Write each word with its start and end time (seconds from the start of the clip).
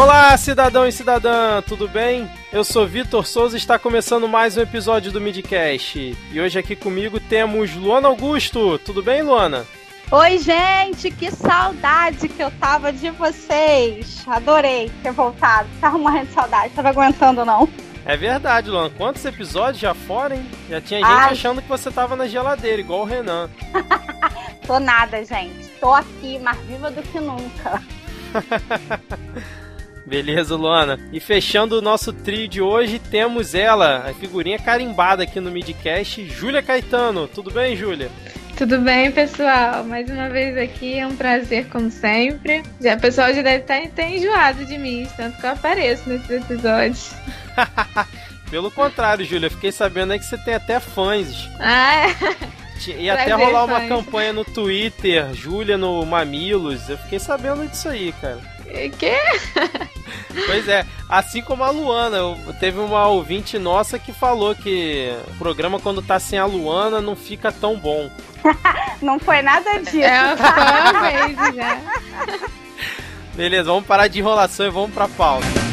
Olá, 0.00 0.34
cidadão 0.38 0.86
e 0.86 0.92
cidadã, 0.92 1.60
tudo 1.60 1.86
bem? 1.86 2.26
Eu 2.50 2.64
sou 2.64 2.86
Vitor 2.86 3.26
Souza 3.26 3.54
e 3.54 3.60
está 3.60 3.78
começando 3.78 4.26
mais 4.26 4.56
um 4.56 4.62
episódio 4.62 5.12
do 5.12 5.20
Midcast. 5.20 6.16
E 6.32 6.40
hoje 6.40 6.58
aqui 6.58 6.74
comigo 6.74 7.20
temos 7.20 7.76
Luana 7.76 8.08
Augusto. 8.08 8.78
Tudo 8.78 9.02
bem, 9.02 9.20
Luana? 9.20 9.66
Oi, 10.10 10.38
gente, 10.38 11.10
que 11.10 11.30
saudade 11.30 12.30
que 12.30 12.42
eu 12.42 12.50
tava 12.52 12.90
de 12.94 13.10
vocês. 13.10 14.24
Adorei 14.26 14.90
ter 15.02 15.12
voltado. 15.12 15.68
Tava 15.82 15.98
morrendo 15.98 16.28
de 16.28 16.32
saudade, 16.32 16.72
tava 16.72 16.88
aguentando 16.88 17.44
não. 17.44 17.68
É 18.06 18.16
verdade, 18.16 18.70
Luana. 18.70 18.88
Quantos 18.96 19.22
episódios 19.26 19.82
já 19.82 19.92
foram, 19.92 20.36
hein? 20.36 20.50
Já 20.70 20.80
tinha 20.80 21.00
gente 21.00 21.12
Ai. 21.12 21.32
achando 21.32 21.60
que 21.60 21.68
você 21.68 21.90
tava 21.90 22.16
na 22.16 22.26
geladeira, 22.26 22.80
igual 22.80 23.02
o 23.02 23.04
Renan. 23.04 23.50
Tô 24.66 24.80
nada, 24.80 25.22
gente. 25.22 25.68
Tô 25.78 25.92
aqui, 25.92 26.38
mais 26.38 26.58
viva 26.60 26.90
do 26.90 27.02
que 27.02 27.20
nunca. 27.20 27.82
Beleza, 30.06 30.56
Luana. 30.56 30.98
E 31.12 31.20
fechando 31.20 31.78
o 31.78 31.82
nosso 31.82 32.12
trio 32.12 32.48
de 32.48 32.60
hoje, 32.60 32.98
temos 32.98 33.54
ela, 33.54 34.08
a 34.10 34.14
figurinha 34.14 34.58
carimbada 34.58 35.22
aqui 35.22 35.40
no 35.40 35.50
Midcast, 35.50 36.24
Júlia 36.26 36.62
Caetano. 36.62 37.28
Tudo 37.28 37.50
bem, 37.50 37.76
Júlia? 37.76 38.10
Tudo 38.56 38.78
bem, 38.78 39.10
pessoal? 39.10 39.84
Mais 39.84 40.10
uma 40.10 40.28
vez 40.28 40.56
aqui, 40.58 40.98
é 40.98 41.06
um 41.06 41.16
prazer 41.16 41.66
como 41.68 41.90
sempre. 41.90 42.62
Já, 42.80 42.94
o 42.94 43.00
pessoal 43.00 43.32
já 43.32 43.42
deve 43.42 43.62
estar, 43.62 43.80
estar 43.80 44.02
enjoado 44.02 44.64
de 44.66 44.76
mim, 44.76 45.08
tanto 45.16 45.38
que 45.40 45.46
eu 45.46 45.50
apareço 45.50 46.08
nesses 46.08 46.30
episódios. 46.30 47.12
Pelo 48.50 48.70
contrário, 48.70 49.24
Júlia, 49.24 49.48
fiquei 49.48 49.70
sabendo 49.70 50.12
aí 50.12 50.18
que 50.18 50.24
você 50.24 50.36
tem 50.36 50.54
até 50.54 50.80
fãs. 50.80 51.48
Ah, 51.58 52.08
é? 52.08 52.16
Ia 52.98 53.14
até 53.14 53.32
rolar 53.32 53.64
uma 53.64 53.82
campanha 53.82 54.32
no 54.32 54.44
Twitter, 54.44 55.32
Júlia 55.34 55.78
no 55.78 56.04
Mamilos. 56.04 56.88
Eu 56.88 56.98
fiquei 56.98 57.18
sabendo 57.18 57.66
disso 57.68 57.88
aí, 57.88 58.12
cara. 58.20 58.40
Que? 58.98 59.16
Pois 60.46 60.68
é, 60.68 60.86
assim 61.08 61.42
como 61.42 61.64
a 61.64 61.70
Luana, 61.70 62.18
teve 62.58 62.78
uma 62.78 63.06
ouvinte 63.08 63.58
nossa 63.58 63.98
que 63.98 64.12
falou 64.12 64.54
que 64.54 65.12
o 65.28 65.38
programa 65.38 65.80
quando 65.80 66.02
tá 66.02 66.18
sem 66.18 66.38
a 66.38 66.44
Luana 66.44 67.00
não 67.00 67.16
fica 67.16 67.50
tão 67.50 67.76
bom. 67.76 68.10
não 69.02 69.18
foi 69.18 69.42
nada 69.42 69.78
disso. 69.78 70.00
É, 70.00 70.36
foi 70.36 70.46
uma 70.46 71.00
vez 71.02 71.56
já. 71.56 71.80
Beleza, 73.34 73.64
vamos 73.64 73.86
parar 73.86 74.08
de 74.08 74.18
enrolação 74.18 74.66
e 74.66 74.70
vamos 74.70 74.92
pra 74.92 75.08
pauta. 75.08 75.69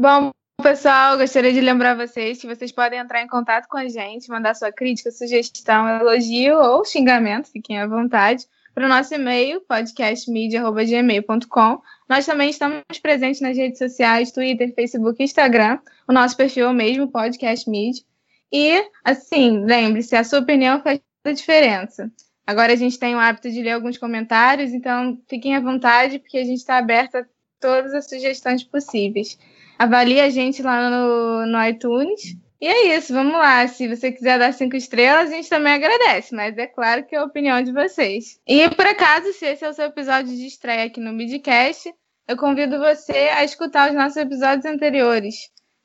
Bom, 0.00 0.30
pessoal, 0.62 1.18
gostaria 1.18 1.52
de 1.52 1.60
lembrar 1.60 1.96
vocês 1.96 2.40
que 2.40 2.46
vocês 2.46 2.70
podem 2.70 3.00
entrar 3.00 3.20
em 3.20 3.26
contato 3.26 3.66
com 3.66 3.76
a 3.76 3.88
gente, 3.88 4.30
mandar 4.30 4.54
sua 4.54 4.70
crítica, 4.70 5.10
sugestão, 5.10 5.88
elogio 5.88 6.56
ou 6.56 6.84
xingamento, 6.84 7.50
fiquem 7.50 7.80
à 7.80 7.86
vontade, 7.88 8.46
para 8.72 8.86
o 8.86 8.88
nosso 8.88 9.12
e-mail, 9.12 9.60
podcastmedia.gmail.com. 9.62 11.82
Nós 12.08 12.24
também 12.24 12.48
estamos 12.48 12.84
presentes 13.02 13.40
nas 13.40 13.56
redes 13.56 13.78
sociais, 13.78 14.30
Twitter, 14.30 14.72
Facebook 14.72 15.20
e 15.20 15.24
Instagram. 15.24 15.80
O 16.06 16.12
nosso 16.12 16.36
perfil 16.36 16.66
é 16.66 16.70
o 16.70 16.74
mesmo, 16.74 17.10
Podcast 17.10 17.68
Media. 17.68 18.04
E, 18.52 18.80
assim, 19.02 19.64
lembre-se, 19.64 20.14
a 20.14 20.22
sua 20.22 20.38
opinião 20.38 20.80
faz 20.80 21.00
toda 21.24 21.32
a 21.32 21.36
diferença. 21.36 22.08
Agora 22.46 22.72
a 22.72 22.76
gente 22.76 23.00
tem 23.00 23.16
o 23.16 23.18
hábito 23.18 23.50
de 23.50 23.62
ler 23.62 23.72
alguns 23.72 23.98
comentários, 23.98 24.72
então 24.72 25.20
fiquem 25.28 25.56
à 25.56 25.60
vontade, 25.60 26.20
porque 26.20 26.38
a 26.38 26.44
gente 26.44 26.58
está 26.58 26.78
aberto 26.78 27.16
a 27.16 27.26
todas 27.58 27.92
as 27.94 28.08
sugestões 28.08 28.62
possíveis. 28.62 29.36
Avalie 29.78 30.20
a 30.20 30.28
gente 30.28 30.60
lá 30.60 30.90
no, 30.90 31.46
no 31.46 31.64
iTunes. 31.64 32.36
E 32.60 32.66
é 32.66 32.96
isso, 32.96 33.14
vamos 33.14 33.34
lá. 33.34 33.68
Se 33.68 33.86
você 33.86 34.10
quiser 34.10 34.36
dar 34.36 34.52
cinco 34.52 34.74
estrelas, 34.74 35.30
a 35.30 35.34
gente 35.34 35.48
também 35.48 35.74
agradece, 35.74 36.34
mas 36.34 36.58
é 36.58 36.66
claro 36.66 37.06
que 37.06 37.14
é 37.14 37.18
a 37.18 37.24
opinião 37.24 37.62
de 37.62 37.72
vocês. 37.72 38.40
E 38.44 38.68
por 38.70 38.84
acaso, 38.84 39.32
se 39.32 39.46
esse 39.46 39.64
é 39.64 39.68
o 39.68 39.72
seu 39.72 39.84
episódio 39.86 40.34
de 40.34 40.44
estreia 40.44 40.86
aqui 40.86 40.98
no 40.98 41.12
Midcast, 41.12 41.88
eu 42.26 42.36
convido 42.36 42.80
você 42.80 43.30
a 43.32 43.44
escutar 43.44 43.88
os 43.88 43.94
nossos 43.94 44.16
episódios 44.16 44.66
anteriores. 44.66 45.36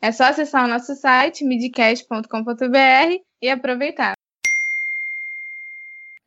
É 0.01 0.11
só 0.11 0.23
acessar 0.23 0.65
o 0.65 0.67
nosso 0.67 0.95
site, 0.95 1.45
midcast.com.br, 1.45 3.21
e 3.41 3.49
aproveitar. 3.49 4.13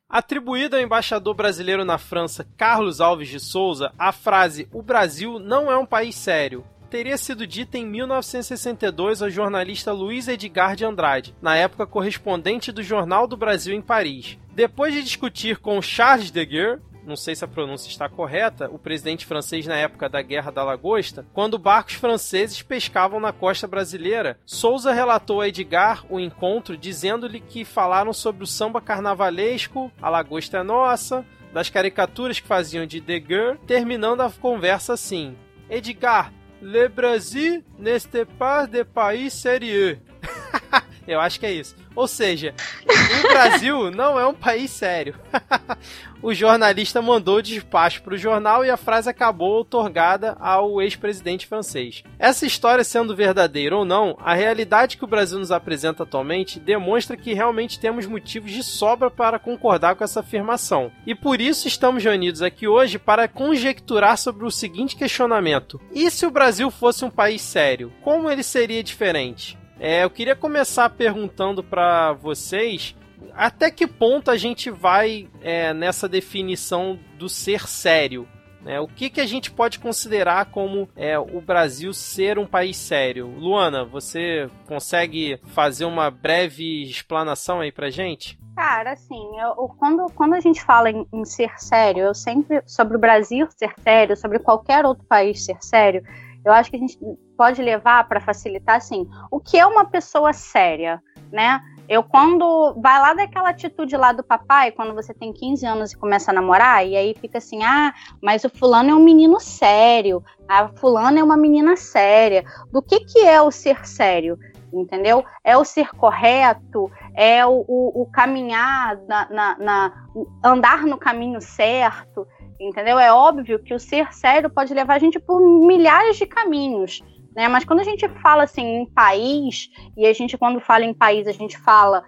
Atribuída 0.09 0.77
ao 0.77 0.83
embaixador 0.83 1.35
brasileiro 1.35 1.83
na 1.83 1.97
França, 1.97 2.47
Carlos 2.57 3.01
Alves 3.01 3.27
de 3.27 3.41
Souza, 3.41 3.91
a 3.99 4.13
frase 4.13 4.69
O 4.71 4.81
Brasil 4.81 5.37
não 5.37 5.69
é 5.69 5.77
um 5.77 5.85
país 5.85 6.15
sério 6.15 6.65
teria 6.89 7.17
sido 7.17 7.45
dita 7.45 7.77
em 7.77 7.85
1962 7.85 9.21
ao 9.21 9.29
jornalista 9.29 9.91
Luiz 9.91 10.27
Edgar 10.27 10.75
de 10.75 10.85
Andrade, 10.85 11.35
na 11.41 11.55
época 11.55 11.85
correspondente 11.85 12.71
do 12.71 12.81
Jornal 12.81 13.27
do 13.27 13.37
Brasil 13.37 13.75
em 13.75 13.81
Paris. 13.81 14.37
Depois 14.53 14.93
de 14.93 15.03
discutir 15.03 15.57
com 15.57 15.81
Charles 15.81 16.31
de 16.31 16.45
Gaulle, 16.45 16.81
não 17.07 17.15
sei 17.15 17.35
se 17.35 17.45
a 17.45 17.47
pronúncia 17.47 17.89
está 17.89 18.09
correta, 18.09 18.69
o 18.69 18.77
presidente 18.77 19.25
francês 19.25 19.65
na 19.65 19.75
época 19.77 20.09
da 20.09 20.21
Guerra 20.21 20.51
da 20.51 20.63
Lagosta, 20.63 21.25
quando 21.33 21.57
barcos 21.57 21.93
franceses 21.93 22.61
pescavam 22.61 23.19
na 23.19 23.31
costa 23.31 23.65
brasileira. 23.65 24.37
Souza 24.45 24.91
relatou 24.91 25.39
a 25.39 25.47
Edgar 25.47 26.05
o 26.09 26.19
encontro, 26.19 26.75
dizendo-lhe 26.75 27.39
que 27.39 27.63
falaram 27.63 28.11
sobre 28.11 28.43
o 28.43 28.47
samba 28.47 28.81
carnavalesco, 28.81 29.89
a 30.01 30.09
lagosta 30.09 30.57
é 30.57 30.63
nossa, 30.63 31.25
das 31.53 31.69
caricaturas 31.69 32.41
que 32.41 32.47
faziam 32.47 32.85
de 32.85 32.99
De 32.99 33.23
terminando 33.65 34.21
a 34.21 34.29
conversa 34.29 34.93
assim: 34.93 35.37
Edgar, 35.69 36.33
Le 36.61 36.87
Brasil 36.87 37.63
n'est 37.79 37.99
pas 38.39 38.65
de 38.65 38.83
pays 38.83 39.29
sérieux. 39.29 39.99
Eu 41.07 41.19
acho 41.21 41.39
que 41.39 41.45
é 41.45 41.51
isso. 41.53 41.75
Ou 41.95 42.07
seja, 42.07 42.53
o 42.85 43.27
Brasil 43.29 43.89
não 43.95 44.19
é 44.19 44.27
um 44.27 44.33
país 44.33 44.69
sério. 44.69 45.15
o 46.21 46.33
jornalista 46.33 47.01
mandou 47.01 47.41
despacho 47.41 48.03
para 48.03 48.13
o 48.13 48.17
jornal 48.17 48.65
e 48.65 48.69
a 48.69 48.77
frase 48.77 49.09
acabou 49.09 49.61
otorgada 49.61 50.35
ao 50.39 50.81
ex-presidente 50.81 51.47
francês. 51.47 52.03
Essa 52.19 52.45
história 52.45 52.83
sendo 52.83 53.15
verdadeira 53.15 53.75
ou 53.75 53.85
não, 53.85 54.17
a 54.19 54.33
realidade 54.33 54.97
que 54.97 55.03
o 55.03 55.07
Brasil 55.07 55.39
nos 55.39 55.51
apresenta 55.51 56.03
atualmente 56.03 56.59
demonstra 56.59 57.15
que 57.15 57.33
realmente 57.33 57.79
temos 57.79 58.05
motivos 58.05 58.51
de 58.51 58.63
sobra 58.63 59.09
para 59.09 59.39
concordar 59.39 59.95
com 59.95 60.03
essa 60.03 60.19
afirmação. 60.19 60.91
E 61.05 61.15
por 61.15 61.39
isso 61.39 61.67
estamos 61.67 62.03
reunidos 62.03 62.41
aqui 62.41 62.67
hoje 62.67 62.99
para 62.99 63.27
conjecturar 63.27 64.17
sobre 64.17 64.45
o 64.45 64.51
seguinte 64.51 64.95
questionamento: 64.95 65.79
e 65.93 66.11
se 66.11 66.25
o 66.25 66.31
Brasil 66.31 66.69
fosse 66.69 67.05
um 67.05 67.09
país 67.09 67.41
sério, 67.41 67.93
como 68.03 68.29
ele 68.29 68.43
seria 68.43 68.83
diferente? 68.83 69.57
É, 69.79 70.03
eu 70.03 70.09
queria 70.09 70.35
começar 70.35 70.89
perguntando 70.89 71.63
para 71.63 72.13
vocês 72.13 72.95
até 73.33 73.69
que 73.69 73.85
ponto 73.85 74.31
a 74.31 74.37
gente 74.37 74.69
vai 74.69 75.27
é, 75.41 75.73
nessa 75.73 76.07
definição 76.07 76.99
do 77.17 77.29
ser 77.29 77.67
sério. 77.67 78.27
Né? 78.61 78.79
O 78.79 78.87
que, 78.87 79.09
que 79.09 79.21
a 79.21 79.25
gente 79.25 79.51
pode 79.51 79.79
considerar 79.79 80.45
como 80.45 80.89
é, 80.95 81.17
o 81.17 81.39
Brasil 81.39 81.93
ser 81.93 82.37
um 82.37 82.45
país 82.45 82.75
sério? 82.75 83.27
Luana, 83.27 83.85
você 83.85 84.49
consegue 84.67 85.39
fazer 85.47 85.85
uma 85.85 86.09
breve 86.09 86.83
explanação 86.83 87.61
aí 87.61 87.71
pra 87.71 87.89
gente? 87.89 88.37
Cara, 88.55 88.93
assim, 88.93 89.39
eu, 89.39 89.67
quando, 89.77 90.11
quando 90.13 90.33
a 90.33 90.39
gente 90.39 90.63
fala 90.63 90.89
em, 90.89 91.07
em 91.13 91.23
ser 91.23 91.51
sério, 91.57 92.05
eu 92.05 92.15
sempre, 92.15 92.63
sobre 92.65 92.97
o 92.97 92.99
Brasil 92.99 93.47
ser 93.55 93.71
sério, 93.79 94.17
sobre 94.17 94.39
qualquer 94.39 94.83
outro 94.83 95.05
país 95.05 95.45
ser 95.45 95.57
sério, 95.61 96.03
eu 96.47 96.53
acho 96.53 96.69
que 96.69 96.77
a 96.77 96.79
gente 96.79 96.97
pode 97.35 97.61
levar 97.61 98.07
para 98.07 98.21
facilitar 98.21 98.77
assim, 98.77 99.05
o 99.29 99.37
que 99.37 99.57
é 99.57 99.65
uma 99.65 99.83
pessoa 99.85 100.31
séria, 100.31 101.03
né? 101.29 101.59
Eu 101.89 102.03
quando 102.03 102.73
vai 102.81 102.99
lá 103.01 103.13
daquela 103.13 103.49
atitude 103.49 103.95
lá 103.97 104.13
do 104.13 104.23
papai, 104.23 104.71
quando 104.71 104.93
você 104.93 105.13
tem 105.13 105.33
15 105.33 105.65
anos 105.65 105.91
e 105.91 105.97
começa 105.97 106.31
a 106.31 106.33
namorar, 106.33 106.87
e 106.87 106.95
aí 106.95 107.13
fica 107.19 107.37
assim: 107.37 107.63
"Ah, 107.63 107.93
mas 108.21 108.45
o 108.45 108.49
fulano 108.49 108.91
é 108.91 108.95
um 108.95 109.03
menino 109.03 109.39
sério, 109.41 110.23
a 110.47 110.69
fulana 110.69 111.19
é 111.19 111.23
uma 111.23 111.37
menina 111.37 111.75
séria". 111.75 112.45
Do 112.71 112.81
que 112.81 113.01
que 113.01 113.19
é 113.19 113.41
o 113.41 113.51
ser 113.51 113.85
sério? 113.85 114.37
Entendeu? 114.71 115.23
É 115.43 115.57
o 115.57 115.63
ser 115.65 115.89
correto, 115.91 116.91
é 117.13 117.45
o, 117.45 117.63
o, 117.67 118.01
o 118.01 118.05
caminhar 118.05 118.97
na, 119.07 119.29
na, 119.29 119.57
na 119.57 120.07
andar 120.43 120.85
no 120.85 120.97
caminho 120.97 121.41
certo 121.41 122.27
entendeu? 122.59 122.97
É 122.97 123.11
óbvio 123.11 123.59
que 123.59 123.73
o 123.73 123.79
ser 123.79 124.13
sério 124.13 124.49
pode 124.49 124.73
levar 124.73 124.95
a 124.95 124.99
gente 124.99 125.19
por 125.19 125.39
milhares 125.39 126.17
de 126.17 126.25
caminhos, 126.25 127.03
né? 127.35 127.47
Mas 127.47 127.63
quando 127.65 127.81
a 127.81 127.83
gente 127.83 128.07
fala 128.21 128.43
assim 128.43 128.81
em 128.81 128.85
país, 128.85 129.69
e 129.95 130.05
a 130.05 130.13
gente 130.13 130.37
quando 130.37 130.59
fala 130.59 130.85
em 130.85 130.93
país, 130.93 131.27
a 131.27 131.31
gente 131.31 131.57
fala 131.57 132.03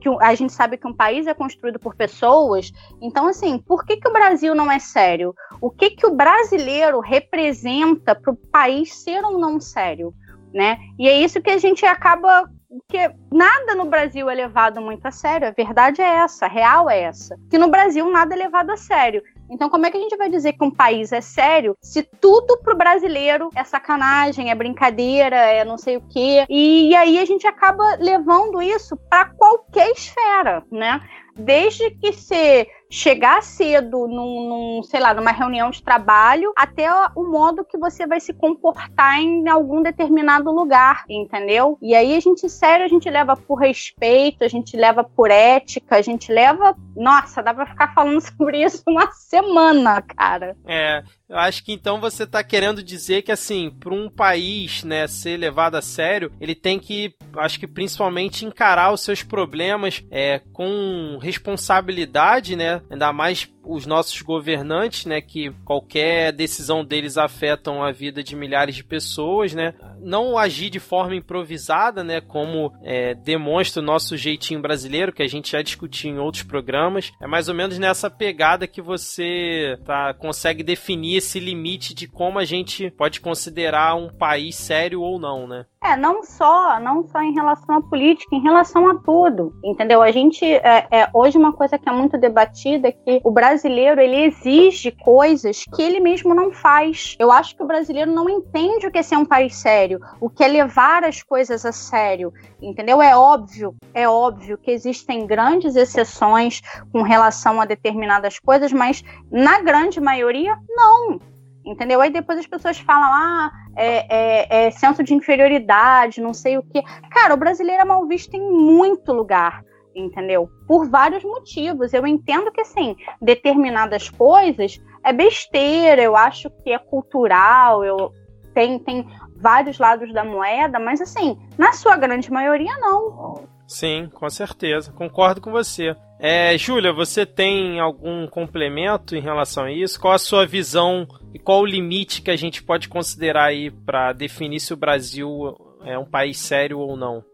que 0.00 0.08
a 0.20 0.34
gente 0.34 0.52
sabe 0.52 0.78
que 0.78 0.86
um 0.86 0.94
país 0.94 1.26
é 1.26 1.34
construído 1.34 1.78
por 1.78 1.94
pessoas, 1.94 2.72
então 3.02 3.26
assim, 3.26 3.58
por 3.58 3.84
que, 3.84 3.98
que 3.98 4.08
o 4.08 4.12
Brasil 4.12 4.54
não 4.54 4.72
é 4.72 4.78
sério? 4.78 5.34
O 5.60 5.70
que 5.70 5.90
que 5.90 6.06
o 6.06 6.14
brasileiro 6.14 7.00
representa 7.00 8.14
para 8.14 8.32
o 8.32 8.36
país 8.36 8.94
ser 8.94 9.22
ou 9.22 9.38
não 9.38 9.60
sério, 9.60 10.14
né? 10.54 10.78
E 10.98 11.06
é 11.06 11.20
isso 11.20 11.42
que 11.42 11.50
a 11.50 11.58
gente 11.58 11.84
acaba 11.84 12.48
Porque 12.86 13.12
nada 13.32 13.74
no 13.74 13.84
Brasil 13.84 14.30
é 14.30 14.34
levado 14.34 14.80
muito 14.80 15.04
a 15.04 15.10
sério. 15.10 15.48
A 15.48 15.50
verdade 15.50 16.00
é 16.00 16.08
essa, 16.08 16.46
a 16.46 16.48
real 16.48 16.88
é 16.88 17.00
essa. 17.02 17.36
Que 17.50 17.58
no 17.58 17.68
Brasil 17.68 18.08
nada 18.10 18.34
é 18.34 18.38
levado 18.38 18.70
a 18.70 18.76
sério. 18.76 19.22
Então, 19.50 19.68
como 19.68 19.84
é 19.84 19.90
que 19.90 19.96
a 19.96 20.00
gente 20.00 20.16
vai 20.16 20.30
dizer 20.30 20.52
que 20.52 20.64
um 20.64 20.70
país 20.70 21.12
é 21.12 21.20
sério 21.20 21.76
se 21.82 22.02
tudo 22.02 22.58
pro 22.58 22.76
brasileiro 22.76 23.50
é 23.54 23.64
sacanagem, 23.64 24.50
é 24.50 24.54
brincadeira, 24.54 25.36
é 25.36 25.64
não 25.64 25.76
sei 25.76 25.96
o 25.96 26.02
quê? 26.08 26.46
E, 26.48 26.90
e 26.90 26.94
aí 26.94 27.18
a 27.18 27.24
gente 27.24 27.46
acaba 27.46 27.96
levando 27.98 28.62
isso 28.62 28.96
para 28.96 29.26
qualquer 29.26 29.90
esfera, 29.90 30.62
né? 30.70 31.00
Desde 31.36 31.90
que 31.90 32.12
você 32.12 32.68
chegar 32.90 33.42
cedo 33.42 34.08
num, 34.08 34.48
num, 34.48 34.82
sei 34.82 34.98
lá, 34.98 35.14
numa 35.14 35.30
reunião 35.30 35.70
de 35.70 35.82
trabalho, 35.82 36.52
até 36.56 36.90
o 37.14 37.22
modo 37.24 37.64
que 37.64 37.78
você 37.78 38.06
vai 38.06 38.18
se 38.18 38.32
comportar 38.32 39.20
em 39.20 39.48
algum 39.48 39.80
determinado 39.80 40.50
lugar, 40.50 41.04
entendeu? 41.08 41.78
E 41.80 41.94
aí 41.94 42.16
a 42.16 42.20
gente, 42.20 42.48
sério, 42.50 42.84
a 42.84 42.88
gente 42.88 43.08
leva 43.08 43.36
por 43.36 43.54
respeito, 43.54 44.42
a 44.42 44.48
gente 44.48 44.76
leva 44.76 45.04
por 45.04 45.30
ética, 45.30 45.96
a 45.96 46.02
gente 46.02 46.32
leva. 46.32 46.76
Nossa, 46.96 47.42
dá 47.42 47.54
pra 47.54 47.66
ficar 47.66 47.94
falando 47.94 48.20
sobre 48.36 48.62
isso 48.64 48.82
uma 48.88 49.10
semana, 49.12 50.02
cara. 50.02 50.56
É, 50.66 51.04
eu 51.28 51.38
acho 51.38 51.64
que 51.64 51.72
então 51.72 52.00
você 52.00 52.24
está 52.24 52.42
querendo 52.42 52.82
dizer 52.82 53.22
que, 53.22 53.30
assim, 53.30 53.70
para 53.70 53.94
um 53.94 54.10
país 54.10 54.82
né, 54.82 55.06
ser 55.06 55.36
levado 55.36 55.76
a 55.76 55.82
sério, 55.82 56.32
ele 56.40 56.56
tem 56.56 56.76
que, 56.78 57.14
acho 57.36 57.60
que 57.60 57.68
principalmente, 57.68 58.44
encarar 58.44 58.92
os 58.92 59.02
seus 59.02 59.22
problemas 59.22 60.04
é, 60.10 60.40
com 60.52 61.18
responsabilidade, 61.22 62.56
né? 62.56 62.79
Ainda 62.88 63.12
mais 63.12 63.52
os 63.64 63.86
nossos 63.86 64.20
governantes, 64.22 65.06
né, 65.06 65.20
que 65.20 65.50
qualquer 65.64 66.32
decisão 66.32 66.84
deles 66.84 67.18
afetam 67.18 67.82
a 67.82 67.92
vida 67.92 68.22
de 68.22 68.34
milhares 68.34 68.74
de 68.74 68.82
pessoas, 68.82 69.52
né, 69.52 69.74
não 70.00 70.38
agir 70.38 70.70
de 70.70 70.80
forma 70.80 71.14
improvisada, 71.14 72.02
né, 72.02 72.20
como 72.20 72.72
é, 72.82 73.14
demonstra 73.14 73.82
o 73.82 73.84
nosso 73.84 74.16
jeitinho 74.16 74.60
brasileiro, 74.60 75.12
que 75.12 75.22
a 75.22 75.28
gente 75.28 75.52
já 75.52 75.62
discutiu 75.62 76.10
em 76.10 76.18
outros 76.18 76.42
programas, 76.42 77.12
é 77.20 77.26
mais 77.26 77.48
ou 77.48 77.54
menos 77.54 77.78
nessa 77.78 78.10
pegada 78.10 78.66
que 78.66 78.80
você 78.80 79.78
tá, 79.84 80.14
consegue 80.14 80.62
definir 80.62 81.18
esse 81.18 81.38
limite 81.38 81.94
de 81.94 82.08
como 82.08 82.38
a 82.38 82.44
gente 82.44 82.90
pode 82.90 83.20
considerar 83.20 83.94
um 83.94 84.08
país 84.08 84.56
sério 84.56 85.02
ou 85.02 85.18
não, 85.18 85.46
né? 85.46 85.66
É, 85.82 85.96
não 85.96 86.22
só, 86.22 86.78
não 86.78 87.06
só 87.08 87.22
em 87.22 87.32
relação 87.32 87.76
à 87.76 87.82
política, 87.82 88.36
em 88.36 88.42
relação 88.42 88.88
a 88.88 88.98
tudo, 88.98 89.54
entendeu? 89.64 90.02
A 90.02 90.10
gente, 90.10 90.44
é, 90.44 90.86
é, 90.90 91.08
hoje 91.14 91.38
uma 91.38 91.54
coisa 91.54 91.78
que 91.78 91.88
é 91.88 91.92
muito 91.92 92.18
debatida 92.18 92.69
é 92.74 92.92
que 92.92 93.20
o 93.24 93.30
brasileiro, 93.30 94.00
ele 94.00 94.24
exige 94.24 94.90
coisas 94.90 95.64
que 95.74 95.82
ele 95.82 96.00
mesmo 96.00 96.34
não 96.34 96.52
faz. 96.52 97.16
Eu 97.18 97.30
acho 97.30 97.56
que 97.56 97.62
o 97.62 97.66
brasileiro 97.66 98.10
não 98.12 98.28
entende 98.28 98.86
o 98.86 98.90
que 98.90 98.98
é 98.98 99.02
ser 99.02 99.16
um 99.16 99.24
país 99.24 99.56
sério, 99.56 100.00
o 100.20 100.28
que 100.28 100.44
é 100.44 100.48
levar 100.48 101.04
as 101.04 101.22
coisas 101.22 101.64
a 101.64 101.72
sério, 101.72 102.32
entendeu? 102.60 103.00
É 103.00 103.16
óbvio, 103.16 103.74
é 103.94 104.08
óbvio 104.08 104.58
que 104.58 104.70
existem 104.70 105.26
grandes 105.26 105.76
exceções 105.76 106.60
com 106.92 107.02
relação 107.02 107.60
a 107.60 107.64
determinadas 107.64 108.38
coisas, 108.38 108.72
mas 108.72 109.02
na 109.30 109.60
grande 109.60 110.00
maioria, 110.00 110.56
não 110.68 111.20
entendeu? 111.64 112.00
Aí 112.00 112.10
depois 112.10 112.38
as 112.38 112.46
pessoas 112.46 112.78
falam, 112.78 113.12
ah, 113.12 113.50
é, 113.76 114.06
é, 114.08 114.66
é, 114.66 114.70
senso 114.70 115.02
de 115.02 115.14
inferioridade, 115.14 116.20
não 116.20 116.34
sei 116.34 116.58
o 116.58 116.62
quê. 116.62 116.82
Cara, 117.10 117.34
o 117.34 117.36
brasileiro 117.36 117.82
é 117.82 117.84
mal 117.84 118.06
visto 118.06 118.34
em 118.34 118.40
muito 118.40 119.12
lugar, 119.12 119.62
entendeu? 120.06 120.48
Por 120.66 120.88
vários 120.88 121.22
motivos. 121.22 121.92
Eu 121.92 122.06
entendo 122.06 122.50
que, 122.50 122.60
assim, 122.60 122.96
determinadas 123.20 124.08
coisas 124.08 124.80
é 125.04 125.12
besteira, 125.12 126.02
eu 126.02 126.16
acho 126.16 126.50
que 126.62 126.70
é 126.70 126.78
cultural, 126.78 127.84
eu 127.84 128.12
tem, 128.52 128.78
tem 128.78 129.06
vários 129.36 129.78
lados 129.78 130.12
da 130.12 130.24
moeda, 130.24 130.78
mas, 130.78 131.00
assim, 131.00 131.38
na 131.56 131.72
sua 131.72 131.96
grande 131.96 132.30
maioria, 132.30 132.76
não. 132.78 133.48
Sim, 133.66 134.10
com 134.12 134.28
certeza. 134.28 134.92
Concordo 134.92 135.40
com 135.40 135.52
você. 135.52 135.94
É, 136.18 136.58
Júlia, 136.58 136.92
você 136.92 137.24
tem 137.24 137.80
algum 137.80 138.26
complemento 138.26 139.14
em 139.16 139.20
relação 139.20 139.64
a 139.64 139.72
isso? 139.72 139.98
Qual 139.98 140.12
a 140.12 140.18
sua 140.18 140.44
visão 140.44 141.06
e 141.32 141.38
qual 141.38 141.60
o 141.60 141.66
limite 141.66 142.20
que 142.20 142.30
a 142.30 142.36
gente 142.36 142.62
pode 142.62 142.88
considerar 142.88 143.44
aí 143.44 143.70
para 143.70 144.12
definir 144.12 144.60
se 144.60 144.74
o 144.74 144.76
Brasil 144.76 145.56
é 145.84 145.96
um 145.96 146.04
país 146.04 146.38
sério 146.38 146.78
ou 146.78 146.96
não? 146.96 147.24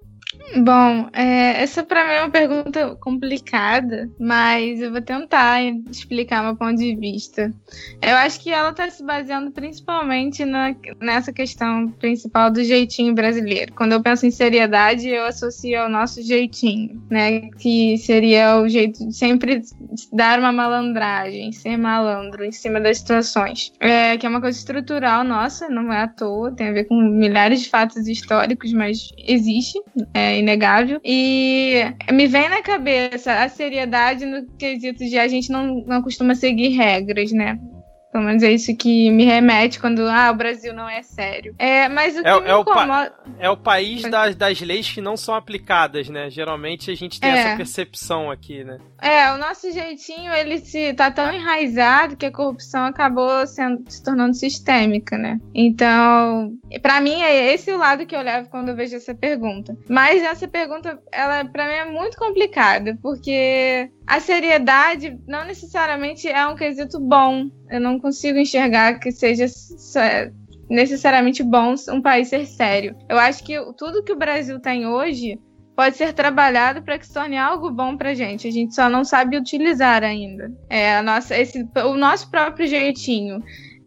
Bom, 0.63 1.09
é, 1.13 1.63
essa 1.63 1.83
para 1.83 2.05
mim 2.07 2.13
é 2.13 2.21
uma 2.23 2.31
pergunta 2.31 2.97
complicada, 2.97 4.09
mas 4.19 4.81
eu 4.81 4.93
vou 4.93 5.03
tentar 5.03 5.63
explicar 5.91 6.43
meu 6.43 6.57
ponto 6.57 6.77
de 6.77 6.95
vista. 6.95 7.53
Eu 8.01 8.17
acho 8.17 8.41
que 8.41 8.51
ela 8.51 8.71
está 8.71 8.89
se 8.89 9.05
baseando 9.05 9.51
principalmente 9.51 10.45
na, 10.45 10.75
nessa 11.01 11.33
questão 11.33 11.89
principal 11.89 12.51
do 12.51 12.63
jeitinho 12.63 13.15
brasileiro. 13.15 13.73
Quando 13.75 13.93
eu 13.93 14.03
penso 14.03 14.25
em 14.25 14.31
seriedade, 14.31 15.09
eu 15.09 15.25
associo 15.25 15.81
ao 15.81 15.89
nosso 15.89 16.23
jeitinho, 16.23 17.03
né? 17.11 17.43
Que 17.59 17.99
seria 17.99 18.61
o 18.61 18.69
jeito 18.69 19.07
de 19.07 19.15
sempre 19.15 19.63
dar 20.13 20.39
uma 20.39 20.53
malandragem, 20.53 21.53
ser 21.53 21.77
malandro 21.77 22.45
em 22.45 22.53
cima 22.53 22.81
das 22.81 22.99
situações. 22.99 23.73
É, 23.81 24.17
que 24.17 24.25
é 24.25 24.29
uma 24.29 24.41
coisa 24.41 24.57
estrutural 24.57 25.25
nossa, 25.25 25.69
não 25.69 25.93
é 25.93 26.03
à 26.03 26.09
toa, 26.09 26.53
tem 26.53 26.69
a 26.69 26.73
ver 26.73 26.85
com 26.85 26.95
milhares 26.95 27.63
de 27.63 27.69
fatos 27.69 28.07
históricos, 28.07 28.73
mas 28.73 29.09
existe 29.19 29.81
é 30.15 30.26
inegável. 30.35 31.01
E 31.05 31.83
me 32.13 32.27
vem 32.27 32.49
na 32.49 32.63
cabeça 32.63 33.33
a 33.33 33.49
seriedade 33.49 34.25
no 34.27 34.47
quesito 34.59 35.05
de 35.05 35.19
a 35.19 35.29
gente 35.29 35.51
não, 35.51 35.85
não 35.87 36.03
costuma 36.03 36.35
seguir 36.35 36.71
regras, 36.71 37.33
né? 37.33 37.59
Pelo 38.17 38.29
menos 38.29 38.43
é 38.43 38.51
isso 38.51 38.75
que 38.75 39.11
me 39.11 39.27
remete 39.27 39.79
quando 39.79 40.09
ah, 40.09 40.31
o 40.31 40.35
Brasil 40.35 40.73
não 40.73 40.89
é 40.89 41.03
sério. 41.03 41.55
É, 41.59 41.87
mas 41.87 42.17
o 42.17 42.23
que 42.23 42.29
é, 42.29 42.41
me 42.41 42.49
é 42.49 42.59
incomoda... 42.59 43.15
O 43.27 43.31
é 43.39 43.51
o 43.51 43.57
país 43.59 44.01
das, 44.11 44.35
das 44.35 44.59
leis 44.59 44.91
que 44.91 45.03
não 45.03 45.19
são 45.19 45.35
aplicadas, 45.35 46.09
né? 46.09 46.31
Geralmente 46.31 46.91
a 46.91 46.95
gente 46.95 47.21
tem 47.21 47.31
é. 47.31 47.37
essa 47.37 47.57
percepção 47.59 48.31
aqui, 48.31 48.65
né? 48.65 48.79
É, 49.03 49.31
o 49.33 49.37
nosso 49.37 49.71
jeitinho, 49.71 50.33
ele 50.33 50.61
se 50.61 50.95
tá 50.95 51.11
tão 51.11 51.31
enraizado 51.31 52.17
que 52.17 52.25
a 52.25 52.33
corrupção 52.33 52.87
acabou 52.87 53.47
sendo, 53.47 53.85
se 53.87 54.03
tornando 54.03 54.33
sistêmica, 54.33 55.19
né? 55.19 55.39
Então, 55.55 56.55
para 56.81 57.03
mim 57.03 57.21
é 57.21 57.53
esse 57.53 57.71
o 57.71 57.77
lado 57.77 58.07
que 58.07 58.17
eu 58.17 58.23
levo 58.23 58.49
quando 58.49 58.71
eu 58.71 58.77
vejo 58.77 58.97
essa 58.97 59.15
pergunta. 59.15 59.77
Mas 59.91 60.23
essa 60.23 60.49
pergunta, 60.49 60.99
ela 61.13 61.45
para 61.45 61.67
mim 61.67 61.75
é 61.75 61.85
muito 61.85 62.17
complicada, 62.17 62.97
porque 63.03 63.91
a 64.07 64.21
seriedade 64.21 65.19
não 65.27 65.45
necessariamente 65.45 66.29
é 66.29 66.47
um 66.47 66.55
quesito 66.55 67.01
bom. 67.01 67.51
Eu 67.71 67.81
não 67.81 67.99
consigo 67.99 68.39
enxergar 68.39 68.99
que 68.99 69.11
seja 69.11 69.47
necessariamente 70.69 71.43
bom 71.43 71.75
um 71.91 72.03
país 72.03 72.29
ser 72.29 72.47
sério. 72.47 72.97
Eu 73.09 73.19
acho 73.19 73.45
que 73.45 73.55
tudo 73.77 74.03
que 74.03 74.13
o 74.13 74.19
Brasil 74.19 74.61
tem 74.61 74.87
hoje 74.87 75.39
pode 75.77 75.97
ser 75.97 76.13
trabalhado 76.15 76.83
para 76.83 76.99
que 76.99 77.07
se 77.07 77.13
torne 77.13 77.37
algo 77.37 77.71
bom 77.71 77.97
para 77.97 78.15
gente. 78.15 78.49
A 78.49 78.51
gente 78.51 78.75
só 78.75 78.89
não 78.89 79.05
sabe 79.05 79.37
utilizar 79.37 80.03
ainda. 80.03 80.51
É 80.71 80.97
a 80.97 81.03
nossa, 81.03 81.37
esse, 81.37 81.69
o 81.85 81.95
nosso 81.95 82.31
próprio 82.31 82.67
jeitinho. 82.67 83.43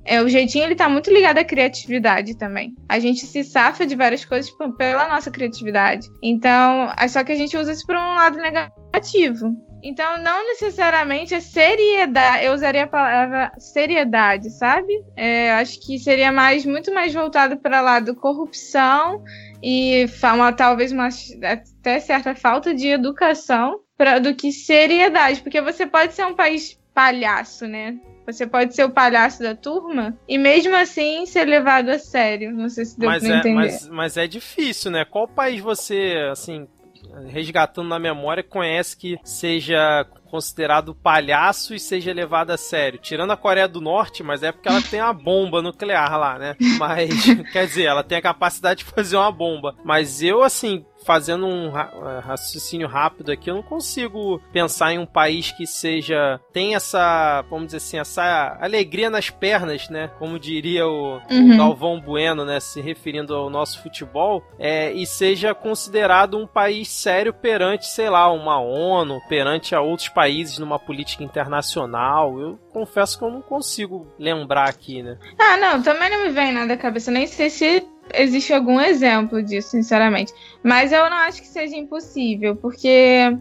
É, 0.06 0.22
o 0.22 0.30
jeitinho 0.30 0.66
ele 0.66 0.76
tá 0.76 0.88
muito 0.88 1.12
ligado 1.12 1.40
à 1.40 1.44
criatividade 1.44 2.38
também. 2.38 2.74
A 2.88 3.00
gente 3.00 3.26
se 3.26 3.44
safa 3.44 3.86
de 3.86 3.96
várias 3.96 4.24
coisas 4.24 4.52
pela 4.78 5.10
nossa 5.10 5.30
criatividade. 5.30 6.08
Então, 6.24 6.92
é 6.98 7.08
só 7.08 7.24
que 7.24 7.32
a 7.32 7.36
gente 7.36 7.58
usa 7.58 7.74
isso 7.74 7.86
para 7.86 8.00
um 8.00 8.16
lado 8.16 8.38
negativo. 8.38 9.56
Então, 9.82 10.22
não 10.22 10.46
necessariamente 10.48 11.34
a 11.34 11.42
seriedade, 11.42 12.46
eu 12.46 12.54
usaria 12.54 12.84
a 12.84 12.88
palavra 12.88 13.52
seriedade, 13.58 14.50
sabe? 14.52 14.94
É, 15.16 15.52
acho 15.54 15.80
que 15.80 15.98
seria 15.98 16.32
mais, 16.32 16.66
muito 16.66 16.94
mais 16.94 17.14
voltado 17.14 17.58
para 17.58 17.82
lá 17.82 18.00
do 18.00 18.16
corrupção 18.16 19.24
e 19.64 20.06
uma, 20.24 20.52
talvez 20.52 20.92
uma 20.92 21.10
até 21.44 22.00
certa 22.00 22.36
falta 22.36 22.74
de 22.74 22.88
educação 22.88 23.80
pra, 23.98 24.20
do 24.20 24.34
que 24.34 24.52
seriedade, 24.52 25.42
porque 25.42 25.62
você 25.62 25.86
pode 25.86 26.14
ser 26.14 26.26
um 26.26 26.34
país 26.34 26.80
palhaço, 26.94 27.68
né? 27.68 27.98
Você 28.26 28.46
pode 28.46 28.76
ser 28.76 28.84
o 28.84 28.92
palhaço 28.92 29.42
da 29.42 29.56
turma 29.56 30.16
e 30.28 30.38
mesmo 30.38 30.76
assim 30.76 31.26
ser 31.26 31.46
levado 31.46 31.90
a 31.90 31.98
sério. 31.98 32.54
Não 32.54 32.70
sei 32.70 32.86
se 32.86 33.00
deu 33.00 33.10
mas 33.10 33.24
pra 33.24 33.36
é, 33.36 33.40
entender. 33.40 33.56
Mas, 33.56 33.90
mas 33.90 34.18
é 34.18 34.28
difícil, 34.28 34.92
né? 34.92 35.04
Qual 35.04 35.28
país 35.28 35.60
você, 35.60 36.30
assim, 36.32 36.68
resgatando 37.28 37.88
na 37.88 38.00
memória, 38.00 38.44
conhece 38.44 38.96
que 38.96 39.18
seja 39.24 40.06
considerado 40.30 40.96
palhaço 40.96 41.74
e 41.74 41.80
seja 41.80 42.14
levado 42.14 42.52
a 42.52 42.58
sério. 42.58 43.00
Tirando 43.00 43.32
a 43.32 43.38
Coreia 43.38 43.68
do 43.68 43.82
Norte, 43.82 44.24
mas 44.24 44.44
é 44.44 44.52
porque 44.52 44.70
ela 44.70 44.82
tem 44.82 45.02
uma 45.02 45.14
bomba 45.14 45.62
nuclear 45.62 46.18
lá, 46.18 46.38
né? 46.38 46.56
Mas, 46.78 47.10
quer 47.52 47.66
dizer, 47.66 47.86
ela 47.86 48.04
tem 48.04 48.18
a 48.18 48.22
capacidade 48.22 48.84
de 48.84 48.92
fazer 48.92 49.18
uma 49.18 49.32
bomba. 49.32 49.76
Mas 49.84 50.22
eu, 50.22 50.44
assim, 50.44 50.86
fazendo 51.06 51.46
um 51.46 51.68
eh, 51.78 52.20
raciocínio 52.24 52.88
rápido 52.88 53.32
aqui, 53.32 53.50
eu 53.50 53.56
não 53.56 53.64
consigo 53.64 54.42
pensar 54.52 54.94
em 54.94 55.00
um 55.00 55.06
país 55.06 55.52
que 55.52 55.66
seja 55.66 56.40
tem 56.52 56.76
essa, 56.76 57.44
vamos 57.50 57.68
dizer 57.68 57.78
assim, 57.78 57.98
essa 57.98 58.58
alegria 58.60 59.10
nas 59.10 59.30
pernas, 59.30 59.90
né? 59.90 60.10
Como 60.20 60.40
diria 60.40 60.86
o, 60.88 61.22
uhum. 61.30 61.54
o 61.54 61.58
Galvão 61.58 62.00
Bueno, 62.00 62.46
né? 62.46 62.60
Se 62.60 62.82
referindo 62.82 63.34
ao 63.34 63.50
nosso 63.50 63.82
futebol, 63.82 64.44
é, 64.58 64.92
e 64.92 65.06
seja 65.06 65.54
considerado 65.54 66.38
um 66.38 66.48
país 66.48 66.90
sério 66.90 67.34
perante, 67.34 67.88
sei 67.88 68.10
lá, 68.10 68.32
uma 68.32 68.60
ONU, 68.60 69.20
perante 69.28 69.74
a 69.74 69.82
outros 69.82 70.10
países 70.10 70.19
numa 70.60 70.80
política 70.80 71.24
internacional. 71.24 72.40
Eu 72.40 72.60
confesso 72.72 73.18
que 73.18 73.24
eu 73.24 73.32
não 73.32 73.42
consigo 73.42 74.08
lembrar 74.18 74.70
aqui, 74.70 75.02
né? 75.04 75.18
Ah, 75.38 75.58
não, 75.58 75.82
também 75.82 76.10
não 76.10 76.24
me 76.24 76.30
vem 76.30 76.52
nada 76.52 76.74
à 76.74 76.78
cabeça. 76.78 77.12
Nem 77.12 77.28
sei 77.28 77.50
se 77.50 77.86
existe 78.14 78.54
algum 78.54 78.80
exemplo 78.80 79.42
disso, 79.44 79.70
sinceramente. 79.70 80.34
Mas 80.64 80.92
eu 80.92 81.10
não 81.10 81.18
acho 81.18 81.42
que 81.42 81.48
seja 81.48 81.76
impossível, 81.76 82.56
porque 82.56 83.38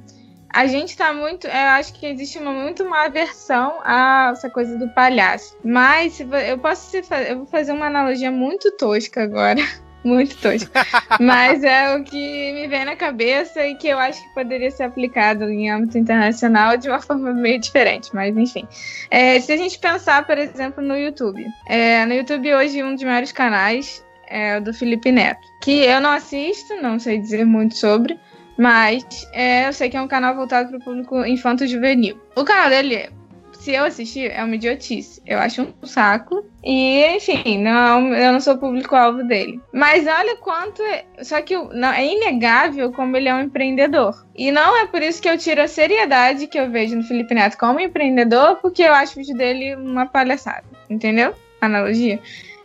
a 0.50 0.66
gente 0.66 0.97
tá 0.97 1.12
muito. 1.12 1.47
Eu 1.47 1.52
acho 1.52 1.92
que 1.94 2.06
existe 2.06 2.38
uma, 2.38 2.52
muito 2.52 2.82
uma 2.82 3.04
aversão 3.04 3.80
a 3.85 4.30
essa 4.32 4.49
coisa 4.49 4.76
do 4.78 4.88
palhaço. 4.90 5.56
Mas 5.64 6.20
eu 6.20 6.58
posso 6.58 6.97
eu 6.97 7.38
vou 7.38 7.47
fazer 7.47 7.73
uma 7.73 7.87
analogia 7.87 8.30
muito 8.30 8.70
tosca 8.76 9.23
agora. 9.23 9.61
Muito 10.08 10.36
tosca. 10.38 10.86
Mas 11.20 11.62
é 11.62 11.94
o 11.94 12.02
que 12.02 12.52
me 12.52 12.66
vem 12.66 12.86
na 12.86 12.96
cabeça 12.96 13.66
e 13.66 13.74
que 13.74 13.88
eu 13.88 13.98
acho 13.98 14.22
que 14.22 14.34
poderia 14.34 14.70
ser 14.70 14.84
aplicado 14.84 15.44
em 15.44 15.70
âmbito 15.70 15.98
internacional 15.98 16.78
de 16.78 16.88
uma 16.88 16.98
forma 17.02 17.30
meio 17.34 17.60
diferente. 17.60 18.08
Mas 18.14 18.34
enfim. 18.34 18.66
É, 19.10 19.38
se 19.38 19.52
a 19.52 19.56
gente 19.58 19.78
pensar, 19.78 20.26
por 20.26 20.38
exemplo, 20.38 20.82
no 20.82 20.96
YouTube. 20.96 21.44
É, 21.68 22.06
no 22.06 22.14
YouTube 22.14 22.54
hoje 22.54 22.82
um 22.82 22.94
dos 22.94 23.04
maiores 23.04 23.32
canais 23.32 24.02
é 24.26 24.56
o 24.56 24.62
do 24.62 24.72
Felipe 24.72 25.12
Neto. 25.12 25.46
Que 25.62 25.84
eu 25.84 26.00
não 26.00 26.10
assisto, 26.10 26.74
não 26.80 26.98
sei 26.98 27.18
dizer 27.18 27.44
muito 27.44 27.76
sobre. 27.76 28.18
Mas 28.56 29.04
é, 29.34 29.68
eu 29.68 29.72
sei 29.74 29.90
que 29.90 29.96
é 29.96 30.00
um 30.00 30.08
canal 30.08 30.34
voltado 30.34 30.70
para 30.70 30.78
o 30.78 30.84
público 30.84 31.24
infanto-juvenil. 31.26 32.18
O 32.34 32.44
canal 32.44 32.70
dele, 32.70 33.10
se 33.58 33.72
eu 33.72 33.84
assistir, 33.84 34.30
é 34.30 34.42
uma 34.42 34.54
idiotice. 34.54 35.20
Eu 35.26 35.38
acho 35.38 35.62
um 35.62 35.86
saco. 35.86 36.44
E, 36.64 37.04
enfim, 37.16 37.58
não, 37.58 38.14
eu 38.14 38.32
não 38.32 38.40
sou 38.40 38.56
público-alvo 38.56 39.24
dele. 39.24 39.60
Mas 39.72 40.06
olha 40.06 40.36
quanto. 40.36 40.80
É, 40.82 41.04
só 41.22 41.42
que 41.42 41.56
não, 41.56 41.92
é 41.92 42.06
inegável 42.06 42.92
como 42.92 43.16
ele 43.16 43.28
é 43.28 43.34
um 43.34 43.42
empreendedor. 43.42 44.24
E 44.36 44.52
não 44.52 44.76
é 44.76 44.86
por 44.86 45.02
isso 45.02 45.20
que 45.20 45.28
eu 45.28 45.36
tiro 45.36 45.60
a 45.60 45.68
seriedade 45.68 46.46
que 46.46 46.58
eu 46.58 46.70
vejo 46.70 46.96
no 46.96 47.02
Felipe 47.02 47.34
Neto 47.34 47.58
como 47.58 47.80
empreendedor, 47.80 48.56
porque 48.56 48.82
eu 48.82 48.92
acho 48.92 49.14
o 49.14 49.16
vídeo 49.16 49.36
dele 49.36 49.74
uma 49.74 50.06
palhaçada. 50.06 50.64
Entendeu? 50.88 51.34
Analogia. 51.60 52.20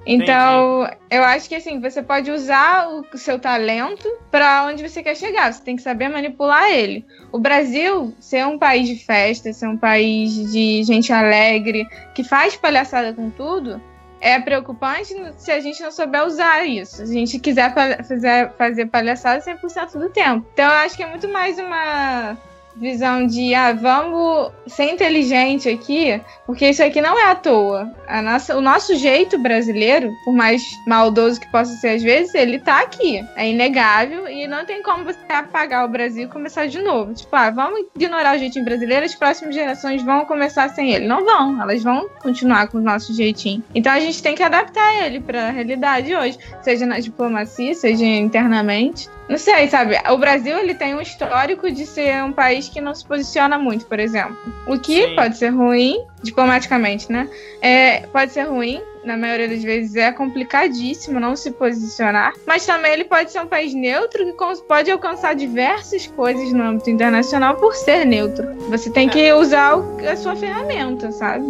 Então, 0.05 0.83
Entendi. 0.83 0.97
eu 1.11 1.23
acho 1.23 1.47
que 1.47 1.55
assim, 1.55 1.79
você 1.79 2.01
pode 2.01 2.29
usar 2.29 2.89
o 2.89 3.17
seu 3.17 3.39
talento 3.39 4.07
para 4.29 4.65
onde 4.65 4.87
você 4.87 5.01
quer 5.01 5.15
chegar. 5.15 5.51
Você 5.51 5.63
tem 5.63 5.75
que 5.75 5.81
saber 5.81 6.09
manipular 6.09 6.69
ele. 6.69 7.05
O 7.31 7.39
Brasil, 7.39 8.13
ser 8.19 8.45
um 8.45 8.57
país 8.57 8.87
de 8.87 8.97
festa, 9.03 9.53
ser 9.53 9.67
um 9.67 9.77
país 9.77 10.51
de 10.51 10.83
gente 10.83 11.11
alegre, 11.13 11.87
que 12.13 12.23
faz 12.23 12.55
palhaçada 12.55 13.13
com 13.13 13.29
tudo, 13.29 13.81
é 14.19 14.39
preocupante 14.39 15.13
se 15.37 15.51
a 15.51 15.59
gente 15.59 15.81
não 15.81 15.91
souber 15.91 16.25
usar 16.25 16.65
isso. 16.65 16.97
Se 16.97 17.03
a 17.03 17.05
gente 17.05 17.39
quiser 17.39 17.73
fazer, 17.73 18.51
fazer 18.57 18.85
palhaçada 18.87 19.41
100% 19.41 19.99
do 19.99 20.09
tempo. 20.09 20.45
Então, 20.53 20.65
eu 20.65 20.77
acho 20.79 20.95
que 20.95 21.03
é 21.03 21.09
muito 21.09 21.27
mais 21.27 21.57
uma 21.59 22.37
visão 22.75 23.25
de 23.25 23.53
ah, 23.53 23.73
vamos 23.73 24.51
ser 24.67 24.91
inteligente 24.91 25.69
aqui, 25.69 26.19
porque 26.45 26.69
isso 26.69 26.83
aqui 26.83 27.01
não 27.01 27.17
é 27.17 27.31
à 27.31 27.35
toa. 27.35 27.91
A 28.07 28.21
nossa, 28.21 28.57
o 28.57 28.61
nosso 28.61 28.95
jeito 28.95 29.37
brasileiro, 29.37 30.11
por 30.25 30.33
mais 30.33 30.61
maldoso 30.87 31.39
que 31.39 31.51
possa 31.51 31.73
ser 31.75 31.89
às 31.95 32.03
vezes, 32.03 32.33
ele 32.33 32.59
tá 32.59 32.81
aqui. 32.81 33.23
É 33.35 33.49
inegável 33.49 34.27
e 34.27 34.47
não 34.47 34.65
tem 34.65 34.81
como 34.81 35.03
você 35.03 35.19
apagar 35.29 35.85
o 35.85 35.89
Brasil 35.89 36.25
e 36.25 36.27
começar 36.27 36.67
de 36.67 36.81
novo. 36.81 37.13
Tipo, 37.13 37.35
ah, 37.35 37.49
vamos 37.49 37.85
ignorar 37.95 38.35
o 38.35 38.39
jeitinho 38.39 38.65
brasileiro, 38.65 39.05
as 39.05 39.15
próximas 39.15 39.55
gerações 39.55 40.01
vão 40.03 40.25
começar 40.25 40.69
sem 40.69 40.91
ele. 40.93 41.07
Não 41.07 41.23
vão, 41.23 41.61
elas 41.61 41.83
vão 41.83 42.07
continuar 42.21 42.67
com 42.67 42.77
o 42.77 42.81
nosso 42.81 43.13
jeitinho. 43.13 43.63
Então 43.73 43.91
a 43.91 43.99
gente 43.99 44.21
tem 44.21 44.35
que 44.35 44.43
adaptar 44.43 45.05
ele 45.05 45.19
para 45.19 45.47
a 45.47 45.51
realidade 45.51 46.15
hoje, 46.15 46.37
seja 46.61 46.85
na 46.85 46.99
diplomacia, 46.99 47.73
seja 47.73 48.05
internamente. 48.05 49.09
Não 49.29 49.37
sei, 49.37 49.67
sabe? 49.69 49.95
O 50.09 50.17
Brasil 50.17 50.57
ele 50.57 50.75
tem 50.75 50.93
um 50.93 51.01
histórico 51.01 51.71
de 51.71 51.85
ser 51.85 52.23
um 52.23 52.31
país 52.31 52.67
que 52.69 52.81
não 52.81 52.93
se 52.93 53.05
posiciona 53.05 53.57
muito, 53.57 53.85
por 53.85 53.99
exemplo. 53.99 54.37
O 54.67 54.77
que 54.77 55.07
Sim. 55.07 55.15
pode 55.15 55.37
ser 55.37 55.49
ruim, 55.49 56.03
diplomaticamente, 56.21 57.11
né? 57.11 57.29
É, 57.61 58.01
pode 58.07 58.31
ser 58.31 58.43
ruim, 58.43 58.81
na 59.03 59.17
maioria 59.17 59.47
das 59.47 59.61
vezes 59.63 59.95
é 59.95 60.11
complicadíssimo 60.11 61.19
não 61.19 61.35
se 61.35 61.51
posicionar, 61.51 62.33
mas 62.45 62.65
também 62.65 62.93
ele 62.93 63.03
pode 63.03 63.31
ser 63.31 63.39
um 63.39 63.47
país 63.47 63.73
neutro 63.73 64.25
que 64.25 64.63
pode 64.67 64.89
alcançar 64.89 65.35
diversas 65.35 66.07
coisas 66.07 66.51
no 66.53 66.63
âmbito 66.63 66.89
internacional 66.89 67.55
por 67.55 67.75
ser 67.75 68.05
neutro. 68.05 68.53
Você 68.69 68.89
tem 68.89 69.09
que 69.09 69.33
usar 69.33 69.75
a 70.09 70.15
sua 70.15 70.35
ferramenta, 70.35 71.11
sabe? 71.11 71.45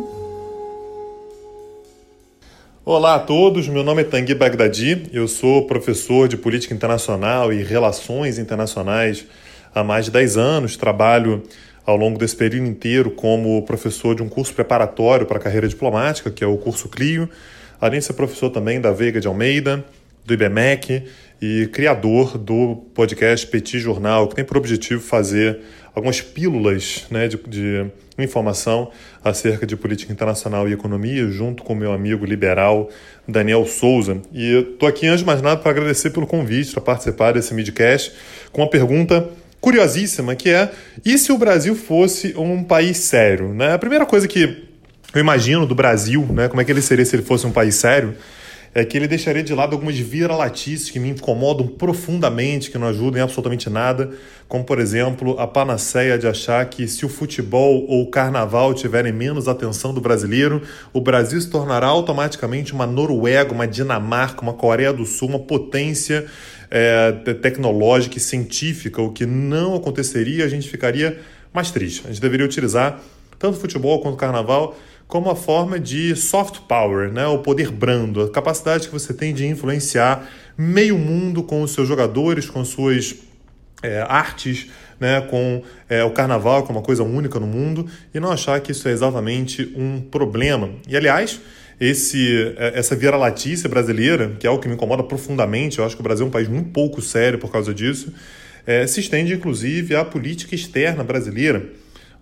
Olá 2.86 3.16
a 3.16 3.20
todos, 3.20 3.70
meu 3.70 3.82
nome 3.82 4.02
é 4.02 4.04
Tanguy 4.04 4.36
Bagdadi, 4.36 5.04
eu 5.14 5.26
sou 5.26 5.66
professor 5.66 6.28
de 6.28 6.36
Política 6.36 6.74
Internacional 6.74 7.54
e 7.54 7.64
Relações 7.64 8.38
Internacionais 8.38 9.26
há 9.74 9.82
mais 9.86 10.04
de 10.04 10.12
10 10.12 10.36
anos, 10.36 10.76
trabalho 10.76 11.44
ao 11.86 11.96
longo 11.96 12.20
desse 12.20 12.36
período 12.36 12.68
inteiro 12.68 13.10
como 13.12 13.64
professor 13.64 14.14
de 14.14 14.22
um 14.22 14.28
curso 14.28 14.54
preparatório 14.54 15.26
para 15.26 15.38
a 15.38 15.40
carreira 15.40 15.66
diplomática, 15.66 16.30
que 16.30 16.44
é 16.44 16.48
o 16.48 16.58
curso 16.58 16.90
CLIO, 16.90 17.30
além 17.80 18.02
de 18.02 18.06
ser 18.06 18.14
professor 18.14 18.50
também 18.50 18.82
da 18.82 18.92
Veiga 18.92 19.22
de 19.22 19.30
Almeida, 19.30 19.86
do 20.26 20.34
IBMEC 20.34 21.06
e 21.46 21.68
criador 21.68 22.38
do 22.38 22.78
podcast 22.96 23.46
Petit 23.48 23.78
Jornal, 23.78 24.30
que 24.30 24.36
tem 24.36 24.46
por 24.46 24.56
objetivo 24.56 25.02
fazer 25.02 25.60
algumas 25.94 26.22
pílulas 26.22 27.06
né, 27.12 27.28
de, 27.28 27.36
de 27.36 27.86
informação 28.18 28.90
acerca 29.22 29.66
de 29.66 29.76
política 29.76 30.14
internacional 30.14 30.70
e 30.70 30.72
economia, 30.72 31.28
junto 31.28 31.62
com 31.62 31.76
meu 31.76 31.92
amigo 31.92 32.26
liberal 32.26 32.90
Daniel 33.28 33.66
Souza. 33.66 34.22
E 34.32 34.70
estou 34.72 34.88
aqui, 34.88 35.06
antes 35.06 35.20
de 35.20 35.26
mais 35.26 35.42
nada, 35.42 35.60
para 35.60 35.72
agradecer 35.72 36.12
pelo 36.12 36.26
convite 36.26 36.72
para 36.72 36.82
participar 36.82 37.34
desse 37.34 37.54
midcast 37.54 38.14
com 38.54 38.62
uma 38.62 38.70
pergunta 38.70 39.30
curiosíssima, 39.60 40.38
que 40.38 40.50
é: 40.50 40.72
e 41.04 41.18
se 41.18 41.34
o 41.34 41.38
Brasil 41.38 41.76
fosse 41.76 42.34
um 42.38 42.64
país 42.64 42.96
sério? 43.00 43.54
Né? 43.54 43.74
A 43.74 43.78
primeira 43.78 44.06
coisa 44.06 44.30
que 44.30 44.64
eu 45.14 45.20
imagino 45.20 45.66
do 45.68 45.76
Brasil, 45.76 46.26
né, 46.32 46.48
como 46.48 46.62
é 46.62 46.64
que 46.64 46.72
ele 46.72 46.82
seria 46.82 47.04
se 47.04 47.14
ele 47.18 47.24
fosse 47.24 47.46
um 47.46 47.52
país 47.52 47.76
sério, 47.76 48.16
é 48.76 48.84
que 48.84 48.98
ele 48.98 49.08
deixaria 49.08 49.44
de 49.44 49.54
lado 49.54 49.74
algumas 49.74 49.98
vira-latices 49.98 50.90
que 50.90 51.00
me 51.00 51.10
incomodam 51.10 51.68
profundamente, 51.68 52.72
que 52.72 52.78
não 52.78 52.88
ajudam 52.88 53.20
em 53.20 53.24
absolutamente 53.24 53.70
nada, 53.70 54.12
como, 54.48 54.64
por 54.64 54.80
exemplo, 54.80 55.40
a 55.40 55.46
panaceia 55.46 56.18
de 56.18 56.28
achar 56.28 56.66
que 56.66 56.88
se 56.88 57.06
o 57.06 57.10
futebol 57.10 57.86
ou 57.88 58.02
o 58.02 58.10
carnaval 58.10 58.74
tiverem 58.74 59.14
menos 59.14 59.48
atenção 59.48 59.94
do 59.94 60.02
brasileiro, 60.02 60.62
o 60.92 61.00
Brasil 61.00 61.40
se 61.40 61.50
tornará 61.50 61.88
automaticamente 61.88 62.74
uma 62.74 62.88
Noruega, 62.88 63.54
uma 63.54 63.68
Dinamarca, 63.68 64.42
uma 64.42 64.54
Coreia 64.54 64.92
do 64.92 65.06
Sul, 65.06 65.30
uma 65.30 65.40
potência 65.40 66.26
é, 66.72 67.12
tecnológica 67.42 68.18
e 68.18 68.22
científica, 68.22 69.02
o 69.02 69.12
que 69.12 69.26
não 69.26 69.76
aconteceria, 69.76 70.46
a 70.46 70.50
gente 70.50 70.68
ficaria 70.68 71.20
mais 71.54 71.70
triste. 71.70 72.02
A 72.06 72.08
gente 72.08 72.22
deveria 72.22 72.46
utilizar 72.46 73.00
tanto 73.38 73.58
o 73.58 73.60
futebol 73.60 74.00
quanto 74.02 74.16
o 74.16 74.18
carnaval 74.18 74.76
como 75.08 75.30
a 75.30 75.36
forma 75.36 75.80
de 75.80 76.16
soft 76.16 76.62
power, 76.68 77.12
né? 77.12 77.26
o 77.28 77.40
poder 77.40 77.72
brando, 77.72 78.22
a 78.22 78.30
capacidade 78.30 78.88
que 78.88 78.94
você 78.94 79.14
tem 79.14 79.34
de 79.34 79.46
influenciar 79.46 80.28
meio 80.58 80.98
mundo 80.98 81.44
com 81.44 81.62
os 81.62 81.72
seus 81.72 81.88
jogadores, 81.88 82.50
com 82.50 82.64
suas 82.66 83.16
é, 83.82 84.02
artes, 84.02 84.68
né? 85.00 85.22
com 85.22 85.62
é, 85.90 86.04
o 86.04 86.12
carnaval, 86.12 86.64
que 86.64 86.72
é 86.72 86.76
uma 86.76 86.82
coisa 86.82 87.04
única 87.04 87.40
no 87.40 87.48
mundo, 87.48 87.88
e 88.14 88.20
não 88.20 88.32
achar 88.32 88.60
que 88.60 88.72
isso 88.72 88.88
é 88.88 88.92
exatamente 88.92 89.74
um 89.76 90.02
problema. 90.02 90.70
E 90.88 90.96
aliás, 90.96 91.40
esse, 91.80 92.54
é, 92.58 92.80
essa 92.80 92.96
vira-latícia 92.96 93.68
brasileira, 93.68 94.36
que 94.40 94.48
é 94.48 94.50
algo 94.50 94.62
que 94.62 94.68
me 94.68 94.76
incomoda 94.76 95.04
profundamente, 95.04 95.80
eu 95.80 95.86
acho 95.86 95.96
que 95.96 96.02
o 96.02 96.04
Brasil 96.04 96.26
é 96.26 96.30
um 96.30 96.32
país 96.32 96.48
muito 96.48 96.70
pouco 96.70 97.02
sério 97.02 97.38
por 97.38 97.52
causa 97.52 97.74
disso, 97.74 98.14
é, 98.66 98.88
se 98.88 99.00
estende 99.00 99.34
inclusive 99.34 99.96
à 99.96 100.06
política 100.06 100.56
externa 100.56 101.04
brasileira. 101.04 101.66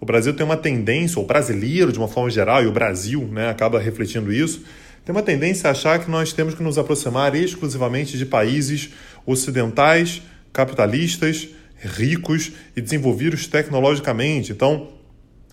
O 0.01 0.05
Brasil 0.05 0.33
tem 0.33 0.43
uma 0.43 0.57
tendência, 0.57 1.21
o 1.21 1.25
brasileiro 1.25 1.91
de 1.91 1.99
uma 1.99 2.07
forma 2.07 2.31
geral, 2.31 2.63
e 2.63 2.65
o 2.65 2.71
Brasil 2.71 3.29
né, 3.31 3.49
acaba 3.49 3.79
refletindo 3.79 4.33
isso, 4.33 4.63
tem 5.05 5.13
uma 5.13 5.21
tendência 5.21 5.67
a 5.67 5.71
achar 5.71 5.99
que 5.99 6.09
nós 6.09 6.33
temos 6.33 6.55
que 6.55 6.63
nos 6.63 6.79
aproximar 6.79 7.35
exclusivamente 7.35 8.17
de 8.17 8.25
países 8.25 8.89
ocidentais, 9.27 10.23
capitalistas, 10.51 11.49
ricos 11.77 12.51
e 12.75 12.81
desenvolvidos 12.81 13.45
tecnologicamente. 13.45 14.51
Então, 14.51 14.87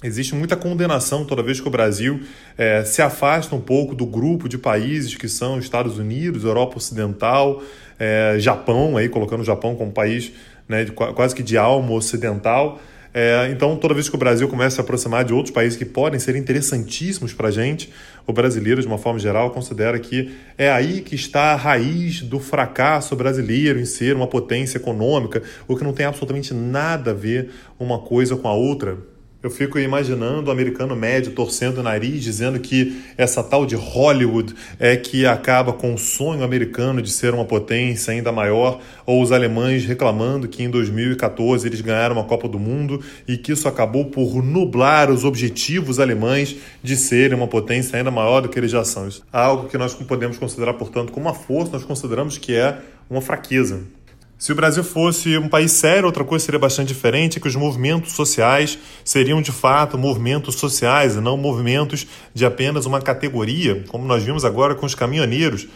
existe 0.02 0.35
muita 0.35 0.57
condenação 0.57 1.26
toda 1.26 1.43
vez 1.43 1.61
que 1.61 1.69
o 1.69 1.71
Brasil 1.71 2.21
é, 2.57 2.83
se 2.85 3.02
afasta 3.02 3.55
um 3.55 3.61
pouco 3.61 3.95
do 3.95 4.07
grupo 4.07 4.49
de 4.49 4.57
países 4.57 5.14
que 5.14 5.28
são 5.28 5.59
Estados 5.59 5.99
Unidos, 5.99 6.45
Europa 6.45 6.78
Ocidental, 6.78 7.62
é, 7.99 8.37
Japão, 8.38 8.97
aí 8.97 9.11
colocando 9.11 9.40
o 9.40 9.45
Japão 9.45 9.75
como 9.76 9.93
país 9.93 10.33
né, 10.67 10.87
quase 10.87 11.35
que 11.35 11.43
de 11.43 11.59
alma 11.59 11.93
ocidental. 11.93 12.81
É, 13.20 13.50
então, 13.50 13.75
toda 13.75 13.94
vez 13.94 14.08
que 14.08 14.14
o 14.14 14.18
Brasil 14.18 14.46
começa 14.46 14.68
a 14.68 14.70
se 14.76 14.80
aproximar 14.80 15.25
de 15.25 15.34
outros 15.34 15.52
países 15.52 15.76
que 15.76 15.84
podem 15.84 16.20
ser 16.20 16.37
interessantíssimos 16.37 17.32
para 17.32 17.48
a 17.48 17.50
gente, 17.50 17.92
o 18.25 18.32
brasileiro, 18.32 18.80
de 18.80 18.87
uma 18.87 18.96
forma 18.96 19.18
geral, 19.18 19.50
considera 19.50 19.98
que 19.98 20.30
é 20.56 20.70
aí 20.70 21.00
que 21.00 21.16
está 21.16 21.52
a 21.52 21.56
raiz 21.56 22.22
do 22.22 22.38
fracasso 22.38 23.16
brasileiro 23.16 23.80
em 23.80 23.84
ser 23.84 24.14
uma 24.14 24.28
potência 24.28 24.78
econômica, 24.78 25.42
o 25.66 25.76
que 25.76 25.82
não 25.82 25.92
tem 25.92 26.06
absolutamente 26.06 26.54
nada 26.54 27.10
a 27.10 27.14
ver 27.14 27.50
uma 27.76 27.98
coisa 27.98 28.37
com 28.37 28.46
a 28.46 28.54
outra. 28.54 28.96
Eu 29.40 29.50
fico 29.50 29.78
imaginando 29.78 30.49
o 30.49 30.52
americano 30.52 30.97
médio 30.97 31.30
torcendo 31.30 31.78
o 31.78 31.83
nariz, 31.83 32.25
dizendo 32.25 32.59
que 32.59 33.00
essa 33.16 33.40
tal 33.40 33.64
de 33.64 33.76
Hollywood 33.76 34.52
é 34.80 34.97
que 34.97 35.25
acaba 35.26 35.73
com 35.73 35.95
o 35.95 35.99
sonho 35.99 36.42
americano 36.42 37.00
de 37.00 37.09
ser 37.09 37.33
uma 37.33 37.45
potência 37.45 38.12
ainda 38.12 38.33
maior, 38.33 38.80
ou 39.07 39.23
os 39.23 39.30
alemães 39.30 39.85
reclamando 39.85 40.49
que 40.49 40.64
em 40.64 40.68
2014 40.68 41.68
eles 41.68 41.80
ganharam 41.80 42.16
uma 42.16 42.25
Copa 42.25 42.49
do 42.49 42.59
Mundo 42.59 43.00
e 43.28 43.37
que 43.37 43.52
isso 43.52 43.68
acabou 43.68 44.07
por 44.07 44.42
nublar 44.42 45.09
os 45.09 45.25
objetivos 45.25 46.00
alemães 46.00 46.57
de 46.83 46.97
serem 46.97 47.37
uma 47.37 47.47
potência 47.47 47.97
ainda 47.97 48.11
maior 48.11 48.40
do 48.40 48.49
que 48.49 48.59
eles 48.59 48.73
já 48.73 48.85
são. 48.85 49.07
Isso 49.07 49.23
é 49.33 49.38
algo 49.38 49.68
que 49.68 49.78
nós 49.78 49.95
podemos 49.95 50.37
considerar, 50.37 50.75
portanto, 50.75 51.12
como 51.12 51.26
uma 51.26 51.35
força, 51.35 51.71
nós 51.71 51.85
consideramos 51.85 52.37
que 52.38 52.57
é 52.57 52.76
uma 53.09 53.21
fraqueza. 53.21 53.98
Se 54.38 54.52
o 54.52 54.54
Brasil 54.54 54.85
fosse 54.85 55.37
um 55.37 55.49
país 55.49 55.73
sério, 55.73 56.07
outra 56.07 56.23
coisa 56.23 56.45
seria 56.45 56.61
bastante 56.61 56.87
diferente, 56.87 57.40
que 57.40 57.49
os 57.49 57.57
movimentos 57.57 58.12
sociais 58.12 58.78
seriam 59.04 59.42
de 59.42 59.50
fato 59.50 59.99
movimentos 59.99 60.54
sociais 60.54 61.16
e 61.16 61.21
não 61.21 61.37
movimentos 61.37 62.07
de 62.33 62.47
apenas 62.47 62.87
uma 62.87 63.00
categoria, 63.00 63.83
como 63.88 64.07
nós 64.07 64.23
vimos 64.23 64.45
agora 64.45 64.76
com 64.76 64.87
os 64.87 64.95
caminhoneiros. 64.95 65.66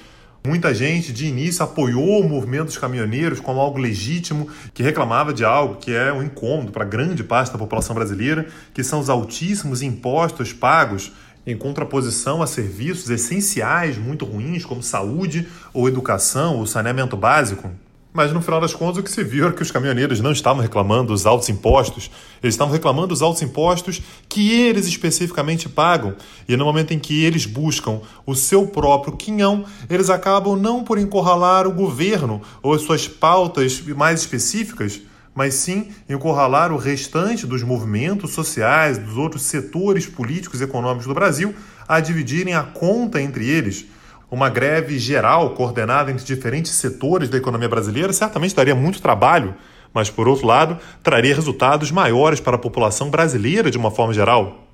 Muita 0.46 0.72
gente 0.72 1.12
de 1.12 1.26
início 1.26 1.64
apoiou 1.64 2.20
o 2.20 2.28
movimento 2.28 2.66
dos 2.66 2.78
caminhoneiros 2.78 3.40
como 3.40 3.58
algo 3.58 3.80
legítimo, 3.80 4.46
que 4.72 4.82
reclamava 4.84 5.32
de 5.32 5.44
algo 5.44 5.74
que 5.80 5.92
é 5.92 6.12
um 6.12 6.22
incômodo 6.22 6.70
para 6.70 6.84
grande 6.84 7.24
parte 7.24 7.50
da 7.50 7.58
população 7.58 7.96
brasileira, 7.96 8.46
que 8.72 8.84
são 8.84 9.00
os 9.00 9.10
altíssimos 9.10 9.82
impostos 9.82 10.52
pagos 10.52 11.10
em 11.44 11.56
contraposição 11.56 12.40
a 12.40 12.46
serviços 12.46 13.10
essenciais 13.10 13.98
muito 13.98 14.24
ruins, 14.24 14.64
como 14.64 14.84
saúde 14.84 15.48
ou 15.74 15.88
educação 15.88 16.58
ou 16.58 16.66
saneamento 16.66 17.16
básico. 17.16 17.68
Mas 18.12 18.30
no 18.30 18.42
final 18.42 18.60
das 18.60 18.74
contas, 18.74 18.98
o 18.98 19.02
que 19.02 19.10
se 19.10 19.24
viu 19.24 19.46
era 19.46 19.54
que 19.54 19.62
os 19.62 19.70
caminhoneiros 19.70 20.20
não 20.20 20.32
estavam 20.32 20.60
reclamando 20.60 21.14
dos 21.14 21.24
altos 21.24 21.48
impostos, 21.48 22.10
eles 22.42 22.54
estavam 22.54 22.72
reclamando 22.72 23.08
dos 23.08 23.22
altos 23.22 23.40
impostos 23.40 24.02
que 24.28 24.52
eles 24.52 24.86
especificamente 24.86 25.66
pagam. 25.66 26.14
E 26.46 26.54
no 26.54 26.64
momento 26.66 26.92
em 26.92 26.98
que 26.98 27.24
eles 27.24 27.46
buscam 27.46 28.02
o 28.26 28.34
seu 28.34 28.66
próprio 28.66 29.16
quinhão, 29.16 29.64
eles 29.88 30.10
acabam 30.10 30.56
não 30.56 30.84
por 30.84 30.98
encurralar 30.98 31.66
o 31.66 31.72
governo 31.72 32.42
ou 32.62 32.74
as 32.74 32.82
suas 32.82 33.08
pautas 33.08 33.80
mais 33.80 34.20
específicas, 34.20 35.00
mas 35.34 35.54
sim 35.54 35.88
encurralar 36.06 36.70
o 36.70 36.76
restante 36.76 37.46
dos 37.46 37.62
movimentos 37.62 38.32
sociais, 38.32 38.98
dos 38.98 39.16
outros 39.16 39.44
setores 39.44 40.04
políticos 40.04 40.60
e 40.60 40.64
econômicos 40.64 41.06
do 41.06 41.14
Brasil, 41.14 41.54
a 41.88 41.98
dividirem 41.98 42.52
a 42.52 42.62
conta 42.62 43.22
entre 43.22 43.48
eles 43.48 43.86
uma 44.32 44.48
greve 44.48 44.98
geral 44.98 45.50
coordenada 45.50 46.10
entre 46.10 46.24
diferentes 46.24 46.72
setores 46.72 47.28
da 47.28 47.36
economia 47.36 47.68
brasileira 47.68 48.14
certamente 48.14 48.54
daria 48.54 48.74
muito 48.74 49.02
trabalho, 49.02 49.54
mas, 49.92 50.08
por 50.08 50.26
outro 50.26 50.46
lado, 50.46 50.78
traria 51.02 51.34
resultados 51.34 51.90
maiores 51.90 52.40
para 52.40 52.56
a 52.56 52.58
população 52.58 53.10
brasileira 53.10 53.70
de 53.70 53.76
uma 53.76 53.90
forma 53.90 54.14
geral. 54.14 54.66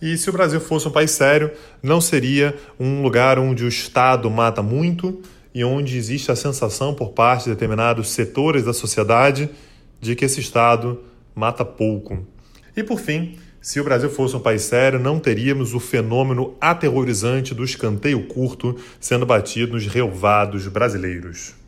E 0.00 0.16
se 0.16 0.30
o 0.30 0.32
Brasil 0.32 0.58
fosse 0.58 0.88
um 0.88 0.90
país 0.90 1.10
sério, 1.10 1.50
não 1.82 2.00
seria 2.00 2.56
um 2.80 3.02
lugar 3.02 3.38
onde 3.38 3.66
o 3.66 3.68
Estado 3.68 4.30
mata 4.30 4.62
muito 4.62 5.20
e 5.54 5.62
onde 5.62 5.98
existe 5.98 6.32
a 6.32 6.36
sensação 6.36 6.94
por 6.94 7.10
parte 7.10 7.44
de 7.44 7.50
determinados 7.50 8.08
setores 8.08 8.64
da 8.64 8.72
sociedade 8.72 9.50
de 10.00 10.16
que 10.16 10.24
esse 10.24 10.40
Estado 10.40 10.98
mata 11.34 11.66
pouco. 11.66 12.26
E 12.74 12.82
por 12.82 12.98
fim, 12.98 13.36
se 13.62 13.80
o 13.80 13.84
Brasil 13.84 14.10
fosse 14.10 14.34
um 14.34 14.40
país 14.40 14.62
sério, 14.62 14.98
não 14.98 15.20
teríamos 15.20 15.72
o 15.72 15.78
fenômeno 15.78 16.56
aterrorizante 16.60 17.54
do 17.54 17.64
escanteio 17.64 18.26
curto 18.26 18.76
sendo 18.98 19.24
batido 19.24 19.74
nos 19.74 19.86
relvados 19.86 20.66
brasileiros. 20.66 21.61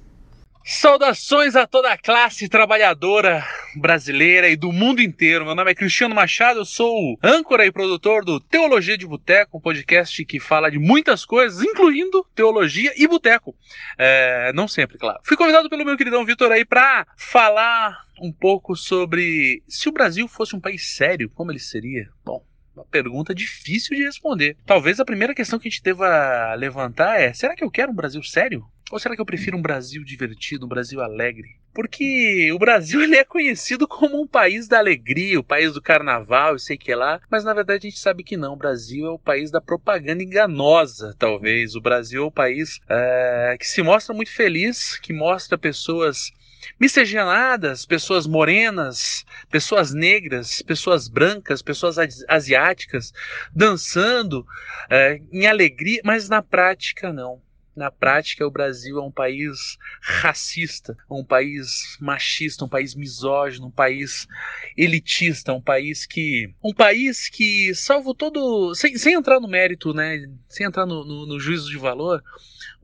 Saudações 0.66 1.56
a 1.56 1.66
toda 1.66 1.92
a 1.92 1.98
classe 1.98 2.48
trabalhadora 2.48 3.46
brasileira 3.76 4.48
e 4.48 4.56
do 4.56 4.72
mundo 4.72 5.02
inteiro. 5.02 5.44
Meu 5.44 5.54
nome 5.54 5.70
é 5.70 5.74
Cristiano 5.74 6.14
Machado, 6.14 6.60
eu 6.60 6.64
sou 6.64 7.18
âncora 7.22 7.66
e 7.66 7.70
produtor 7.70 8.24
do 8.24 8.40
Teologia 8.40 8.96
de 8.96 9.06
Boteco, 9.06 9.58
um 9.58 9.60
podcast 9.60 10.24
que 10.24 10.40
fala 10.40 10.70
de 10.70 10.78
muitas 10.78 11.26
coisas, 11.26 11.62
incluindo 11.62 12.26
teologia 12.34 12.94
e 12.96 13.06
boteco. 13.06 13.54
É, 13.98 14.54
não 14.54 14.66
sempre, 14.66 14.96
claro. 14.96 15.20
Fui 15.22 15.36
convidado 15.36 15.68
pelo 15.68 15.84
meu 15.84 15.98
queridão 15.98 16.24
Vitor 16.24 16.50
aí 16.50 16.64
para 16.64 17.06
falar 17.14 18.02
um 18.18 18.32
pouco 18.32 18.74
sobre 18.74 19.62
se 19.68 19.90
o 19.90 19.92
Brasil 19.92 20.26
fosse 20.26 20.56
um 20.56 20.60
país 20.60 20.96
sério, 20.96 21.30
como 21.34 21.52
ele 21.52 21.58
seria? 21.58 22.08
Bom, 22.24 22.42
uma 22.74 22.84
pergunta 22.84 23.34
difícil 23.34 23.96
de 23.96 24.04
responder. 24.04 24.56
Talvez 24.66 25.00
a 25.00 25.04
primeira 25.04 25.34
questão 25.34 25.58
que 25.58 25.68
a 25.68 25.70
gente 25.70 25.82
deva 25.82 26.54
levantar 26.54 27.20
é: 27.20 27.32
será 27.32 27.54
que 27.54 27.64
eu 27.64 27.70
quero 27.70 27.92
um 27.92 27.94
Brasil 27.94 28.22
sério? 28.22 28.64
Ou 28.90 28.98
será 28.98 29.14
que 29.14 29.20
eu 29.20 29.26
prefiro 29.26 29.56
um 29.56 29.62
Brasil 29.62 30.04
divertido, 30.04 30.66
um 30.66 30.68
Brasil 30.68 31.00
alegre? 31.00 31.48
Porque 31.72 32.52
o 32.52 32.58
Brasil 32.58 33.00
ele 33.02 33.16
é 33.16 33.24
conhecido 33.24 33.88
como 33.88 34.20
um 34.20 34.26
país 34.26 34.68
da 34.68 34.78
alegria, 34.78 35.40
o 35.40 35.44
país 35.44 35.72
do 35.72 35.82
carnaval 35.82 36.56
e 36.56 36.60
sei 36.60 36.76
que 36.76 36.94
lá, 36.94 37.20
mas 37.30 37.44
na 37.44 37.54
verdade 37.54 37.86
a 37.86 37.90
gente 37.90 37.98
sabe 37.98 38.22
que 38.22 38.36
não. 38.36 38.52
O 38.52 38.58
Brasil 38.58 39.06
é 39.06 39.10
o 39.10 39.18
país 39.18 39.50
da 39.50 39.60
propaganda 39.60 40.22
enganosa, 40.22 41.14
talvez. 41.18 41.74
O 41.74 41.80
Brasil 41.80 42.22
é 42.22 42.26
o 42.26 42.30
país 42.30 42.80
é, 42.88 43.56
que 43.58 43.66
se 43.66 43.82
mostra 43.82 44.14
muito 44.14 44.30
feliz, 44.30 44.98
que 44.98 45.12
mostra 45.12 45.56
pessoas 45.56 46.30
miscigenadas, 46.78 47.86
pessoas 47.86 48.26
morenas, 48.26 49.24
pessoas 49.50 49.92
negras, 49.92 50.62
pessoas 50.62 51.08
brancas, 51.08 51.62
pessoas 51.62 51.96
asiáticas, 52.28 53.12
dançando 53.54 54.46
é, 54.90 55.20
em 55.32 55.46
alegria, 55.46 56.00
mas 56.04 56.28
na 56.28 56.42
prática 56.42 57.12
não. 57.12 57.42
Na 57.76 57.90
prática, 57.90 58.46
o 58.46 58.50
Brasil 58.50 58.98
é 58.98 59.02
um 59.02 59.10
país 59.10 59.76
racista, 60.00 60.96
um 61.10 61.24
país 61.24 61.96
machista, 62.00 62.64
um 62.64 62.68
país 62.68 62.94
misógino, 62.94 63.66
um 63.66 63.70
país 63.70 64.28
elitista, 64.76 65.52
um 65.52 65.60
país 65.60 66.06
que. 66.06 66.54
Um 66.62 66.72
país 66.72 67.28
que, 67.28 67.74
salvo 67.74 68.14
todo. 68.14 68.72
Sem, 68.76 68.96
sem 68.96 69.14
entrar 69.14 69.40
no 69.40 69.48
mérito, 69.48 69.92
né? 69.92 70.24
Sem 70.48 70.66
entrar 70.66 70.86
no, 70.86 71.04
no, 71.04 71.26
no 71.26 71.40
juízo 71.40 71.68
de 71.68 71.76
valor, 71.76 72.22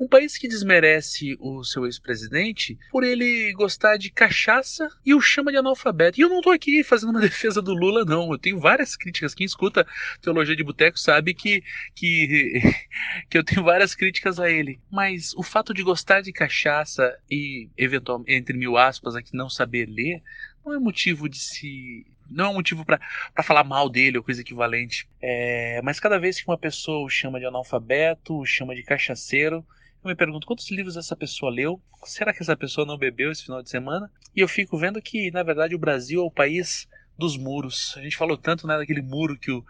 um 0.01 0.09
país 0.09 0.39
que 0.39 0.49
desmerece 0.49 1.37
o 1.39 1.63
seu 1.63 1.85
ex-presidente 1.85 2.79
por 2.91 3.05
ele 3.05 3.53
gostar 3.53 3.99
de 3.99 4.11
cachaça 4.11 4.89
e 5.05 5.15
o 5.15 5.21
chama 5.21 5.53
de 5.53 5.59
analfabeto. 5.59 6.19
E 6.19 6.23
eu 6.23 6.29
não 6.31 6.39
estou 6.39 6.55
aqui 6.55 6.83
fazendo 6.83 7.11
uma 7.11 7.21
defesa 7.21 7.61
do 7.61 7.75
Lula, 7.75 8.03
não. 8.07 8.33
Eu 8.33 8.39
tenho 8.39 8.59
várias 8.59 8.97
críticas. 8.97 9.35
Quem 9.35 9.45
escuta 9.45 9.87
Teologia 10.23 10.57
de 10.57 10.65
Boteco 10.65 10.99
sabe 10.99 11.35
que, 11.35 11.63
que, 11.95 12.61
que 13.29 13.37
eu 13.37 13.45
tenho 13.45 13.63
várias 13.63 13.95
críticas 13.95 14.41
a 14.41 14.51
ele. 14.51 14.81
Mas 14.91 15.35
o 15.35 15.43
fato 15.43 15.75
de 15.75 15.83
gostar 15.83 16.23
de 16.23 16.33
cachaça 16.33 17.15
e, 17.31 17.69
eventualmente, 17.77 18.33
entre 18.33 18.57
mil 18.57 18.79
aspas, 18.79 19.15
aqui 19.15 19.37
não 19.37 19.51
saber 19.51 19.87
ler, 19.87 20.23
não 20.65 20.73
é 20.73 20.79
motivo 20.79 21.29
de 21.29 21.39
se 21.39 22.07
não 22.31 22.45
é 22.47 22.49
um 22.49 22.55
motivo 22.55 22.85
para 22.85 23.01
falar 23.43 23.65
mal 23.65 23.89
dele 23.89 24.17
ou 24.17 24.25
coisa 24.25 24.41
equivalente. 24.41 25.07
É, 25.21 25.81
mas 25.83 26.01
cada 26.01 26.19
vez 26.19 26.41
que 26.41 26.49
uma 26.49 26.57
pessoa 26.57 27.05
o 27.05 27.09
chama 27.11 27.41
de 27.41 27.45
analfabeto, 27.45 28.39
o 28.39 28.47
chama 28.47 28.75
de 28.75 28.85
cachaceiro, 28.85 29.67
eu 30.03 30.09
me 30.09 30.15
pergunto 30.15 30.47
quantos 30.47 30.71
livros 30.71 30.97
essa 30.97 31.15
pessoa 31.15 31.53
leu? 31.53 31.81
Será 32.05 32.33
que 32.33 32.43
essa 32.43 32.57
pessoa 32.57 32.87
não 32.87 32.97
bebeu 32.97 33.31
esse 33.31 33.45
final 33.45 33.63
de 33.63 33.69
semana? 33.69 34.11
E 34.35 34.41
eu 34.41 34.49
fico 34.49 34.79
vendo 34.79 35.01
que, 35.03 35.31
na 35.31 35.43
verdade, 35.43 35.75
o 35.75 35.79
Brasil 35.79 36.21
é 36.21 36.25
o 36.25 36.31
país 36.31 36.89
dos 37.19 37.37
muros. 37.37 37.95
A 37.99 38.01
gente 38.01 38.17
falou 38.17 38.37
tanto 38.37 38.67
né, 38.67 38.79
daquele 38.79 39.03
muro 39.03 39.39
que 39.39 39.51
o 39.51 39.65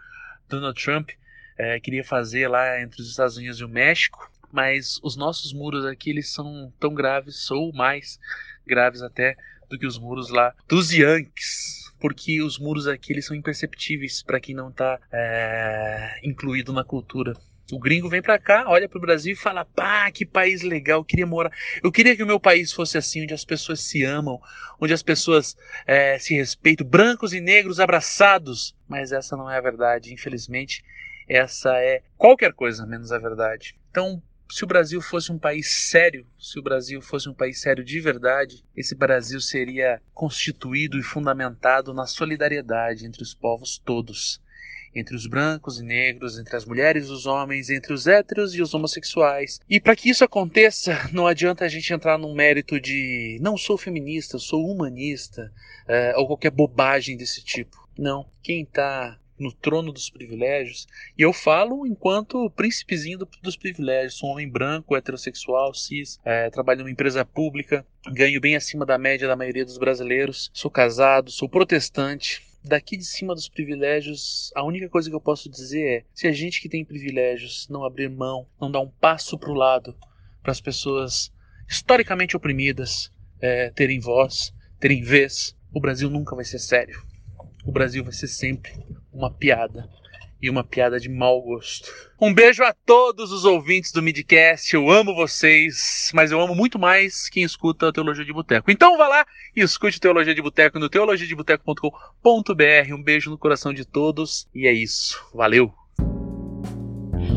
Donald 0.47 0.81
Trump 0.81 1.09
é, 1.57 1.79
queria 1.79 2.03
fazer 2.03 2.47
lá 2.47 2.81
entre 2.81 3.01
os 3.01 3.09
Estados 3.09 3.35
Unidos 3.35 3.59
e 3.59 3.65
o 3.65 3.69
México, 3.69 4.31
mas 4.51 4.99
os 5.03 5.17
nossos 5.17 5.51
muros 5.53 5.85
aqui 5.85 6.09
eles 6.09 6.31
são 6.31 6.71
tão 6.79 6.93
graves 6.93 7.51
ou 7.51 7.73
mais 7.73 8.17
graves 8.65 9.01
até 9.01 9.35
do 9.69 9.77
que 9.77 9.85
os 9.85 9.97
muros 9.97 10.29
lá 10.29 10.53
dos 10.67 10.91
Yankees, 10.91 11.93
porque 11.99 12.41
os 12.41 12.57
muros 12.57 12.87
aqui 12.87 13.11
eles 13.11 13.25
são 13.25 13.35
imperceptíveis 13.35 14.23
para 14.23 14.39
quem 14.39 14.55
não 14.55 14.69
está 14.69 14.99
é, 15.11 16.19
incluído 16.23 16.71
na 16.71 16.83
cultura 16.83 17.35
o 17.71 17.79
gringo 17.79 18.09
vem 18.09 18.21
para 18.21 18.37
cá, 18.37 18.65
olha 18.67 18.87
para 18.87 18.97
o 18.97 19.01
Brasil 19.01 19.33
e 19.33 19.35
fala: 19.35 19.65
pá, 19.65 20.11
que 20.11 20.25
país 20.25 20.61
legal, 20.61 20.99
eu 20.99 21.05
queria 21.05 21.25
morar. 21.25 21.51
Eu 21.83 21.91
queria 21.91 22.15
que 22.15 22.23
o 22.23 22.27
meu 22.27 22.39
país 22.39 22.71
fosse 22.71 22.97
assim, 22.97 23.23
onde 23.23 23.33
as 23.33 23.45
pessoas 23.45 23.79
se 23.81 24.03
amam, 24.03 24.39
onde 24.79 24.93
as 24.93 25.01
pessoas 25.01 25.55
é, 25.87 26.19
se 26.19 26.35
respeitam, 26.35 26.85
brancos 26.85 27.33
e 27.33 27.39
negros 27.39 27.79
abraçados. 27.79 28.75
Mas 28.87 29.11
essa 29.11 29.37
não 29.37 29.49
é 29.49 29.57
a 29.57 29.61
verdade, 29.61 30.13
infelizmente. 30.13 30.83
Essa 31.27 31.77
é 31.77 32.01
qualquer 32.17 32.53
coisa 32.53 32.85
menos 32.85 33.11
a 33.11 33.17
verdade. 33.17 33.75
Então, 33.89 34.21
se 34.49 34.65
o 34.65 34.67
Brasil 34.67 35.01
fosse 35.01 35.31
um 35.31 35.39
país 35.39 35.71
sério, 35.71 36.27
se 36.37 36.59
o 36.59 36.61
Brasil 36.61 37.01
fosse 37.01 37.29
um 37.29 37.33
país 37.33 37.61
sério 37.61 37.85
de 37.85 38.01
verdade, 38.01 38.65
esse 38.75 38.93
Brasil 38.93 39.39
seria 39.39 40.01
constituído 40.13 40.99
e 40.99 41.03
fundamentado 41.03 41.93
na 41.93 42.05
solidariedade 42.05 43.05
entre 43.05 43.23
os 43.23 43.33
povos 43.33 43.77
todos 43.77 44.41
entre 44.93 45.15
os 45.15 45.25
brancos 45.25 45.79
e 45.79 45.83
negros, 45.83 46.37
entre 46.37 46.55
as 46.55 46.65
mulheres 46.65 47.07
e 47.07 47.11
os 47.11 47.25
homens, 47.25 47.69
entre 47.69 47.93
os 47.93 48.07
héteros 48.07 48.53
e 48.53 48.61
os 48.61 48.73
homossexuais. 48.73 49.59
E 49.69 49.79
para 49.79 49.95
que 49.95 50.09
isso 50.09 50.23
aconteça, 50.23 51.09
não 51.13 51.27
adianta 51.27 51.65
a 51.65 51.69
gente 51.69 51.93
entrar 51.93 52.17
num 52.17 52.33
mérito 52.33 52.79
de 52.79 53.37
não 53.41 53.57
sou 53.57 53.77
feminista, 53.77 54.37
sou 54.37 54.65
humanista, 54.69 55.51
é, 55.87 56.13
ou 56.17 56.27
qualquer 56.27 56.51
bobagem 56.51 57.17
desse 57.17 57.43
tipo. 57.43 57.77
Não. 57.97 58.25
Quem 58.41 58.63
está 58.63 59.17
no 59.41 59.51
trono 59.51 59.91
dos 59.91 60.09
privilégios. 60.09 60.87
E 61.17 61.23
eu 61.23 61.33
falo 61.33 61.85
enquanto 61.87 62.49
príncipezinho 62.51 63.17
do, 63.17 63.27
dos 63.41 63.57
privilégios. 63.57 64.13
Sou 64.19 64.29
um 64.29 64.33
homem 64.33 64.47
branco, 64.47 64.95
heterossexual, 64.95 65.73
cis, 65.73 66.19
é, 66.23 66.49
trabalho 66.49 66.79
numa 66.79 66.91
empresa 66.91 67.25
pública, 67.25 67.85
ganho 68.13 68.39
bem 68.39 68.55
acima 68.55 68.85
da 68.85 68.97
média 68.97 69.27
da 69.27 69.35
maioria 69.35 69.65
dos 69.65 69.79
brasileiros, 69.79 70.51
sou 70.53 70.69
casado, 70.69 71.31
sou 71.31 71.49
protestante, 71.49 72.43
daqui 72.63 72.95
de 72.97 73.05
cima 73.05 73.33
dos 73.33 73.49
privilégios, 73.49 74.51
a 74.55 74.63
única 74.63 74.89
coisa 74.89 75.09
que 75.09 75.15
eu 75.15 75.21
posso 75.21 75.49
dizer 75.49 75.87
é: 75.87 76.05
se 76.13 76.27
a 76.27 76.31
gente 76.31 76.61
que 76.61 76.69
tem 76.69 76.85
privilégios 76.85 77.67
não 77.69 77.83
abrir 77.83 78.09
mão, 78.09 78.47
não 78.59 78.71
dar 78.71 78.79
um 78.79 78.89
passo 78.89 79.37
para 79.37 79.51
o 79.51 79.55
lado 79.55 79.95
para 80.41 80.51
as 80.51 80.61
pessoas 80.61 81.31
historicamente 81.69 82.35
oprimidas 82.35 83.11
é, 83.39 83.69
terem 83.69 83.99
voz, 83.99 84.53
terem 84.79 85.01
vez, 85.01 85.55
o 85.73 85.79
Brasil 85.79 86.09
nunca 86.09 86.35
vai 86.35 86.45
ser 86.45 86.59
sério. 86.59 87.01
O 87.65 87.71
Brasil 87.71 88.03
vai 88.03 88.13
ser 88.13 88.27
sempre 88.27 88.71
uma 89.11 89.31
piada 89.31 89.87
e 90.41 90.49
uma 90.49 90.63
piada 90.63 90.99
de 90.99 91.07
mau 91.07 91.41
gosto. 91.41 91.89
Um 92.19 92.33
beijo 92.33 92.63
a 92.63 92.73
todos 92.85 93.31
os 93.31 93.45
ouvintes 93.45 93.91
do 93.91 94.01
Midcast. 94.01 94.73
Eu 94.73 94.89
amo 94.89 95.15
vocês, 95.15 96.11
mas 96.13 96.31
eu 96.31 96.41
amo 96.41 96.55
muito 96.55 96.79
mais 96.79 97.29
quem 97.29 97.43
escuta 97.43 97.89
a 97.89 97.93
Teologia 97.93 98.25
de 98.25 98.33
Boteco. 98.33 98.71
Então 98.71 98.97
vá 98.97 99.07
lá 99.07 99.25
e 99.55 99.61
escute 99.61 99.99
Teologia 99.99 100.33
de 100.33 100.41
Boteco 100.41 100.79
no 100.79 100.89
teologiadeboteco.com.br. 100.89 102.93
Um 102.93 103.03
beijo 103.03 103.29
no 103.29 103.37
coração 103.37 103.73
de 103.73 103.85
todos 103.85 104.47
e 104.53 104.67
é 104.67 104.73
isso. 104.73 105.23
Valeu. 105.33 105.71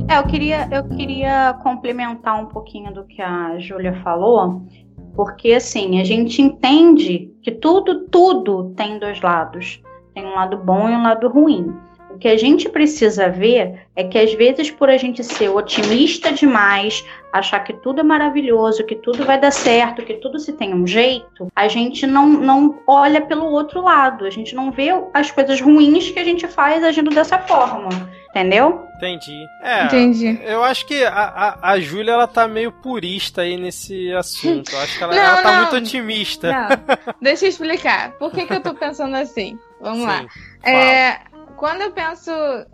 É, 0.09 0.19
eu 0.19 0.27
queria, 0.27 0.69
eu 0.71 0.89
queria 0.89 1.55
complementar 1.63 2.41
um 2.41 2.47
pouquinho 2.47 2.93
do 2.93 3.05
que 3.05 3.23
a 3.23 3.59
Júlia 3.59 3.95
falou, 4.03 4.67
porque 5.15 5.53
assim, 5.53 6.01
a 6.01 6.05
gente 6.05 6.43
entende 6.43 7.33
que 7.43 7.51
tudo, 7.51 8.07
tudo 8.09 8.75
tem 8.77 8.99
dois 8.99 9.21
lados. 9.21 9.83
Tem 10.15 10.25
um 10.25 10.35
lado 10.35 10.57
bom 10.59 10.89
e 10.89 10.93
um 10.93 11.03
lado 11.03 11.29
ruim. 11.29 11.75
O 12.15 12.19
que 12.19 12.29
a 12.29 12.37
gente 12.37 12.69
precisa 12.69 13.29
ver 13.29 13.87
é 13.97 14.05
que 14.05 14.17
às 14.17 14.33
vezes 14.35 14.71
por 14.71 14.89
a 14.89 14.97
gente 14.97 15.25
ser 15.25 15.49
otimista 15.49 16.33
demais, 16.33 17.05
achar 17.33 17.59
que 17.59 17.73
tudo 17.73 18.01
é 18.01 18.05
maravilhoso, 18.05 18.87
que 18.87 18.95
tudo 18.95 19.25
vai 19.25 19.39
dar 19.39 19.51
certo, 19.51 20.05
que 20.05 20.15
tudo 20.15 20.39
se 20.39 20.53
tem 20.53 20.73
um 20.73 20.87
jeito, 20.87 21.49
a 21.57 21.67
gente 21.67 22.07
não, 22.07 22.29
não 22.29 22.79
olha 22.87 23.21
pelo 23.21 23.47
outro 23.47 23.83
lado, 23.83 24.25
a 24.25 24.31
gente 24.31 24.55
não 24.55 24.71
vê 24.71 24.91
as 25.13 25.33
coisas 25.33 25.61
ruins 25.61 26.13
que 26.13 26.19
a 26.21 26.25
gente 26.25 26.47
faz 26.47 26.85
agindo 26.85 27.11
dessa 27.11 27.37
forma. 27.37 27.89
Entendeu? 28.31 28.87
Entendi. 28.97 29.47
É, 29.63 29.85
Entendi. 29.85 30.41
Eu 30.43 30.63
acho 30.63 30.87
que 30.87 31.05
a, 31.05 31.13
a, 31.13 31.71
a 31.73 31.81
Júlia, 31.81 32.13
ela 32.13 32.27
tá 32.27 32.49
meio 32.49 32.73
purista 32.73 33.43
aí 33.43 33.57
nesse 33.57 34.13
assunto. 34.13 34.73
Eu 34.73 34.81
acho 34.81 34.99
que 34.99 35.05
ela, 35.05 35.15
Não, 35.15 35.23
ela 35.23 35.43
tá 35.43 35.53
não. 35.53 35.59
muito 35.61 35.77
otimista. 35.77 36.51
Não, 36.53 37.15
deixa 37.21 37.45
eu 37.45 37.49
explicar. 37.49 38.13
Por 38.13 38.33
que, 38.33 38.45
que 38.45 38.53
eu 38.53 38.61
tô 38.61 38.75
pensando 38.75 39.15
assim? 39.15 39.57
Vamos 39.81 40.01
Sim, 40.01 40.07
lá. 40.07 40.27
É, 40.65 41.21
quando 41.65 41.81
eu 41.81 41.93
penso. 41.93 42.31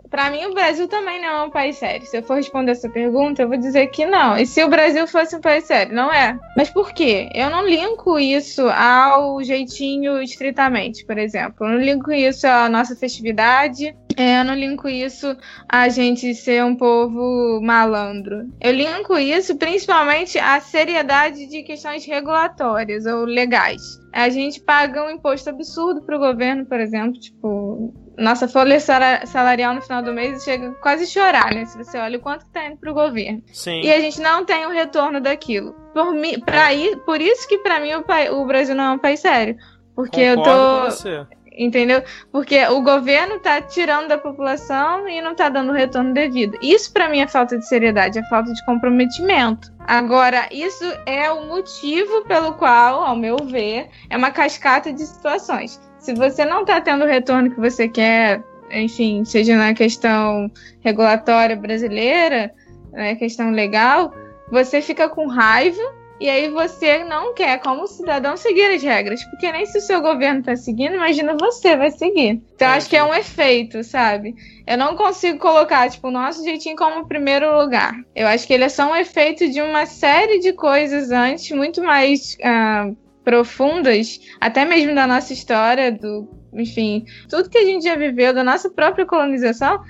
Pra 0.09 0.29
mim, 0.29 0.43
o 0.47 0.53
Brasil 0.53 0.85
também 0.85 1.21
não 1.21 1.29
é 1.29 1.41
um 1.43 1.49
país 1.49 1.77
sério. 1.77 2.05
Se 2.05 2.17
eu 2.17 2.23
for 2.23 2.35
responder 2.35 2.71
essa 2.71 2.89
pergunta, 2.89 3.41
eu 3.41 3.47
vou 3.47 3.55
dizer 3.55 3.87
que 3.87 4.05
não. 4.05 4.37
E 4.37 4.45
se 4.45 4.61
o 4.61 4.67
Brasil 4.67 5.07
fosse 5.07 5.33
um 5.33 5.39
país 5.39 5.63
sério? 5.63 5.95
Não 5.95 6.11
é. 6.11 6.37
Mas 6.57 6.69
por 6.69 6.91
quê? 6.91 7.29
Eu 7.33 7.49
não 7.49 7.65
linko 7.65 8.19
isso 8.19 8.67
ao 8.67 9.41
jeitinho 9.41 10.21
estritamente, 10.21 11.05
por 11.05 11.17
exemplo. 11.17 11.65
Eu 11.65 11.69
não 11.69 11.77
linko 11.77 12.11
isso 12.11 12.45
à 12.45 12.67
nossa 12.67 12.93
festividade. 12.93 13.95
É, 14.17 14.41
eu 14.41 14.43
não 14.43 14.55
linko 14.55 14.89
isso 14.89 15.37
a 15.69 15.87
gente 15.87 16.35
ser 16.35 16.61
um 16.65 16.75
povo 16.75 17.61
malandro. 17.61 18.51
Eu 18.59 18.73
linko 18.73 19.17
isso 19.17 19.55
principalmente 19.55 20.37
à 20.37 20.59
seriedade 20.59 21.45
de 21.45 21.63
questões 21.63 22.05
regulatórias 22.05 23.05
ou 23.05 23.23
legais. 23.23 23.81
A 24.11 24.27
gente 24.27 24.59
paga 24.59 25.05
um 25.05 25.09
imposto 25.09 25.49
absurdo 25.49 26.01
pro 26.01 26.19
governo, 26.19 26.65
por 26.65 26.81
exemplo, 26.81 27.17
tipo, 27.17 27.93
nossa 28.17 28.47
folha 28.47 28.79
sala- 28.79 29.25
salarial 29.25 29.73
no 29.73 29.81
final 29.81 30.01
do 30.01 30.13
mês 30.13 30.43
chega 30.43 30.71
quase 30.81 31.03
a 31.03 31.07
chorar, 31.07 31.53
né? 31.53 31.65
Se 31.65 31.77
você 31.77 31.97
olha 31.97 32.17
o 32.17 32.21
quanto 32.21 32.45
que 32.45 32.51
tá 32.51 32.65
indo 32.65 32.77
pro 32.77 32.93
governo. 32.93 33.41
Sim. 33.53 33.81
E 33.81 33.91
a 33.91 33.99
gente 33.99 34.19
não 34.21 34.45
tem 34.45 34.65
o 34.65 34.69
retorno 34.69 35.19
daquilo. 35.21 35.73
Por, 35.93 36.13
mi, 36.13 36.39
pra, 36.39 36.73
i- 36.73 36.95
por 37.05 37.21
isso 37.21 37.47
que 37.47 37.57
pra 37.59 37.79
mim 37.79 37.93
o, 37.95 38.03
pai- 38.03 38.29
o 38.29 38.45
Brasil 38.45 38.75
não 38.75 38.83
é 38.83 38.91
um 38.91 38.99
país 38.99 39.19
sério. 39.19 39.55
Porque 39.95 40.35
Concordo 40.35 40.49
eu 40.51 40.83
tô. 40.85 40.91
você. 40.91 41.25
Entendeu? 41.53 42.01
Porque 42.31 42.65
o 42.67 42.81
governo 42.81 43.37
tá 43.39 43.61
tirando 43.61 44.07
da 44.07 44.17
população 44.17 45.05
e 45.07 45.21
não 45.21 45.35
tá 45.35 45.49
dando 45.49 45.71
o 45.71 45.75
retorno 45.75 46.13
devido. 46.13 46.57
Isso 46.61 46.91
pra 46.93 47.09
mim 47.09 47.19
é 47.19 47.27
falta 47.27 47.57
de 47.57 47.67
seriedade, 47.67 48.17
é 48.17 48.23
falta 48.29 48.53
de 48.53 48.65
comprometimento. 48.65 49.69
Agora, 49.79 50.47
isso 50.49 50.85
é 51.05 51.29
o 51.29 51.45
motivo 51.47 52.23
pelo 52.23 52.53
qual, 52.53 53.03
ao 53.03 53.17
meu 53.17 53.35
ver, 53.45 53.89
é 54.09 54.15
uma 54.15 54.31
cascata 54.31 54.93
de 54.93 55.05
situações. 55.05 55.79
Se 56.01 56.13
você 56.13 56.43
não 56.43 56.65
tá 56.65 56.81
tendo 56.81 57.05
o 57.05 57.07
retorno 57.07 57.51
que 57.51 57.59
você 57.59 57.87
quer, 57.87 58.43
enfim, 58.71 59.23
seja 59.23 59.55
na 59.55 59.73
questão 59.73 60.51
regulatória 60.81 61.55
brasileira, 61.55 62.51
na 62.91 63.15
questão 63.15 63.51
legal, 63.51 64.13
você 64.49 64.81
fica 64.81 65.07
com 65.07 65.27
raiva 65.27 65.81
e 66.21 66.29
aí 66.29 66.49
você 66.49 67.03
não 67.03 67.33
quer, 67.33 67.59
como 67.61 67.87
cidadão, 67.87 68.37
seguir 68.37 68.75
as 68.75 68.83
regras. 68.83 69.23
Porque 69.25 69.51
nem 69.51 69.65
se 69.65 69.79
o 69.79 69.81
seu 69.81 70.01
governo 70.01 70.43
tá 70.43 70.55
seguindo, 70.55 70.93
imagina 70.93 71.35
você 71.35 71.75
vai 71.75 71.89
seguir. 71.89 72.39
Então 72.53 72.67
acho 72.67 72.87
que 72.87 72.95
é 72.95 73.03
um 73.03 73.13
efeito, 73.13 73.83
sabe? 73.83 74.35
Eu 74.67 74.77
não 74.77 74.95
consigo 74.95 75.39
colocar, 75.39 75.89
tipo, 75.89 76.09
o 76.09 76.11
nosso 76.11 76.43
jeitinho 76.43 76.75
como 76.75 77.07
primeiro 77.07 77.59
lugar. 77.59 77.95
Eu 78.15 78.27
acho 78.27 78.45
que 78.45 78.53
ele 78.53 78.65
é 78.65 78.69
só 78.69 78.91
um 78.91 78.95
efeito 78.95 79.49
de 79.49 79.61
uma 79.63 79.87
série 79.87 80.39
de 80.39 80.53
coisas 80.53 81.09
antes, 81.09 81.49
muito 81.57 81.81
mais 81.81 82.37
ah, 82.43 82.91
profundas, 83.23 84.19
até 84.39 84.65
mesmo 84.65 84.93
da 84.95 85.05
nossa 85.07 85.33
história, 85.33 85.91
do, 85.91 86.27
enfim, 86.53 87.05
tudo 87.29 87.49
que 87.49 87.57
a 87.57 87.65
gente 87.65 87.83
já 87.83 87.95
viveu, 87.95 88.33
da 88.33 88.43
nossa 88.43 88.69
própria 88.69 89.05
colonização, 89.05 89.81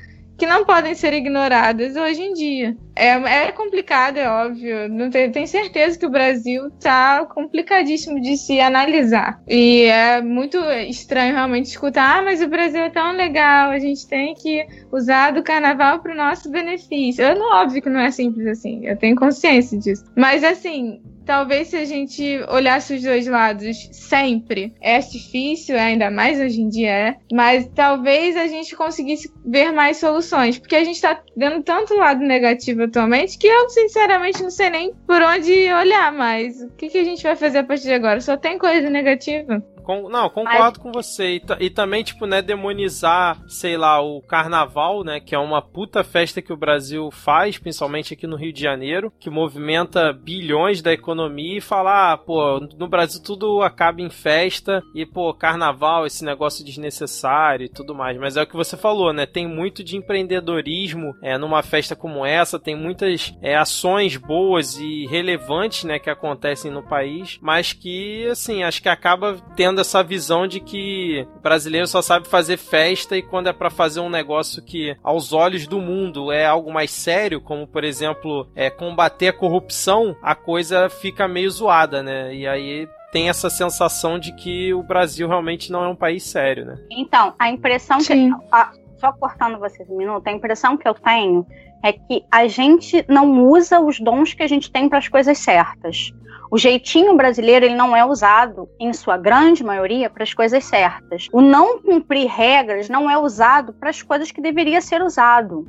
que 0.41 0.47
não 0.47 0.65
podem 0.65 0.95
ser 0.95 1.13
ignoradas 1.13 1.95
hoje 1.95 2.19
em 2.19 2.33
dia. 2.33 2.75
É, 2.95 3.09
é 3.09 3.51
complicado, 3.51 4.17
é 4.17 4.27
óbvio. 4.27 4.89
Não 4.89 5.07
tenho, 5.11 5.31
tenho 5.31 5.45
certeza 5.45 5.99
que 5.99 6.05
o 6.05 6.09
Brasil 6.09 6.71
tá 6.79 7.23
complicadíssimo 7.27 8.19
de 8.19 8.35
se 8.35 8.59
analisar. 8.59 9.39
E 9.47 9.83
é 9.83 10.19
muito 10.19 10.57
estranho 10.89 11.35
realmente 11.35 11.67
escutar, 11.67 12.17
ah, 12.17 12.21
mas 12.23 12.41
o 12.41 12.47
Brasil 12.47 12.81
é 12.81 12.89
tão 12.89 13.11
legal, 13.11 13.69
a 13.69 13.77
gente 13.77 14.07
tem 14.07 14.33
que 14.33 14.65
usar 14.91 15.29
do 15.29 15.43
carnaval 15.43 15.99
para 15.99 16.11
o 16.11 16.17
nosso 16.17 16.49
benefício. 16.49 17.23
É 17.23 17.37
óbvio 17.37 17.79
que 17.79 17.89
não 17.89 17.99
é 17.99 18.09
simples 18.09 18.47
assim, 18.47 18.83
eu 18.87 18.97
tenho 18.97 19.15
consciência 19.15 19.77
disso. 19.77 20.05
Mas 20.15 20.43
assim, 20.43 21.03
talvez 21.25 21.69
se 21.69 21.77
a 21.77 21.85
gente 21.85 22.43
olhasse 22.49 22.95
os 22.95 23.03
dois 23.03 23.27
lados 23.27 23.89
sempre, 23.91 24.73
é 24.81 24.99
difícil, 24.99 25.77
ainda 25.77 26.09
mais 26.09 26.39
hoje 26.39 26.61
em 26.61 26.69
dia 26.69 26.91
é, 26.91 27.15
mas 27.31 27.69
talvez 27.73 28.35
a 28.35 28.47
gente 28.47 28.75
conseguisse 28.75 29.31
ver 29.45 29.71
mais 29.71 29.97
soluções, 29.97 30.57
porque 30.57 30.75
a 30.75 30.83
gente 30.83 31.01
tá 31.01 31.21
vendo 31.35 31.63
tanto 31.63 31.95
lado 31.95 32.21
negativo 32.21 32.83
atualmente 32.83 33.37
que 33.37 33.47
eu 33.47 33.69
sinceramente 33.69 34.41
não 34.41 34.49
sei 34.49 34.69
nem 34.69 34.93
por 35.07 35.21
onde 35.21 35.71
olhar 35.73 36.11
mais. 36.11 36.61
O 36.61 36.69
que, 36.71 36.89
que 36.89 36.97
a 36.97 37.03
gente 37.03 37.23
vai 37.23 37.35
fazer 37.35 37.59
a 37.59 37.63
partir 37.63 37.83
de 37.83 37.93
agora? 37.93 38.21
Só 38.21 38.37
tem 38.37 38.57
coisa 38.57 38.89
negativa. 38.89 39.63
Com- 39.83 40.09
não, 40.09 40.29
concordo 40.29 40.79
com 40.79 40.91
você. 40.91 41.35
E, 41.35 41.41
e 41.65 41.69
também, 41.69 42.03
tipo, 42.03 42.25
né, 42.25 42.41
demonizar, 42.41 43.41
sei 43.47 43.77
lá, 43.77 44.01
o 44.01 44.21
carnaval, 44.21 45.03
né, 45.03 45.19
que 45.19 45.35
é 45.35 45.39
uma 45.39 45.61
puta 45.61 46.03
festa 46.03 46.41
que 46.41 46.53
o 46.53 46.57
Brasil 46.57 47.09
faz, 47.11 47.57
principalmente 47.57 48.13
aqui 48.13 48.25
no 48.27 48.35
Rio 48.35 48.53
de 48.53 48.61
Janeiro, 48.61 49.11
que 49.19 49.29
movimenta 49.29 50.13
bilhões 50.13 50.81
da 50.81 50.91
economia 50.93 51.57
e 51.57 51.61
falar, 51.61 52.13
ah, 52.13 52.17
pô, 52.17 52.59
no 52.77 52.87
Brasil 52.87 53.21
tudo 53.23 53.61
acaba 53.61 54.01
em 54.01 54.09
festa 54.09 54.81
e, 54.95 55.05
pô, 55.05 55.33
carnaval, 55.33 56.05
esse 56.05 56.23
negócio 56.23 56.63
desnecessário 56.65 57.65
e 57.65 57.69
tudo 57.69 57.93
mais. 57.95 58.17
Mas 58.17 58.37
é 58.37 58.41
o 58.43 58.47
que 58.47 58.55
você 58.55 58.75
falou, 58.77 59.13
né, 59.13 59.25
tem 59.25 59.47
muito 59.47 59.83
de 59.83 59.97
empreendedorismo 59.97 61.15
é, 61.21 61.37
numa 61.37 61.61
festa 61.61 61.95
como 61.95 62.25
essa, 62.25 62.59
tem 62.59 62.75
muitas 62.75 63.33
é, 63.41 63.55
ações 63.55 64.17
boas 64.17 64.77
e 64.77 65.05
relevantes, 65.07 65.83
né, 65.83 65.99
que 65.99 66.09
acontecem 66.09 66.71
no 66.71 66.83
país, 66.83 67.37
mas 67.41 67.73
que, 67.73 68.27
assim, 68.27 68.63
acho 68.63 68.81
que 68.81 68.89
acaba 68.89 69.37
tendo 69.55 69.70
essa 69.79 70.03
visão 70.03 70.45
de 70.47 70.59
que 70.59 71.25
o 71.37 71.39
brasileiro 71.39 71.87
só 71.87 72.01
sabe 72.01 72.27
fazer 72.27 72.57
festa 72.57 73.15
e 73.15 73.21
quando 73.21 73.47
é 73.47 73.53
pra 73.53 73.69
fazer 73.69 73.99
um 74.01 74.09
negócio 74.09 74.61
que, 74.61 74.95
aos 75.03 75.31
olhos 75.31 75.65
do 75.67 75.79
mundo, 75.79 76.31
é 76.31 76.45
algo 76.45 76.71
mais 76.73 76.91
sério, 76.91 77.39
como, 77.39 77.65
por 77.65 77.83
exemplo, 77.83 78.47
é, 78.55 78.69
combater 78.69 79.29
a 79.29 79.33
corrupção, 79.33 80.15
a 80.21 80.35
coisa 80.35 80.89
fica 80.89 81.27
meio 81.27 81.49
zoada, 81.49 82.03
né? 82.03 82.33
E 82.35 82.45
aí 82.47 82.87
tem 83.11 83.29
essa 83.29 83.49
sensação 83.49 84.17
de 84.17 84.33
que 84.35 84.73
o 84.73 84.83
Brasil 84.83 85.27
realmente 85.27 85.71
não 85.71 85.83
é 85.83 85.87
um 85.87 85.95
país 85.95 86.23
sério, 86.23 86.65
né? 86.65 86.77
Então, 86.91 87.33
a 87.39 87.49
impressão 87.49 87.97
que. 87.97 88.05
Sim. 88.05 88.31
a- 88.51 88.71
só 88.99 89.11
cortando 89.13 89.57
vocês 89.57 89.89
um 89.89 89.97
minuto, 89.97 90.27
a 90.27 90.31
impressão 90.31 90.77
que 90.77 90.87
eu 90.87 90.93
tenho 90.93 91.43
é 91.83 91.91
que 91.91 92.23
a 92.31 92.47
gente 92.47 93.03
não 93.09 93.45
usa 93.47 93.79
os 93.79 93.99
dons 93.99 94.35
que 94.35 94.43
a 94.43 94.47
gente 94.47 94.71
tem 94.71 94.87
para 94.87 94.99
as 94.99 95.07
coisas 95.07 95.39
certas. 95.39 96.11
O 96.51 96.57
jeitinho 96.57 97.15
brasileiro 97.15 97.65
ele 97.65 97.75
não 97.75 97.95
é 97.95 98.03
usado, 98.03 98.67
em 98.77 98.91
sua 98.91 99.15
grande 99.15 99.63
maioria, 99.63 100.09
para 100.09 100.23
as 100.23 100.33
coisas 100.33 100.65
certas. 100.65 101.29
O 101.31 101.39
não 101.39 101.81
cumprir 101.81 102.27
regras 102.27 102.89
não 102.89 103.09
é 103.09 103.17
usado 103.17 103.71
para 103.71 103.89
as 103.89 104.01
coisas 104.01 104.31
que 104.31 104.41
deveria 104.41 104.81
ser 104.81 105.01
usado. 105.01 105.65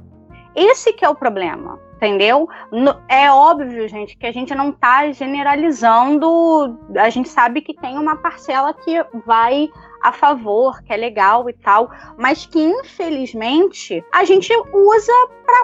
Esse 0.57 0.93
que 0.93 1.05
é 1.05 1.09
o 1.09 1.15
problema, 1.15 1.79
entendeu? 2.03 2.49
É 3.09 3.31
óbvio, 3.31 3.89
gente, 3.89 4.17
que 4.17 4.27
a 4.27 4.33
gente 4.33 4.53
não 4.57 4.71
está 4.71 5.13
generalizando. 5.13 6.77
A 6.97 7.09
gente 7.09 7.29
sabe 7.29 7.61
que 7.61 7.75
tem 7.75 7.97
uma 7.97 8.17
parcela 8.17 8.75
que 8.75 9.05
vai 9.25 9.71
a 10.03 10.11
favor, 10.11 10.83
que 10.83 10.93
é 10.93 10.97
legal 10.97 11.49
e 11.49 11.53
tal, 11.53 11.89
mas 12.19 12.45
que 12.45 12.61
infelizmente 12.61 14.05
a 14.13 14.25
gente 14.25 14.53
usa 14.53 15.13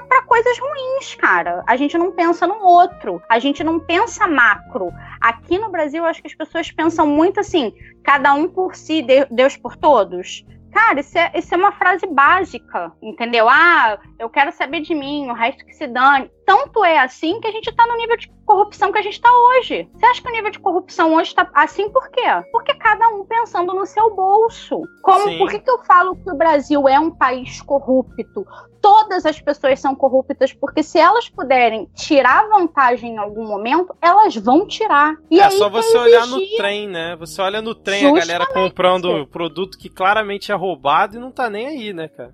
pra 0.08 0.22
coisas 0.22 0.56
ruins, 0.60 1.16
cara. 1.16 1.64
A 1.66 1.76
gente 1.76 1.98
não 1.98 2.12
pensa 2.12 2.46
no 2.46 2.62
outro, 2.62 3.20
a 3.28 3.40
gente 3.40 3.64
não 3.64 3.80
pensa 3.80 4.28
macro. 4.28 4.92
Aqui 5.20 5.58
no 5.58 5.70
Brasil, 5.70 6.04
eu 6.04 6.08
acho 6.08 6.20
que 6.22 6.28
as 6.28 6.34
pessoas 6.36 6.70
pensam 6.70 7.04
muito 7.04 7.40
assim: 7.40 7.74
cada 8.04 8.32
um 8.32 8.46
por 8.48 8.76
si, 8.76 9.02
de- 9.02 9.26
Deus 9.28 9.56
por 9.56 9.76
todos. 9.76 10.46
Cara, 10.72 11.00
isso 11.00 11.16
é, 11.16 11.32
isso 11.34 11.54
é 11.54 11.56
uma 11.56 11.72
frase 11.72 12.06
básica, 12.06 12.92
entendeu? 13.02 13.48
Ah, 13.48 13.98
eu 14.18 14.28
quero 14.28 14.52
saber 14.52 14.80
de 14.80 14.94
mim, 14.94 15.28
o 15.28 15.34
resto 15.34 15.64
que 15.64 15.74
se 15.74 15.86
dane. 15.86 16.30
Tanto 16.48 16.82
é 16.82 16.98
assim 16.98 17.38
que 17.40 17.46
a 17.46 17.50
gente 17.50 17.70
tá 17.72 17.86
no 17.86 17.94
nível 17.98 18.16
de 18.16 18.26
corrupção 18.46 18.90
que 18.90 18.96
a 18.96 19.02
gente 19.02 19.20
tá 19.20 19.28
hoje. 19.30 19.86
Você 19.92 20.06
acha 20.06 20.22
que 20.22 20.28
o 20.30 20.32
nível 20.32 20.50
de 20.50 20.58
corrupção 20.58 21.14
hoje 21.14 21.34
tá 21.34 21.46
assim 21.52 21.90
por 21.90 22.08
quê? 22.08 22.22
Porque 22.50 22.72
cada 22.72 23.06
um 23.10 23.22
pensando 23.26 23.74
no 23.74 23.84
seu 23.84 24.14
bolso. 24.14 24.80
Como, 25.02 25.36
por 25.36 25.50
que, 25.50 25.58
que 25.58 25.70
eu 25.70 25.84
falo 25.84 26.16
que 26.16 26.30
o 26.30 26.34
Brasil 26.34 26.88
é 26.88 26.98
um 26.98 27.10
país 27.10 27.60
corrupto? 27.60 28.46
Todas 28.80 29.26
as 29.26 29.38
pessoas 29.38 29.78
são 29.78 29.94
corruptas, 29.94 30.54
porque 30.54 30.82
se 30.82 30.98
elas 30.98 31.28
puderem 31.28 31.86
tirar 31.94 32.48
vantagem 32.48 33.16
em 33.16 33.18
algum 33.18 33.46
momento, 33.46 33.94
elas 34.00 34.34
vão 34.36 34.66
tirar. 34.66 35.16
E 35.30 35.40
é 35.40 35.50
só 35.50 35.68
você 35.68 35.98
olhar 35.98 36.26
no 36.26 36.40
trem, 36.56 36.88
né? 36.88 37.14
Você 37.16 37.42
olha 37.42 37.60
no 37.60 37.74
trem, 37.74 38.00
Justamente. 38.00 38.22
a 38.22 38.26
galera 38.26 38.54
comprando 38.54 39.26
produto 39.26 39.76
que 39.76 39.90
claramente 39.90 40.50
é 40.50 40.54
roubado 40.54 41.16
e 41.16 41.20
não 41.20 41.30
tá 41.30 41.50
nem 41.50 41.66
aí, 41.66 41.92
né, 41.92 42.08
cara? 42.08 42.32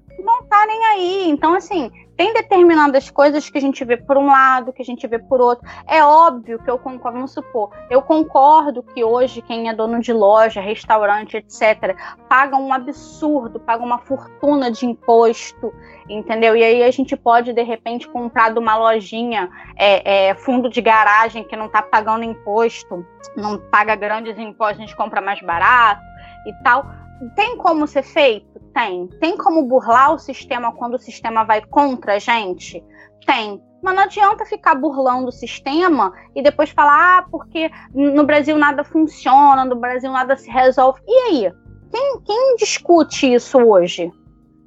Tá 0.55 0.67
nem 0.67 0.85
aí. 0.85 1.31
Então, 1.31 1.53
assim, 1.53 1.91
tem 2.17 2.33
determinadas 2.33 3.11
coisas 3.11 3.51
que 3.51 3.59
a 3.59 3.61
gente 3.61 3.85
vê 3.85 3.97
por 3.97 4.17
um 4.17 4.27
lado, 4.27 4.73
que 4.73 4.83
a 4.83 4.85
gente 4.85 5.05
vê 5.05 5.19
por 5.19 5.41
outro. 5.41 5.69
É 5.85 6.01
óbvio 6.01 6.63
que 6.63 6.71
eu 6.71 6.79
concordo, 6.79 7.19
vamos 7.19 7.33
supor, 7.33 7.71
eu 7.91 8.01
concordo 8.01 8.81
que 8.81 9.03
hoje 9.03 9.43
quem 9.43 9.69
é 9.69 9.75
dono 9.75 9.99
de 9.99 10.13
loja, 10.13 10.61
restaurante, 10.61 11.37
etc., 11.37 11.97
paga 12.29 12.57
um 12.57 12.73
absurdo, 12.73 13.59
paga 13.59 13.83
uma 13.83 13.99
fortuna 13.99 14.71
de 14.71 14.87
imposto, 14.87 15.75
entendeu? 16.09 16.55
E 16.55 16.63
aí 16.63 16.85
a 16.85 16.91
gente 16.93 17.17
pode, 17.17 17.53
de 17.53 17.63
repente, 17.65 18.09
comprar 18.09 18.53
de 18.53 18.61
uma 18.61 18.77
lojinha, 18.77 19.51
é, 19.77 20.29
é, 20.29 20.35
fundo 20.37 20.71
de 20.71 20.81
garagem 20.81 21.43
que 21.43 21.57
não 21.57 21.67
está 21.67 21.83
pagando 21.83 22.23
imposto, 22.23 23.05
não 23.37 23.59
paga 23.59 23.97
grandes 23.97 24.39
impostos, 24.39 24.79
a 24.79 24.83
gente 24.83 24.97
compra 24.97 25.21
mais 25.21 25.43
barato 25.43 26.01
e 26.47 26.53
tal. 26.63 26.87
Tem 27.35 27.57
como 27.57 27.89
ser 27.89 28.05
feito? 28.05 28.54
Tem. 28.75 29.07
Tem 29.21 29.37
como 29.37 29.63
burlar 29.63 30.13
o 30.13 30.19
sistema 30.19 30.73
quando 30.73 30.95
o 30.95 30.99
sistema 30.99 31.45
vai 31.45 31.65
contra 31.65 32.15
a 32.15 32.19
gente? 32.19 32.85
Tem. 33.25 33.63
Mas 33.81 33.95
não 33.95 34.03
adianta 34.03 34.45
ficar 34.45 34.75
burlando 34.75 35.29
o 35.29 35.33
sistema 35.33 36.13
e 36.35 36.43
depois 36.43 36.71
falar, 36.71 37.19
ah, 37.19 37.27
porque 37.31 37.71
no 37.95 38.25
Brasil 38.25 38.59
nada 38.59 38.83
funciona, 38.83 39.65
no 39.65 39.77
Brasil 39.77 40.11
nada 40.11 40.37
se 40.37 40.51
resolve. 40.51 41.01
E 41.07 41.19
aí? 41.29 41.53
Quem, 41.91 42.21
quem 42.23 42.57
discute 42.57 43.33
isso 43.33 43.59
hoje? 43.59 44.11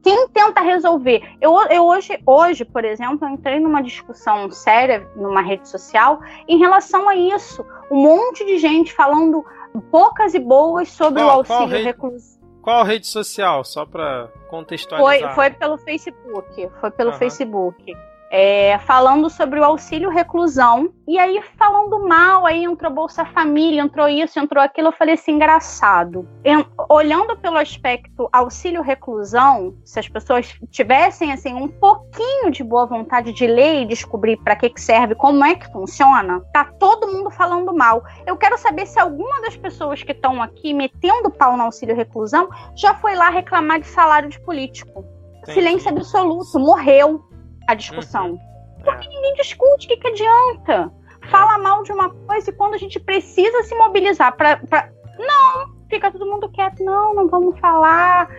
Quem 0.03 0.29
tenta 0.29 0.61
resolver? 0.61 1.21
Eu, 1.41 1.59
eu 1.69 1.83
hoje, 1.83 2.17
hoje, 2.25 2.63
por 2.63 2.85
exemplo, 2.85 3.27
entrei 3.27 3.59
numa 3.59 3.81
discussão 3.81 4.49
séria 4.51 5.05
numa 5.17 5.41
rede 5.41 5.67
social 5.67 6.21
em 6.47 6.57
relação 6.57 7.09
a 7.09 7.15
isso. 7.15 7.65
Um 7.91 8.03
monte 8.03 8.45
de 8.45 8.57
gente 8.57 8.93
falando 8.93 9.43
poucas 9.91 10.33
e 10.33 10.39
boas 10.39 10.89
sobre 10.89 11.21
qual, 11.21 11.27
o 11.27 11.39
auxílio 11.39 11.83
reclusivo 11.83 12.36
qual 12.67 12.83
rede 12.83 13.07
social? 13.07 13.63
Só 13.63 13.85
para 13.85 14.27
contextualizar. 14.49 15.33
Foi, 15.33 15.49
foi 15.49 15.57
pelo 15.57 15.77
Facebook. 15.77 16.69
Foi 16.81 16.91
pelo 16.91 17.11
uhum. 17.11 17.17
Facebook 17.17 17.95
é, 18.29 18.77
falando 18.79 19.29
sobre 19.29 19.59
o 19.59 19.63
auxílio 19.63 20.09
reclusão, 20.09 20.91
e 21.07 21.17
aí 21.17 21.41
falando 21.57 22.05
mal, 22.07 22.45
aí 22.45 22.63
entrou 22.63 22.91
Bolsa 22.91 23.23
Família, 23.25 23.81
entrou 23.81 24.09
isso, 24.09 24.39
entrou 24.39 24.61
aquilo, 24.61 24.89
eu 24.89 24.93
falei 24.93 25.13
assim, 25.13 25.33
engraçado. 25.33 26.27
Eu, 26.43 26.65
olhando 26.89 27.37
pelo 27.37 27.57
aspecto 27.57 28.27
auxílio 28.31 28.81
reclusão, 28.81 29.75
se 29.85 29.99
as 29.99 30.09
pessoas 30.09 30.53
tivessem 30.69 31.31
assim 31.31 31.53
um 31.53 31.67
pouquinho 31.67 32.51
de 32.51 32.63
boa 32.63 32.85
vontade 32.85 33.31
de 33.31 33.47
ler 33.47 33.81
e 33.81 33.85
descobrir 33.85 34.37
para 34.37 34.55
que, 34.55 34.69
que 34.69 34.81
serve, 34.81 35.15
como 35.15 35.45
é 35.45 35.55
que 35.55 35.71
funciona, 35.71 36.41
tá 36.51 36.65
todo 36.65 37.07
mundo 37.07 37.29
falando 37.29 37.73
mal. 37.73 38.03
Eu 38.25 38.35
quero 38.35 38.57
saber 38.57 38.85
se 38.85 38.99
alguma 38.99 39.41
das 39.41 39.55
pessoas 39.55 40.03
que 40.03 40.11
estão 40.11 40.41
aqui 40.41 40.73
metendo 40.73 41.31
pau 41.31 41.55
no 41.55 41.63
auxílio 41.63 41.95
reclusão 41.95 42.49
já 42.75 42.93
foi 42.95 43.15
lá 43.15 43.29
reclamar 43.29 43.79
de 43.79 43.87
salário 43.87 44.29
de 44.29 44.39
político. 44.41 45.05
Entendi. 45.41 45.53
Silêncio 45.53 45.89
absoluto, 45.89 46.59
morreu 46.59 47.26
a 47.67 47.73
discussão. 47.73 48.31
Uhum. 48.31 48.39
Porque 48.83 49.07
é. 49.07 49.09
ninguém 49.09 49.33
discute, 49.35 49.85
o 49.85 49.89
que, 49.89 49.97
que 49.97 50.07
adianta? 50.07 50.91
Fala 51.29 51.57
mal 51.57 51.83
de 51.83 51.91
uma 51.91 52.09
coisa 52.09 52.49
e 52.49 52.53
quando 52.53 52.75
a 52.75 52.77
gente 52.77 52.99
precisa 52.99 53.63
se 53.63 53.75
mobilizar 53.75 54.35
para. 54.35 54.57
Pra... 54.57 54.89
Não, 55.19 55.77
fica 55.89 56.11
todo 56.11 56.25
mundo 56.25 56.49
quieto, 56.49 56.83
não, 56.83 57.13
não 57.13 57.27
vamos 57.27 57.59
falar, 57.59 58.29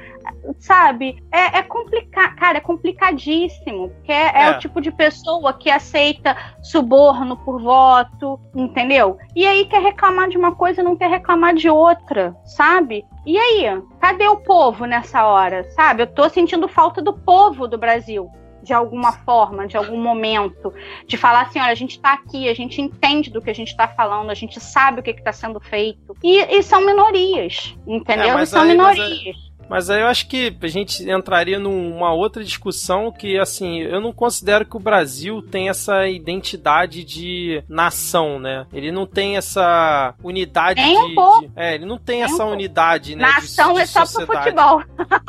sabe? 0.59 1.23
É, 1.33 1.59
é 1.59 1.63
complicado, 1.63 2.37
cara, 2.37 2.59
é 2.59 2.61
complicadíssimo, 2.61 3.91
porque 3.91 4.13
é, 4.13 4.33
é. 4.35 4.43
é, 4.45 4.51
o 4.53 4.59
tipo 4.59 4.81
de 4.81 4.93
pessoa 4.93 5.53
que 5.53 5.71
aceita 5.71 6.37
suborno 6.63 7.37
por 7.39 7.61
voto, 7.61 8.39
entendeu? 8.55 9.19
E 9.35 9.47
aí 9.47 9.67
quer 9.67 9.83
reclamar 9.83 10.29
de 10.29 10.39
uma 10.39 10.55
coisa 10.55 10.81
e 10.81 10.85
não 10.85 10.97
quer 10.97 11.11
reclamar 11.11 11.55
de 11.55 11.69
outra, 11.69 12.37
sabe? 12.45 13.05
E 13.27 13.37
aí, 13.37 13.83
cadê 14.01 14.29
o 14.29 14.37
povo 14.37 14.87
nessa 14.87 15.27
hora, 15.27 15.65
sabe? 15.71 16.03
Eu 16.03 16.07
tô 16.07 16.29
sentindo 16.29 16.69
falta 16.69 17.03
do 17.03 17.13
povo 17.13 17.67
do 17.67 17.77
Brasil 17.77 18.31
de 18.63 18.73
alguma 18.73 19.13
forma, 19.13 19.67
de 19.67 19.77
algum 19.77 20.01
momento, 20.01 20.73
de 21.07 21.17
falar 21.17 21.43
assim, 21.43 21.61
olha, 21.61 21.73
a 21.73 21.77
gente 21.77 21.97
está 21.97 22.13
aqui, 22.13 22.49
a 22.49 22.55
gente 22.55 22.81
entende 22.81 23.31
do 23.31 23.41
que 23.41 23.51
a 23.51 23.55
gente 23.55 23.69
está 23.69 23.89
falando, 23.89 24.31
a 24.31 24.35
gente 24.35 24.61
sabe 24.61 25.01
o 25.01 25.03
que 25.03 25.11
está 25.11 25.33
sendo 25.33 25.61
feito. 25.61 26.17
E, 26.23 26.39
e, 26.57 26.63
são 26.63 26.85
minorias, 26.85 27.77
entendeu? 27.87 28.39
É, 28.39 28.47
são 28.47 28.63
aí, 28.63 28.69
minorias. 28.69 29.48
Mas 29.69 29.91
aí 29.91 30.01
eu 30.01 30.07
acho 30.07 30.29
que 30.29 30.57
a 30.61 30.67
gente 30.67 31.09
entraria 31.11 31.59
numa 31.59 32.13
outra 32.13 32.43
discussão 32.43 33.13
que, 33.13 33.39
assim, 33.39 33.81
eu 33.81 34.01
não 34.01 34.13
considero 34.13 34.65
que 34.65 34.77
o 34.77 34.81
Brasil 34.81 35.43
tem 35.43 35.69
essa 35.69 36.09
identidade 36.09 37.05
de 37.05 37.63
nação, 37.69 38.39
né? 38.39 38.67
Ele 38.73 38.91
não 38.91 39.07
tem 39.07 39.37
essa 39.37 40.15
unidade 40.23 40.83
tem 40.83 40.99
um 40.99 41.09
de, 41.09 41.15
pouco. 41.15 41.41
de, 41.41 41.51
É, 41.57 41.75
ele 41.75 41.85
não 41.85 41.99
tem, 41.99 42.19
tem 42.19 42.23
essa 42.23 42.45
um 42.45 42.53
unidade, 42.53 43.15
né? 43.15 43.23
Nação 43.23 43.69
de, 43.69 43.77
de 43.77 43.81
é 43.83 43.87
só 43.87 44.05
sociedade. 44.05 44.53
pro 44.55 44.83
futebol. 44.83 44.83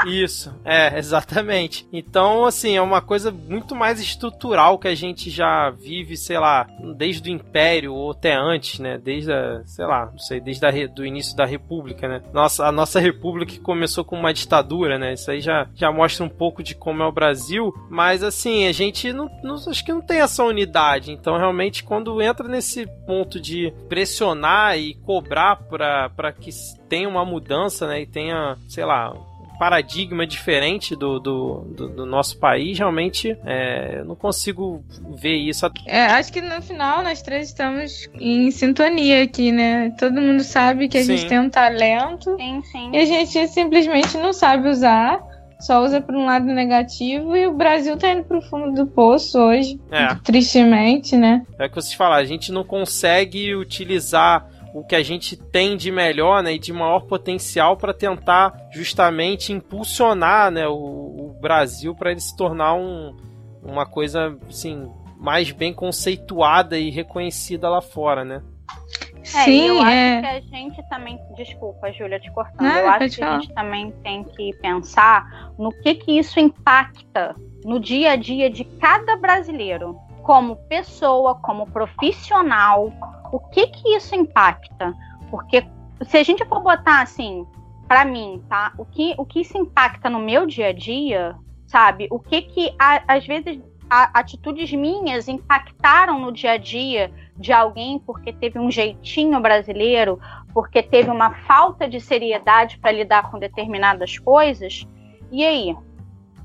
Isso, 0.07 0.53
é, 0.63 0.97
exatamente. 0.97 1.87
Então, 1.91 2.45
assim, 2.45 2.75
é 2.75 2.81
uma 2.81 3.01
coisa 3.01 3.31
muito 3.31 3.75
mais 3.75 3.99
estrutural 3.99 4.77
que 4.77 4.87
a 4.87 4.95
gente 4.95 5.29
já 5.29 5.69
vive, 5.69 6.15
sei 6.15 6.39
lá, 6.39 6.67
desde 6.95 7.29
o 7.29 7.33
Império 7.33 7.93
ou 7.93 8.11
até 8.11 8.35
antes, 8.35 8.79
né? 8.79 8.97
Desde 8.97 9.31
a, 9.31 9.61
sei 9.65 9.85
lá, 9.85 10.05
não 10.11 10.19
sei, 10.19 10.39
desde 10.39 10.65
o 10.65 10.89
do 10.93 11.05
início 11.05 11.35
da 11.35 11.45
República, 11.45 12.07
né? 12.07 12.21
Nossa, 12.33 12.65
a 12.65 12.71
nossa 12.71 12.99
República 12.99 13.59
começou 13.61 14.03
com 14.03 14.15
uma 14.15 14.28
uma 14.29 14.33
ditadura, 14.33 14.97
né? 14.97 15.13
Isso 15.13 15.29
aí 15.29 15.41
já, 15.41 15.67
já 15.75 15.91
mostra 15.91 16.23
um 16.23 16.29
pouco 16.29 16.61
de 16.63 16.75
como 16.75 17.03
é 17.03 17.05
o 17.05 17.11
Brasil. 17.11 17.73
Mas 17.89 18.23
assim, 18.23 18.67
a 18.67 18.71
gente 18.71 19.11
não, 19.11 19.29
não 19.43 19.55
acho 19.55 19.83
que 19.83 19.91
não 19.91 20.01
tem 20.01 20.21
essa 20.21 20.43
unidade. 20.43 21.11
Então, 21.11 21.37
realmente, 21.37 21.83
quando 21.83 22.21
entra 22.21 22.47
nesse 22.47 22.87
ponto 23.05 23.39
de 23.39 23.73
pressionar 23.87 24.77
e 24.77 24.93
cobrar 24.93 25.55
para 25.55 26.31
que 26.31 26.51
tenha 26.87 27.09
uma 27.09 27.25
mudança, 27.25 27.87
né? 27.87 28.01
E 28.01 28.05
tenha, 28.05 28.55
sei 28.67 28.85
lá, 28.85 29.13
paradigma 29.59 30.25
diferente 30.25 30.95
do, 30.95 31.19
do, 31.19 31.65
do, 31.75 31.89
do 31.89 32.05
nosso 32.05 32.39
país, 32.39 32.79
realmente 32.79 33.37
é, 33.45 34.01
não 34.05 34.15
consigo 34.15 34.81
ver 35.15 35.35
isso. 35.35 35.69
É, 35.85 36.05
acho 36.05 36.31
que 36.31 36.39
no 36.39 36.61
final 36.61 37.03
nós 37.03 37.21
três 37.21 37.49
estamos 37.49 38.07
em 38.13 38.49
sintonia 38.51 39.21
aqui, 39.21 39.51
né? 39.51 39.93
Todo 39.99 40.21
mundo 40.21 40.41
sabe 40.43 40.87
que 40.87 40.97
a 40.97 41.03
sim. 41.03 41.17
gente 41.17 41.27
tem 41.27 41.39
um 41.39 41.49
talento 41.49 42.35
sim, 42.37 42.61
sim. 42.71 42.91
e 42.93 42.97
a 42.97 43.05
gente 43.05 43.47
simplesmente 43.49 44.17
não 44.17 44.31
sabe 44.31 44.69
usar. 44.69 45.19
Só 45.59 45.83
usa 45.83 45.99
para 45.99 46.17
um 46.17 46.25
lado 46.25 46.45
negativo 46.45 47.35
e 47.35 47.45
o 47.45 47.53
Brasil 47.53 47.97
tá 47.97 48.09
indo 48.11 48.23
pro 48.23 48.41
fundo 48.43 48.71
do 48.73 48.87
poço 48.89 49.37
hoje. 49.37 49.77
É. 49.91 50.15
Tristemente, 50.23 51.17
né? 51.17 51.45
É 51.59 51.65
o 51.65 51.69
que 51.69 51.75
vocês 51.75 51.93
falaram, 51.93 52.21
a 52.21 52.25
gente 52.25 52.49
não 52.49 52.63
consegue 52.63 53.53
utilizar 53.53 54.47
o 54.79 54.83
que 54.83 54.95
a 54.95 55.03
gente 55.03 55.35
tem 55.35 55.75
de 55.75 55.91
melhor 55.91 56.41
né, 56.41 56.53
e 56.53 56.59
de 56.59 56.71
maior 56.71 57.01
potencial 57.01 57.75
para 57.75 57.93
tentar 57.93 58.69
justamente 58.71 59.51
impulsionar 59.51 60.49
né, 60.49 60.67
o, 60.67 60.73
o 60.73 61.37
Brasil 61.41 61.93
para 61.93 62.11
ele 62.11 62.21
se 62.21 62.35
tornar 62.35 62.75
um, 62.75 63.15
uma 63.61 63.85
coisa 63.85 64.37
assim, 64.47 64.89
mais 65.17 65.51
bem 65.51 65.73
conceituada 65.73 66.77
e 66.79 66.89
reconhecida 66.89 67.67
lá 67.67 67.81
fora, 67.81 68.23
né? 68.23 68.41
É, 69.35 69.43
Sim, 69.43 69.67
eu 69.67 69.85
é. 69.85 70.19
acho 70.19 70.21
que 70.21 70.55
a 70.55 70.59
gente 70.59 70.89
também, 70.89 71.19
desculpa, 71.35 71.91
Júlia, 71.91 72.19
te 72.19 72.31
cortando, 72.31 72.61
Não, 72.61 72.77
eu 72.77 72.89
acho 72.89 73.09
que 73.09 73.17
falar. 73.17 73.35
a 73.35 73.39
gente 73.41 73.53
também 73.53 73.91
tem 74.01 74.23
que 74.23 74.53
pensar 74.61 75.51
no 75.57 75.71
que 75.71 75.95
que 75.95 76.17
isso 76.17 76.39
impacta 76.39 77.35
no 77.65 77.79
dia 77.79 78.13
a 78.13 78.15
dia 78.15 78.49
de 78.49 78.63
cada 78.63 79.17
brasileiro, 79.17 79.97
como 80.29 80.57
pessoa, 80.67 81.33
como 81.33 81.65
profissional, 81.65 82.93
o 83.31 83.39
que 83.39 83.65
que 83.65 83.95
isso 83.95 84.13
impacta? 84.13 84.93
Porque 85.31 85.65
se 86.03 86.19
a 86.19 86.23
gente 86.23 86.45
for 86.45 86.61
botar 86.61 87.01
assim, 87.01 87.47
para 87.87 88.05
mim, 88.05 88.39
tá? 88.47 88.71
O 88.77 88.85
que, 88.85 89.15
o 89.17 89.25
que 89.25 89.41
isso 89.41 89.57
impacta 89.57 90.07
no 90.07 90.19
meu 90.19 90.45
dia 90.45 90.67
a 90.67 90.71
dia, 90.71 91.35
sabe? 91.65 92.07
O 92.11 92.19
que 92.19 92.43
que 92.43 92.75
a, 92.77 93.01
às 93.07 93.25
vezes 93.25 93.59
a, 93.89 94.19
atitudes 94.19 94.71
minhas 94.71 95.27
impactaram 95.27 96.19
no 96.19 96.31
dia 96.31 96.51
a 96.51 96.57
dia 96.57 97.11
de 97.35 97.51
alguém 97.51 97.97
porque 97.97 98.31
teve 98.31 98.59
um 98.59 98.69
jeitinho 98.69 99.39
brasileiro, 99.41 100.19
porque 100.53 100.83
teve 100.83 101.09
uma 101.09 101.33
falta 101.47 101.89
de 101.89 101.99
seriedade 101.99 102.77
para 102.77 102.91
lidar 102.91 103.31
com 103.31 103.39
determinadas 103.39 104.19
coisas. 104.19 104.87
E 105.31 105.43
aí? 105.43 105.75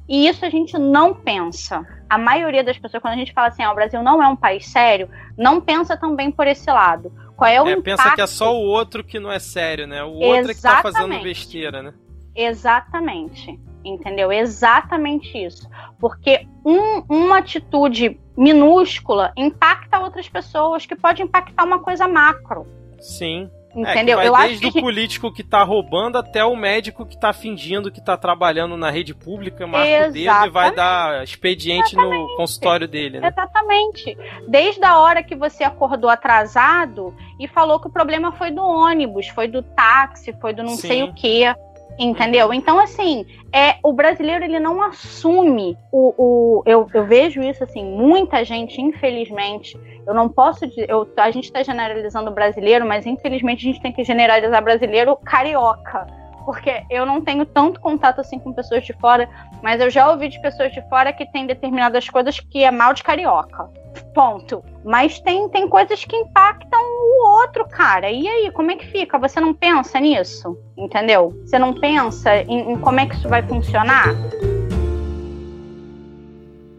E 0.08 0.28
isso 0.28 0.44
a 0.44 0.50
gente 0.50 0.76
não 0.78 1.14
pensa. 1.14 1.86
A 2.08 2.18
maioria 2.18 2.62
das 2.62 2.78
pessoas, 2.78 3.02
quando 3.02 3.14
a 3.14 3.16
gente 3.16 3.32
fala 3.32 3.48
assim, 3.48 3.62
ah, 3.62 3.72
o 3.72 3.74
Brasil 3.74 4.02
não 4.02 4.22
é 4.22 4.28
um 4.28 4.36
país 4.36 4.66
sério, 4.66 5.08
não 5.36 5.60
pensa 5.60 5.96
também 5.96 6.30
por 6.30 6.46
esse 6.46 6.70
lado. 6.70 7.12
Qual 7.36 7.50
é 7.50 7.60
o 7.60 7.66
é, 7.66 7.72
impacto... 7.72 7.84
pensa 7.84 8.14
que 8.14 8.20
é 8.20 8.26
só 8.26 8.54
o 8.54 8.62
outro 8.62 9.02
que 9.02 9.18
não 9.18 9.32
é 9.32 9.38
sério, 9.38 9.86
né? 9.86 10.02
O 10.04 10.10
outro 10.10 10.50
Exatamente. 10.50 10.50
é 10.50 10.54
que 10.54 10.62
tá 10.62 10.82
fazendo 10.82 11.22
besteira, 11.22 11.82
né? 11.82 11.94
Exatamente. 12.34 13.58
Entendeu? 13.84 14.32
Exatamente 14.32 15.36
isso. 15.36 15.68
Porque 15.98 16.46
um, 16.64 17.02
uma 17.08 17.38
atitude 17.38 18.18
minúscula 18.36 19.32
impacta 19.36 20.00
outras 20.00 20.28
pessoas, 20.28 20.86
que 20.86 20.96
pode 20.96 21.22
impactar 21.22 21.64
uma 21.64 21.78
coisa 21.78 22.06
macro. 22.06 22.66
Sim. 23.00 23.50
Entendeu? 23.74 24.20
É, 24.20 24.28
eu 24.28 24.36
desde 24.36 24.66
acho 24.66 24.72
que 24.72 24.78
o 24.78 24.82
político 24.82 25.32
que 25.32 25.42
tá 25.42 25.62
roubando 25.62 26.16
até 26.16 26.44
o 26.44 26.54
médico 26.54 27.04
que 27.04 27.18
tá 27.18 27.32
fingindo 27.32 27.90
que 27.90 28.00
tá 28.00 28.16
trabalhando 28.16 28.76
na 28.76 28.90
rede 28.90 29.14
pública, 29.14 29.66
marca 29.66 30.08
o 30.08 30.12
dedo 30.12 30.16
e 30.18 30.24
vai 30.24 30.44
Exatamente. 30.44 30.76
dar 30.76 31.24
expediente 31.24 31.96
no 31.96 32.36
consultório 32.36 32.86
dele, 32.86 33.20
né? 33.20 33.28
Exatamente. 33.28 34.16
Desde 34.48 34.84
a 34.84 34.98
hora 34.98 35.22
que 35.22 35.34
você 35.34 35.64
acordou 35.64 36.08
atrasado 36.08 37.14
e 37.40 37.48
falou 37.48 37.80
que 37.80 37.88
o 37.88 37.92
problema 37.92 38.32
foi 38.32 38.50
do 38.50 38.62
ônibus, 38.62 39.28
foi 39.28 39.48
do 39.48 39.62
táxi, 39.62 40.32
foi 40.40 40.52
do 40.52 40.62
não 40.62 40.76
Sim. 40.76 40.88
sei 40.88 41.02
o 41.02 41.12
quê. 41.12 41.54
Entendeu? 41.98 42.52
Então, 42.52 42.78
assim, 42.80 43.24
é, 43.52 43.76
o 43.82 43.92
brasileiro 43.92 44.44
ele 44.44 44.58
não 44.58 44.82
assume 44.82 45.78
o. 45.92 46.14
o 46.18 46.62
eu, 46.66 46.88
eu 46.92 47.06
vejo 47.06 47.40
isso 47.40 47.62
assim, 47.62 47.84
muita 47.84 48.44
gente, 48.44 48.80
infelizmente, 48.80 49.78
eu 50.04 50.12
não 50.12 50.28
posso 50.28 50.66
dizer. 50.66 50.90
Eu, 50.90 51.08
a 51.16 51.30
gente 51.30 51.44
está 51.44 51.62
generalizando 51.62 52.30
o 52.30 52.34
brasileiro, 52.34 52.84
mas 52.84 53.06
infelizmente 53.06 53.60
a 53.60 53.72
gente 53.72 53.80
tem 53.80 53.92
que 53.92 54.02
generalizar 54.02 54.62
brasileiro 54.62 55.16
carioca. 55.24 56.23
Porque 56.44 56.82
eu 56.90 57.06
não 57.06 57.20
tenho 57.20 57.46
tanto 57.46 57.80
contato 57.80 58.20
assim 58.20 58.38
com 58.38 58.52
pessoas 58.52 58.84
de 58.84 58.92
fora, 58.94 59.28
mas 59.62 59.80
eu 59.80 59.88
já 59.88 60.10
ouvi 60.10 60.28
de 60.28 60.40
pessoas 60.40 60.72
de 60.72 60.82
fora 60.88 61.12
que 61.12 61.24
tem 61.26 61.46
determinadas 61.46 62.08
coisas 62.08 62.38
que 62.38 62.62
é 62.62 62.70
mal 62.70 62.92
de 62.92 63.02
carioca. 63.02 63.70
Ponto. 64.14 64.62
Mas 64.84 65.18
tem, 65.20 65.48
tem 65.48 65.68
coisas 65.68 66.04
que 66.04 66.16
impactam 66.16 66.80
o 66.80 67.40
outro, 67.40 67.66
cara. 67.66 68.10
E 68.10 68.28
aí, 68.28 68.50
como 68.50 68.70
é 68.70 68.76
que 68.76 68.86
fica? 68.86 69.18
Você 69.18 69.40
não 69.40 69.54
pensa 69.54 69.98
nisso? 69.98 70.58
Entendeu? 70.76 71.32
Você 71.44 71.58
não 71.58 71.72
pensa 71.72 72.36
em, 72.42 72.72
em 72.72 72.78
como 72.78 73.00
é 73.00 73.06
que 73.06 73.14
isso 73.14 73.28
vai 73.28 73.42
funcionar? 73.42 74.08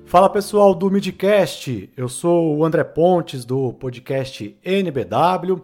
Fala 0.06 0.30
pessoal 0.30 0.74
do 0.74 0.90
Midcast, 0.90 1.92
eu 1.98 2.08
sou 2.08 2.56
o 2.56 2.64
André 2.64 2.84
Pontes 2.84 3.44
do 3.44 3.74
podcast 3.74 4.58
NBW. 4.64 5.62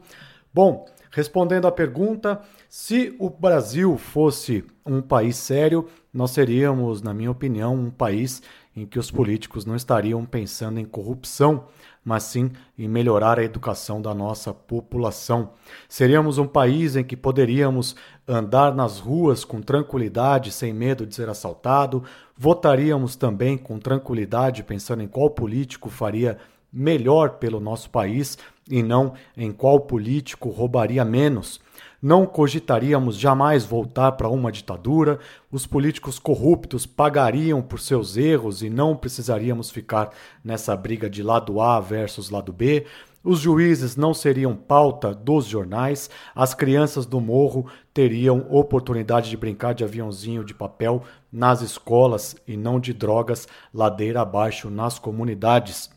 Bom, 0.54 0.86
respondendo 1.12 1.68
à 1.68 1.72
pergunta, 1.72 2.42
se 2.72 3.14
o 3.20 3.30
Brasil 3.30 3.98
fosse 3.98 4.64
um 4.86 5.02
país 5.02 5.36
sério, 5.36 5.90
nós 6.14 6.32
seríamos, 6.32 7.02
na 7.02 7.14
minha 7.14 7.30
opinião, 7.30 7.76
um 7.76 7.92
país 7.92 8.42
em 8.74 8.86
que 8.86 8.98
os 8.98 9.12
políticos 9.12 9.66
não 9.66 9.76
estariam 9.76 10.24
pensando 10.26 10.80
em 10.80 10.86
corrupção, 10.86 11.66
mas 12.02 12.24
sim 12.24 12.50
em 12.80 12.88
melhorar 12.88 13.38
a 13.38 13.44
educação 13.44 14.02
da 14.02 14.14
nossa 14.14 14.54
população. 14.54 15.52
Seríamos 15.90 16.38
um 16.38 16.48
país 16.48 16.96
em 16.96 17.04
que 17.04 17.18
poderíamos 17.18 17.94
andar 18.26 18.74
nas 18.74 19.00
ruas 19.00 19.44
com 19.44 19.62
tranquilidade, 19.62 20.50
sem 20.50 20.72
medo 20.72 21.06
de 21.06 21.14
ser 21.14 21.28
assaltado, 21.28 22.06
votaríamos 22.38 23.18
também 23.18 23.58
com 23.58 23.80
tranquilidade, 23.80 24.64
pensando 24.64 25.04
em 25.04 25.10
qual 25.10 25.30
político 25.30 25.90
faria 25.90 26.38
melhor 26.72 27.32
pelo 27.32 27.60
nosso 27.60 27.90
país 27.90 28.38
e 28.70 28.82
não 28.82 29.14
em 29.36 29.52
qual 29.52 29.82
político 29.82 30.50
roubaria 30.50 31.04
menos. 31.04 31.60
Não 32.02 32.26
cogitaríamos 32.26 33.16
jamais 33.16 33.64
voltar 33.64 34.14
para 34.14 34.28
uma 34.28 34.52
ditadura, 34.52 35.20
os 35.52 35.68
políticos 35.68 36.18
corruptos 36.18 36.88
pagariam 36.88 37.62
por 37.62 37.80
seus 37.80 38.18
erros 38.18 38.64
e 38.64 38.72
não 38.72 38.96
precisaríamos 38.96 39.70
ficar 39.70 40.10
nessa 40.44 40.76
briga 40.76 41.08
de 41.08 41.22
lado 41.22 41.62
A 41.62 41.80
versus 41.80 42.32
lado 42.32 42.52
B. 42.52 42.88
Os 43.24 43.40
juízes 43.40 43.96
não 43.96 44.16
seriam 44.16 44.56
pauta 44.56 45.14
dos 45.14 45.46
jornais, 45.46 46.10
as 46.34 46.56
crianças 46.56 47.06
do 47.06 47.22
morro 47.22 47.68
teriam 47.94 48.48
oportunidade 48.50 49.30
de 49.30 49.38
brincar 49.38 49.76
de 49.76 49.84
aviãozinho 49.84 50.44
de 50.44 50.56
papel 50.56 51.04
nas 51.32 51.62
escolas 51.62 52.36
e 52.48 52.58
não 52.58 52.80
de 52.80 52.94
drogas 52.94 53.48
ladeira 53.72 54.22
abaixo 54.22 54.72
nas 54.72 54.98
comunidades. 54.98 55.92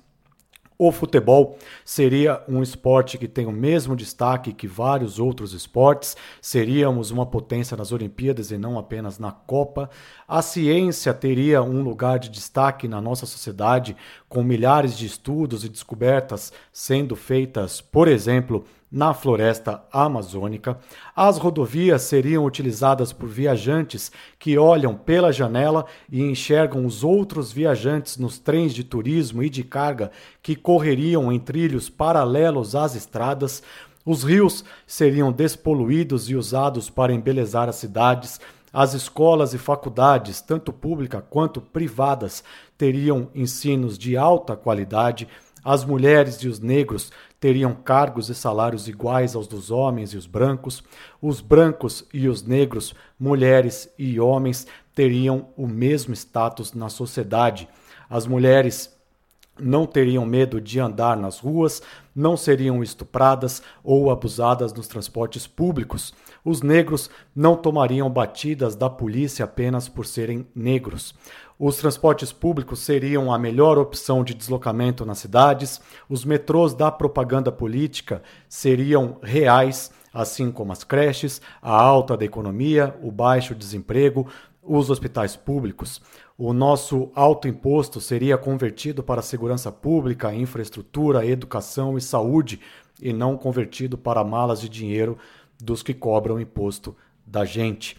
O 0.77 0.91
futebol 0.91 1.57
seria 1.85 2.43
um 2.49 2.61
esporte 2.61 3.17
que 3.17 3.29
tem 3.29 3.47
o 3.47 3.53
mesmo 3.53 3.95
destaque 3.95 4.53
que 4.53 4.67
vários 4.67 5.21
outros 5.21 5.53
esportes. 5.53 6.17
Seríamos 6.41 7.13
uma 7.13 7.25
potência 7.25 7.77
nas 7.77 7.93
Olimpíadas 7.93 8.51
e 8.51 8.59
não 8.59 8.77
apenas 8.77 9.21
na 9.21 9.31
Copa. 9.31 9.89
A 10.27 10.43
ciência 10.43 11.15
teria 11.15 11.63
um 11.63 11.81
lugar 11.81 12.19
de 12.19 12.29
destaque 12.29 12.89
na 12.89 13.01
nossa 13.01 13.25
sociedade, 13.25 13.97
com 14.29 14.43
milhares 14.43 14.99
de 14.99 15.07
estudos 15.07 15.65
e 15.65 15.69
descobertas 15.69 16.53
sendo 16.73 17.15
feitas, 17.15 17.81
por 17.81 18.09
exemplo, 18.09 18.65
na 18.95 19.13
floresta 19.13 19.83
amazônica. 19.93 20.79
As 21.17 21.37
rodovias 21.37 22.03
seriam 22.03 22.45
utilizadas 22.45 23.13
por 23.13 23.29
viajantes 23.29 24.13
que 24.39 24.57
olham 24.57 24.95
pela 24.95 25.33
janela 25.33 25.85
e 26.09 26.23
enxergam 26.23 26.87
os 26.87 27.03
outros 27.03 27.51
viajantes 27.51 28.19
nos 28.19 28.39
trens 28.39 28.73
de 28.73 28.85
turismo 28.85 29.43
e 29.43 29.51
de 29.51 29.65
carga 29.65 30.13
que 30.41 30.55
correriam 30.55 31.33
em 31.33 31.41
trilhos 31.41 31.91
paralelos 31.91 32.77
às 32.77 32.95
estradas. 32.95 33.65
Os 34.07 34.23
rios 34.23 34.65
seriam 34.87 35.33
despoluídos 35.33 36.31
e 36.31 36.37
usados 36.37 36.89
para 36.89 37.13
embelezar 37.13 37.69
as 37.69 37.75
cidades. 37.75 38.41
As 38.73 38.95
escolas 38.95 39.55
e 39.55 39.59
faculdades, 39.59 40.41
tanto 40.41 40.73
públicas 40.73 41.23
quanto 41.29 41.61
privadas, 41.61 42.45
teriam 42.79 43.29
ensinos 43.35 43.99
de 43.99 44.17
alta 44.17 44.55
qualidade. 44.55 45.27
As 45.65 45.83
mulheres 45.85 46.37
e 46.37 46.49
os 46.49 46.61
negros 46.61 47.11
teriam 47.45 47.75
cargos 47.75 48.31
e 48.31 48.35
salários 48.35 48.89
iguais 48.89 49.37
aos 49.37 49.47
dos 49.47 49.71
homens 49.71 50.15
e 50.15 50.17
os 50.17 50.27
brancos. 50.27 50.83
Os 51.21 51.43
brancos 51.43 52.03
e 52.11 52.27
os 52.27 52.43
negros, 52.43 52.95
mulheres 53.21 53.87
e 53.99 54.19
homens, 54.19 54.67
teriam 54.95 55.49
o 55.55 55.67
mesmo 55.67 56.15
status 56.15 56.73
na 56.73 56.89
sociedade. 56.89 57.69
As 58.09 58.27
mulheres 58.27 58.91
não 59.61 59.85
teriam 59.85 60.25
medo 60.25 60.59
de 60.59 60.81
andar 60.81 61.19
nas 61.19 61.39
ruas, 61.39 61.83
não 62.15 62.35
seriam 62.35 62.83
estupradas 62.83 63.63
ou 63.83 64.11
abusadas 64.11 64.73
nos 64.73 64.89
transportes 64.89 65.47
públicos. 65.47 66.15
Os 66.43 66.63
negros 66.63 67.11
não 67.37 67.57
tomariam 67.57 68.09
batidas 68.09 68.75
da 68.75 68.89
polícia 68.89 69.45
apenas 69.45 69.87
por 69.87 70.07
serem 70.07 70.47
negros. 70.55 71.15
Os 71.59 71.77
transportes 71.77 72.33
públicos 72.33 72.81
seriam 72.81 73.33
a 73.33 73.39
melhor 73.39 73.79
opção 73.79 74.25
de 74.25 74.35
deslocamento 74.35 75.07
nas 75.07 75.19
cidades. 75.19 75.81
Os 76.09 76.25
metrôs 76.25 76.75
da 76.75 76.91
propaganda 76.91 77.53
política 77.53 78.23
seriam 78.49 79.19
reais, 79.23 79.93
assim 80.13 80.51
como 80.51 80.73
as 80.73 80.83
creches, 80.83 81.41
a 81.63 81.73
alta 81.73 82.17
da 82.17 82.25
economia, 82.25 82.97
o 83.01 83.11
baixo 83.11 83.55
desemprego, 83.55 84.27
os 84.61 84.91
hospitais 84.91 85.37
públicos. 85.37 86.03
O 86.37 86.53
nosso 86.53 87.13
alto 87.15 87.47
imposto 87.47 88.01
seria 88.01 88.37
convertido 88.37 89.05
para 89.05 89.23
segurança 89.23 89.71
pública, 89.71 90.35
infraestrutura, 90.35 91.25
educação 91.25 91.97
e 91.97 92.01
saúde, 92.01 92.61
e 93.01 93.13
não 93.13 93.37
convertido 93.37 93.97
para 93.97 94.25
malas 94.25 94.61
de 94.61 94.69
dinheiro 94.69 95.17
dos 95.63 95.83
que 95.83 95.95
cobram 95.95 96.41
imposto 96.41 96.97
da 97.25 97.45
gente. 97.45 97.97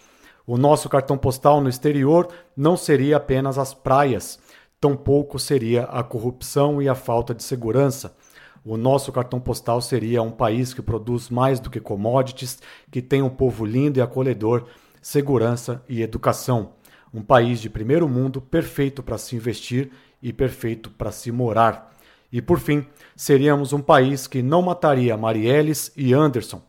O 0.48 0.58
nosso 0.58 0.88
cartão 0.88 1.18
postal 1.18 1.60
no 1.60 1.70
exterior 1.70 2.28
não 2.56 2.78
seria 2.78 3.18
apenas 3.18 3.58
as 3.58 3.74
praias, 3.74 4.40
tampouco 4.80 5.40
seria 5.40 5.86
a 5.86 6.04
corrupção 6.04 6.80
e 6.80 6.88
a 6.88 6.94
falta 6.94 7.34
de 7.34 7.44
segurança. 7.44 8.16
O 8.64 8.78
nosso 8.78 9.12
cartão 9.12 9.40
postal 9.40 9.82
seria 9.82 10.22
um 10.22 10.32
país 10.32 10.74
que 10.74 10.84
produz 10.84 11.30
mais 11.32 11.60
do 11.60 11.70
que 11.70 11.80
commodities, 11.80 12.60
que 12.92 13.02
tem 13.02 13.24
um 13.24 13.30
povo 13.30 13.66
lindo 13.66 13.98
e 13.98 14.02
acolhedor, 14.02 14.66
segurança 15.02 15.84
e 15.90 16.04
educação. 16.04 16.74
Um 17.12 17.24
país 17.24 17.60
de 17.60 17.70
primeiro 17.70 18.08
mundo 18.08 18.40
perfeito 18.40 19.02
para 19.02 19.18
se 19.18 19.36
investir 19.36 19.92
e 20.22 20.32
perfeito 20.32 20.92
para 20.92 21.12
se 21.12 21.32
morar. 21.32 21.96
E 22.32 22.42
por 22.42 22.60
fim, 22.60 22.86
seríamos 23.16 23.74
um 23.74 23.82
país 23.82 24.28
que 24.28 24.44
não 24.44 24.62
mataria 24.62 25.18
Marielles 25.18 25.92
e 25.96 26.14
Anderson, 26.14 26.62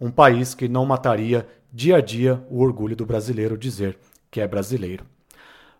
um 0.00 0.10
país 0.10 0.54
que 0.54 0.68
não 0.68 0.86
mataria 0.86 1.46
dia 1.72 1.96
a 1.96 2.00
dia 2.00 2.44
o 2.50 2.62
orgulho 2.62 2.96
do 2.96 3.06
brasileiro 3.06 3.56
dizer 3.56 3.98
que 4.30 4.40
é 4.40 4.46
brasileiro. 4.46 5.04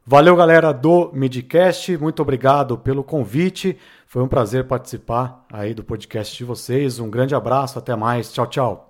Valeu, 0.05 0.35
galera 0.35 0.73
do 0.73 1.11
Midcast, 1.13 1.97
muito 1.99 2.23
obrigado 2.23 2.79
pelo 2.79 3.05
convite. 3.05 3.77
Foi 4.07 4.23
um 4.23 4.29
prazer 4.29 4.65
participar 4.65 5.45
aí 5.53 5.75
do 5.75 5.85
podcast 5.85 6.35
de 6.35 6.45
vocês. 6.45 6.99
Um 6.99 7.11
grande 7.11 7.35
abraço, 7.35 7.79
até 7.79 7.95
mais. 7.95 8.33
Tchau, 8.33 8.47
tchau. 8.47 8.88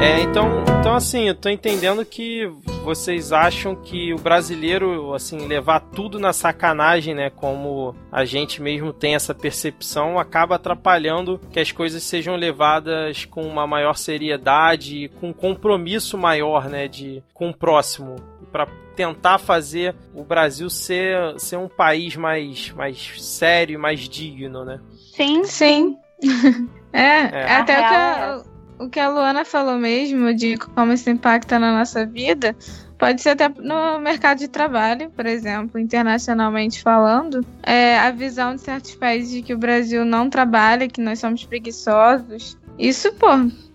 É, 0.00 0.20
então, 0.22 0.62
então 0.78 0.94
assim, 0.94 1.26
eu 1.26 1.34
tô 1.34 1.48
entendendo 1.48 2.04
que 2.04 2.46
vocês 2.84 3.32
acham 3.32 3.74
que 3.74 4.14
o 4.14 4.16
brasileiro, 4.18 5.12
assim, 5.12 5.46
levar 5.46 5.80
tudo 5.80 6.20
na 6.20 6.32
sacanagem, 6.32 7.14
né, 7.14 7.30
como 7.30 7.94
a 8.10 8.24
gente 8.24 8.62
mesmo 8.62 8.92
tem 8.92 9.14
essa 9.14 9.34
percepção, 9.34 10.18
acaba 10.18 10.54
atrapalhando 10.54 11.40
que 11.50 11.58
as 11.58 11.72
coisas 11.72 12.02
sejam 12.02 12.36
levadas 12.36 13.24
com 13.24 13.42
uma 13.42 13.66
maior 13.66 13.94
seriedade, 13.94 15.10
com 15.20 15.30
um 15.30 15.32
compromisso 15.32 16.16
maior, 16.16 16.68
né, 16.68 16.86
de 16.86 17.22
com 17.34 17.50
o 17.50 17.54
próximo, 17.54 18.16
para 18.52 18.66
tentar 18.94 19.38
fazer 19.38 19.94
o 20.14 20.22
Brasil 20.24 20.70
ser, 20.70 21.38
ser 21.38 21.56
um 21.56 21.68
país 21.68 22.16
mais, 22.16 22.70
mais 22.70 23.14
sério, 23.20 23.78
mais 23.78 24.08
digno, 24.08 24.64
né? 24.64 24.80
Sim. 25.14 25.44
Sim. 25.44 25.96
É, 26.90 27.02
É. 27.02 27.30
é 27.32 27.52
até 27.52 27.74
o 27.74 27.86
que 27.86 27.94
é 27.94 28.34
eu, 28.34 28.57
o 28.78 28.88
que 28.88 29.00
a 29.00 29.08
Luana 29.08 29.44
falou 29.44 29.78
mesmo 29.78 30.34
de 30.34 30.56
como 30.56 30.92
isso 30.92 31.10
impacta 31.10 31.58
na 31.58 31.76
nossa 31.76 32.06
vida, 32.06 32.54
pode 32.98 33.22
ser 33.22 33.30
até 33.30 33.48
no 33.48 33.98
mercado 34.00 34.38
de 34.38 34.48
trabalho, 34.48 35.10
por 35.10 35.26
exemplo, 35.26 35.78
internacionalmente 35.78 36.82
falando, 36.82 37.44
é, 37.62 37.98
a 37.98 38.10
visão 38.10 38.54
de 38.54 38.60
certos 38.60 38.94
países 38.96 39.30
de 39.30 39.42
que 39.42 39.54
o 39.54 39.58
Brasil 39.58 40.04
não 40.04 40.28
trabalha, 40.28 40.88
que 40.88 41.00
nós 41.00 41.18
somos 41.20 41.44
preguiçosos. 41.44 42.58
Isso, 42.78 43.12
pô, 43.14 43.28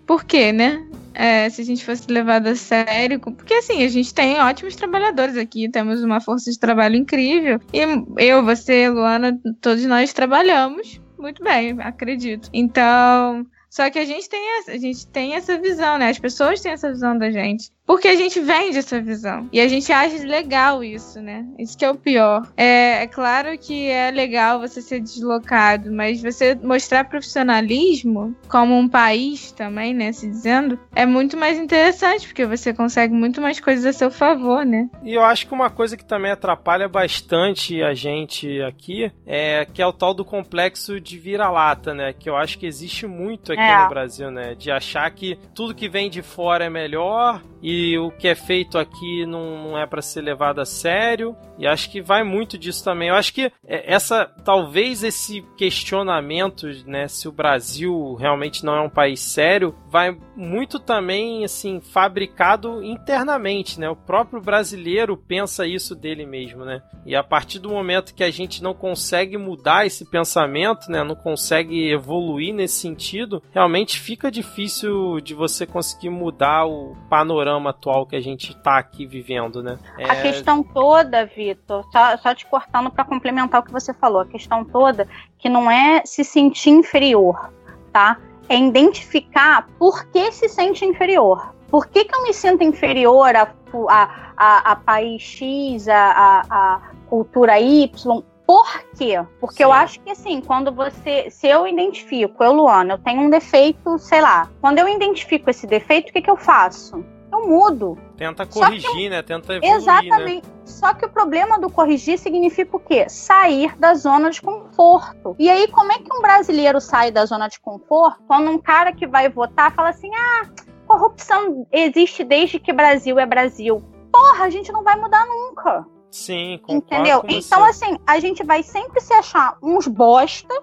por 0.06 0.24
quê, 0.24 0.52
né? 0.52 0.86
É, 1.16 1.48
se 1.48 1.62
a 1.62 1.64
gente 1.64 1.84
fosse 1.84 2.10
levado 2.10 2.48
a 2.48 2.56
sério, 2.56 3.20
porque 3.20 3.54
assim, 3.54 3.84
a 3.84 3.88
gente 3.88 4.12
tem 4.12 4.40
ótimos 4.40 4.74
trabalhadores 4.74 5.36
aqui, 5.36 5.68
temos 5.68 6.02
uma 6.02 6.20
força 6.20 6.50
de 6.50 6.58
trabalho 6.58 6.96
incrível. 6.96 7.60
E 7.72 8.26
eu, 8.26 8.44
você, 8.44 8.88
Luana, 8.88 9.38
todos 9.60 9.84
nós 9.84 10.12
trabalhamos 10.12 11.00
muito 11.16 11.42
bem, 11.42 11.76
acredito. 11.80 12.50
Então, 12.52 13.46
só 13.74 13.90
que 13.90 13.98
a 13.98 14.04
gente 14.04 14.28
tem 14.28 14.40
a 14.68 14.78
gente 14.78 15.04
tem 15.08 15.34
essa 15.34 15.58
visão, 15.58 15.98
né? 15.98 16.08
As 16.08 16.18
pessoas 16.20 16.60
têm 16.60 16.70
essa 16.70 16.92
visão 16.92 17.18
da 17.18 17.28
gente. 17.28 17.72
Porque 17.86 18.08
a 18.08 18.14
gente 18.14 18.40
vende 18.40 18.78
essa 18.78 19.00
visão. 19.00 19.48
E 19.52 19.60
a 19.60 19.68
gente 19.68 19.92
acha 19.92 20.16
legal 20.26 20.82
isso, 20.82 21.20
né? 21.20 21.46
Isso 21.58 21.76
que 21.76 21.84
é 21.84 21.90
o 21.90 21.94
pior. 21.94 22.50
É, 22.56 23.02
é 23.02 23.06
claro 23.06 23.56
que 23.58 23.88
é 23.88 24.10
legal 24.10 24.58
você 24.58 24.80
ser 24.80 25.00
deslocado, 25.00 25.92
mas 25.92 26.22
você 26.22 26.54
mostrar 26.54 27.04
profissionalismo 27.04 28.34
como 28.48 28.74
um 28.76 28.88
país 28.88 29.52
também, 29.52 29.92
né? 29.92 30.12
Se 30.12 30.26
dizendo, 30.26 30.78
é 30.94 31.04
muito 31.04 31.36
mais 31.36 31.58
interessante, 31.58 32.26
porque 32.26 32.46
você 32.46 32.72
consegue 32.72 33.12
muito 33.12 33.40
mais 33.40 33.60
coisas 33.60 33.84
a 33.84 33.92
seu 33.92 34.10
favor, 34.10 34.64
né? 34.64 34.88
E 35.02 35.12
eu 35.12 35.22
acho 35.22 35.46
que 35.46 35.52
uma 35.52 35.68
coisa 35.68 35.96
que 35.96 36.04
também 36.04 36.30
atrapalha 36.30 36.88
bastante 36.88 37.82
a 37.82 37.92
gente 37.92 38.62
aqui 38.62 39.12
é 39.26 39.66
que 39.66 39.82
é 39.82 39.86
o 39.86 39.92
tal 39.92 40.14
do 40.14 40.24
complexo 40.24 40.98
de 40.98 41.18
vira-lata, 41.18 41.92
né? 41.92 42.14
Que 42.14 42.30
eu 42.30 42.36
acho 42.36 42.58
que 42.58 42.66
existe 42.66 43.06
muito 43.06 43.52
aqui 43.52 43.60
é. 43.60 43.82
no 43.82 43.88
Brasil, 43.90 44.30
né? 44.30 44.54
De 44.54 44.70
achar 44.70 45.10
que 45.10 45.38
tudo 45.54 45.74
que 45.74 45.88
vem 45.88 46.08
de 46.08 46.22
fora 46.22 46.64
é 46.64 46.70
melhor 46.70 47.42
e 47.62 47.73
o 47.98 48.10
que 48.10 48.28
é 48.28 48.34
feito 48.34 48.78
aqui 48.78 49.26
não, 49.26 49.70
não 49.70 49.78
é 49.78 49.86
para 49.86 50.02
ser 50.02 50.20
levado 50.20 50.60
a 50.60 50.64
sério. 50.64 51.36
E 51.58 51.66
acho 51.66 51.90
que 51.90 52.02
vai 52.02 52.24
muito 52.24 52.58
disso 52.58 52.82
também. 52.82 53.08
Eu 53.08 53.14
acho 53.14 53.32
que 53.32 53.52
é, 53.66 53.92
essa, 53.92 54.24
talvez 54.44 55.04
esse 55.04 55.42
questionamento, 55.56 56.66
né, 56.86 57.06
se 57.06 57.28
o 57.28 57.32
Brasil 57.32 58.14
realmente 58.14 58.64
não 58.64 58.74
é 58.74 58.80
um 58.80 58.90
país 58.90 59.20
sério, 59.20 59.74
vai 59.88 60.16
muito 60.36 60.78
também, 60.78 61.44
assim, 61.44 61.80
fabricado 61.80 62.82
internamente, 62.82 63.78
né? 63.78 63.88
O 63.88 63.96
próprio 63.96 64.40
brasileiro 64.40 65.16
pensa 65.16 65.66
isso 65.66 65.94
dele 65.94 66.26
mesmo, 66.26 66.64
né? 66.64 66.82
E 67.06 67.14
a 67.14 67.22
partir 67.22 67.58
do 67.58 67.68
momento 67.68 68.14
que 68.14 68.24
a 68.24 68.30
gente 68.30 68.62
não 68.62 68.74
consegue 68.74 69.36
mudar 69.36 69.86
esse 69.86 70.04
pensamento, 70.04 70.90
né, 70.90 71.04
não 71.04 71.14
consegue 71.14 71.90
evoluir 71.90 72.54
nesse 72.54 72.80
sentido, 72.80 73.42
realmente 73.52 73.98
fica 74.00 74.30
difícil 74.30 75.20
de 75.20 75.34
você 75.34 75.66
conseguir 75.66 76.10
mudar 76.10 76.66
o 76.66 76.96
panorama 77.08 77.63
panorama 77.64 77.70
atual 77.70 78.06
que 78.06 78.16
a 78.16 78.20
gente 78.20 78.50
está 78.50 78.78
aqui 78.78 79.06
vivendo, 79.06 79.62
né? 79.62 79.78
É... 79.98 80.10
A 80.10 80.22
questão 80.22 80.62
toda, 80.62 81.24
Vitor, 81.24 81.84
só, 81.90 82.16
só 82.18 82.34
te 82.34 82.46
cortando 82.46 82.90
para 82.90 83.04
complementar 83.04 83.60
o 83.60 83.64
que 83.64 83.72
você 83.72 83.94
falou, 83.94 84.20
a 84.20 84.26
questão 84.26 84.64
toda 84.64 85.08
que 85.38 85.48
não 85.48 85.70
é 85.70 86.02
se 86.04 86.22
sentir 86.22 86.70
inferior, 86.70 87.50
tá? 87.92 88.18
É 88.48 88.58
identificar 88.58 89.68
por 89.78 90.06
que 90.08 90.30
se 90.32 90.48
sente 90.48 90.84
inferior. 90.84 91.54
Por 91.68 91.86
que, 91.86 92.04
que 92.04 92.14
eu 92.14 92.22
me 92.22 92.34
sinto 92.34 92.62
inferior 92.62 93.34
a, 93.34 93.52
a, 93.88 94.32
a, 94.36 94.72
a 94.72 94.76
país 94.76 95.22
X, 95.22 95.88
a, 95.88 95.96
a, 95.96 96.42
a 96.50 96.80
cultura 97.08 97.58
Y? 97.58 98.22
Por 98.46 98.84
quê? 98.98 99.24
Porque 99.40 99.56
Sim. 99.56 99.62
eu 99.62 99.72
acho 99.72 99.98
que 100.00 100.10
assim, 100.10 100.42
quando 100.42 100.70
você. 100.70 101.30
Se 101.30 101.48
eu 101.48 101.66
identifico, 101.66 102.44
eu, 102.44 102.52
Luana, 102.52 102.94
eu 102.94 102.98
tenho 102.98 103.22
um 103.22 103.30
defeito, 103.30 103.98
sei 103.98 104.20
lá. 104.20 104.50
Quando 104.60 104.78
eu 104.78 104.86
identifico 104.86 105.48
esse 105.48 105.66
defeito, 105.66 106.10
o 106.10 106.12
que, 106.12 106.20
que 106.20 106.30
eu 106.30 106.36
faço? 106.36 107.02
Eu 107.34 107.46
mudo. 107.46 107.98
Tenta 108.16 108.46
corrigir, 108.46 108.90
que, 108.90 109.08
né? 109.08 109.22
Tenta 109.22 109.54
evoluir, 109.54 109.72
né? 109.72 109.76
Exatamente. 109.76 110.46
Né? 110.46 110.54
Só 110.64 110.94
que 110.94 111.04
o 111.04 111.08
problema 111.08 111.58
do 111.58 111.70
corrigir 111.70 112.18
significa 112.18 112.76
o 112.76 112.80
quê? 112.80 113.08
Sair 113.08 113.76
da 113.78 113.94
zona 113.94 114.30
de 114.30 114.40
conforto. 114.40 115.34
E 115.38 115.50
aí, 115.50 115.68
como 115.68 115.92
é 115.92 115.98
que 115.98 116.12
um 116.12 116.22
brasileiro 116.22 116.80
sai 116.80 117.10
da 117.10 117.26
zona 117.26 117.48
de 117.48 117.60
conforto 117.60 118.22
quando 118.26 118.50
um 118.50 118.58
cara 118.58 118.92
que 118.92 119.06
vai 119.06 119.28
votar 119.28 119.74
fala 119.74 119.90
assim: 119.90 120.10
ah, 120.14 120.48
corrupção 120.86 121.66
existe 121.72 122.24
desde 122.24 122.58
que 122.58 122.72
Brasil 122.72 123.18
é 123.18 123.26
Brasil? 123.26 123.82
Porra, 124.12 124.44
a 124.44 124.50
gente 124.50 124.72
não 124.72 124.82
vai 124.82 124.96
mudar 124.96 125.26
nunca. 125.26 125.86
Sim, 126.10 126.60
Entendeu? 126.68 127.24
então, 127.28 127.64
assim, 127.64 127.98
a 128.06 128.20
gente 128.20 128.44
vai 128.44 128.62
sempre 128.62 129.00
se 129.00 129.12
achar 129.12 129.58
uns 129.60 129.88
bosta, 129.88 130.54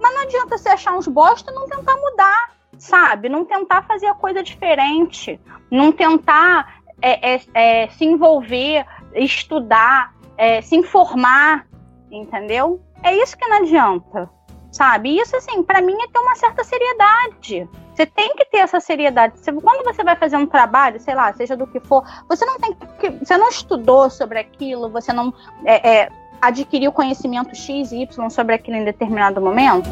mas 0.00 0.14
não 0.14 0.22
adianta 0.22 0.56
se 0.56 0.68
achar 0.68 0.96
uns 0.96 1.08
bosta 1.08 1.50
e 1.50 1.54
não 1.54 1.68
tentar 1.68 1.96
mudar 1.96 2.54
sabe? 2.84 3.28
Não 3.28 3.44
tentar 3.44 3.82
fazer 3.82 4.06
a 4.06 4.14
coisa 4.14 4.42
diferente, 4.42 5.40
não 5.70 5.90
tentar 5.90 6.80
é, 7.00 7.34
é, 7.34 7.40
é, 7.54 7.88
se 7.88 8.04
envolver, 8.04 8.84
estudar, 9.14 10.14
é, 10.36 10.60
se 10.60 10.76
informar, 10.76 11.66
entendeu? 12.10 12.80
É 13.02 13.14
isso 13.16 13.36
que 13.36 13.48
não 13.48 13.58
adianta, 13.58 14.28
sabe? 14.70 15.18
Isso, 15.18 15.34
assim, 15.36 15.62
para 15.62 15.80
mim 15.80 15.94
é 15.94 16.08
ter 16.08 16.18
uma 16.18 16.34
certa 16.36 16.62
seriedade. 16.62 17.68
Você 17.94 18.04
tem 18.04 18.34
que 18.34 18.44
ter 18.46 18.58
essa 18.58 18.80
seriedade. 18.80 19.38
Você, 19.38 19.52
quando 19.52 19.84
você 19.84 20.02
vai 20.04 20.16
fazer 20.16 20.36
um 20.36 20.46
trabalho, 20.46 21.00
sei 21.00 21.14
lá, 21.14 21.32
seja 21.32 21.56
do 21.56 21.66
que 21.66 21.80
for, 21.80 22.04
você 22.28 22.44
não 22.44 22.58
tem 22.58 22.76
que, 22.98 23.10
você 23.10 23.36
não 23.38 23.48
estudou 23.48 24.10
sobre 24.10 24.38
aquilo, 24.38 24.90
você 24.90 25.12
não 25.12 25.32
é, 25.64 26.00
é, 26.00 26.08
adquiriu 26.42 26.92
conhecimento 26.92 27.54
X 27.54 27.92
e 27.92 28.02
Y 28.02 28.30
sobre 28.30 28.54
aquilo 28.56 28.76
em 28.76 28.84
determinado 28.84 29.40
momento. 29.40 29.88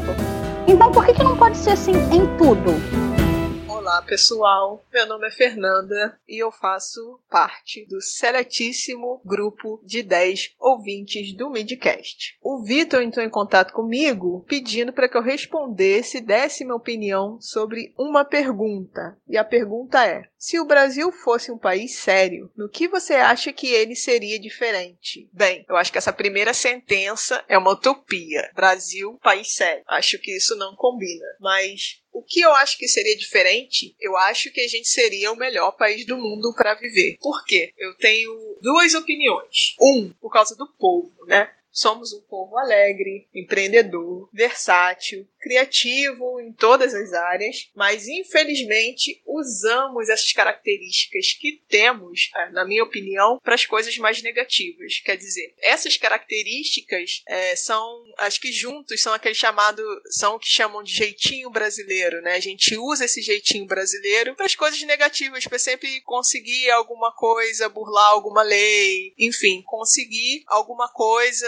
Então 0.67 0.91
por 0.91 1.05
que, 1.05 1.13
que 1.13 1.23
não 1.23 1.35
pode 1.35 1.57
ser 1.57 1.71
assim 1.71 1.93
em 2.11 2.25
tudo? 2.37 3.02
Olá 3.83 4.01
pessoal, 4.01 4.81
meu 4.93 5.05
nome 5.05 5.27
é 5.27 5.29
Fernanda 5.29 6.17
e 6.25 6.41
eu 6.41 6.49
faço 6.53 7.19
parte 7.29 7.85
do 7.85 7.99
seletíssimo 7.99 9.21
grupo 9.25 9.81
de 9.83 10.01
10 10.01 10.55
ouvintes 10.57 11.35
do 11.35 11.49
Midcast. 11.49 12.37
O 12.41 12.63
Vitor 12.63 13.01
entrou 13.01 13.25
em 13.25 13.29
contato 13.29 13.73
comigo 13.73 14.45
pedindo 14.47 14.93
para 14.93 15.09
que 15.09 15.17
eu 15.17 15.21
respondesse, 15.21 16.21
desse 16.21 16.63
minha 16.63 16.77
opinião 16.77 17.37
sobre 17.41 17.93
uma 17.97 18.23
pergunta. 18.23 19.17
E 19.27 19.37
a 19.37 19.43
pergunta 19.43 20.07
é: 20.07 20.29
se 20.37 20.57
o 20.61 20.65
Brasil 20.65 21.11
fosse 21.11 21.51
um 21.51 21.57
país 21.57 21.95
sério, 21.95 22.49
no 22.55 22.69
que 22.69 22.87
você 22.87 23.15
acha 23.15 23.51
que 23.51 23.67
ele 23.67 23.97
seria 23.97 24.39
diferente? 24.39 25.29
Bem, 25.33 25.65
eu 25.67 25.75
acho 25.75 25.91
que 25.91 25.97
essa 25.97 26.13
primeira 26.13 26.53
sentença 26.53 27.43
é 27.49 27.57
uma 27.57 27.71
utopia. 27.71 28.49
Brasil, 28.55 29.19
país 29.21 29.53
sério. 29.53 29.83
Acho 29.85 30.17
que 30.19 30.37
isso 30.37 30.55
não 30.55 30.73
combina. 30.73 31.25
Mas 31.41 32.01
o 32.13 32.21
que 32.21 32.39
eu 32.39 32.53
acho 32.53 32.77
que 32.77 32.87
seria 32.87 33.17
diferente, 33.17 33.95
eu 33.99 34.15
acho 34.15 34.51
que 34.51 34.61
a 34.61 34.67
gente 34.67 34.87
seria 34.87 35.31
o 35.31 35.35
melhor 35.35 35.71
país 35.71 36.05
do 36.05 36.15
mundo 36.15 36.53
para 36.55 36.75
viver. 36.75 37.17
Por 37.19 37.43
quê? 37.43 37.73
Eu 37.77 37.95
tenho 37.97 38.57
duas 38.61 38.93
opiniões. 38.93 39.75
Um, 39.81 40.13
por 40.21 40.31
causa 40.31 40.55
do 40.55 40.71
povo, 40.73 41.11
né? 41.25 41.51
Somos 41.71 42.13
um 42.13 42.21
povo 42.21 42.55
alegre, 42.59 43.27
empreendedor, 43.33 44.29
versátil, 44.31 45.27
criativo 45.43 46.39
em 46.39 46.53
todas 46.53 46.93
as 46.93 47.11
áreas, 47.11 47.69
mas 47.75 48.07
infelizmente 48.07 49.21
usamos 49.25 50.07
essas 50.07 50.31
características 50.31 51.33
que 51.33 51.61
temos, 51.67 52.31
é, 52.33 52.49
na 52.51 52.65
minha 52.65 52.83
opinião, 52.83 53.39
para 53.43 53.53
as 53.53 53.65
coisas 53.65 53.97
mais 53.97 54.21
negativas. 54.21 55.01
Quer 55.03 55.17
dizer, 55.17 55.53
essas 55.61 55.97
características 55.97 57.23
é, 57.27 57.55
são, 57.57 58.03
acho 58.19 58.39
que 58.39 58.53
juntos 58.53 59.01
são 59.01 59.13
aquele 59.13 59.35
chamado, 59.35 59.83
são 60.09 60.35
o 60.35 60.39
que 60.39 60.47
chamam 60.47 60.81
de 60.81 60.93
jeitinho 60.93 61.49
brasileiro, 61.49 62.21
né? 62.21 62.35
A 62.35 62.39
gente 62.39 62.77
usa 62.77 63.05
esse 63.05 63.21
jeitinho 63.21 63.65
brasileiro 63.65 64.35
para 64.35 64.45
as 64.45 64.55
coisas 64.55 64.81
negativas, 64.83 65.45
para 65.45 65.59
sempre 65.59 65.99
conseguir 66.01 66.71
alguma 66.71 67.13
coisa, 67.13 67.67
burlar 67.67 68.11
alguma 68.11 68.43
lei, 68.43 69.13
enfim, 69.19 69.61
conseguir 69.65 70.43
alguma 70.47 70.87
coisa 70.87 71.47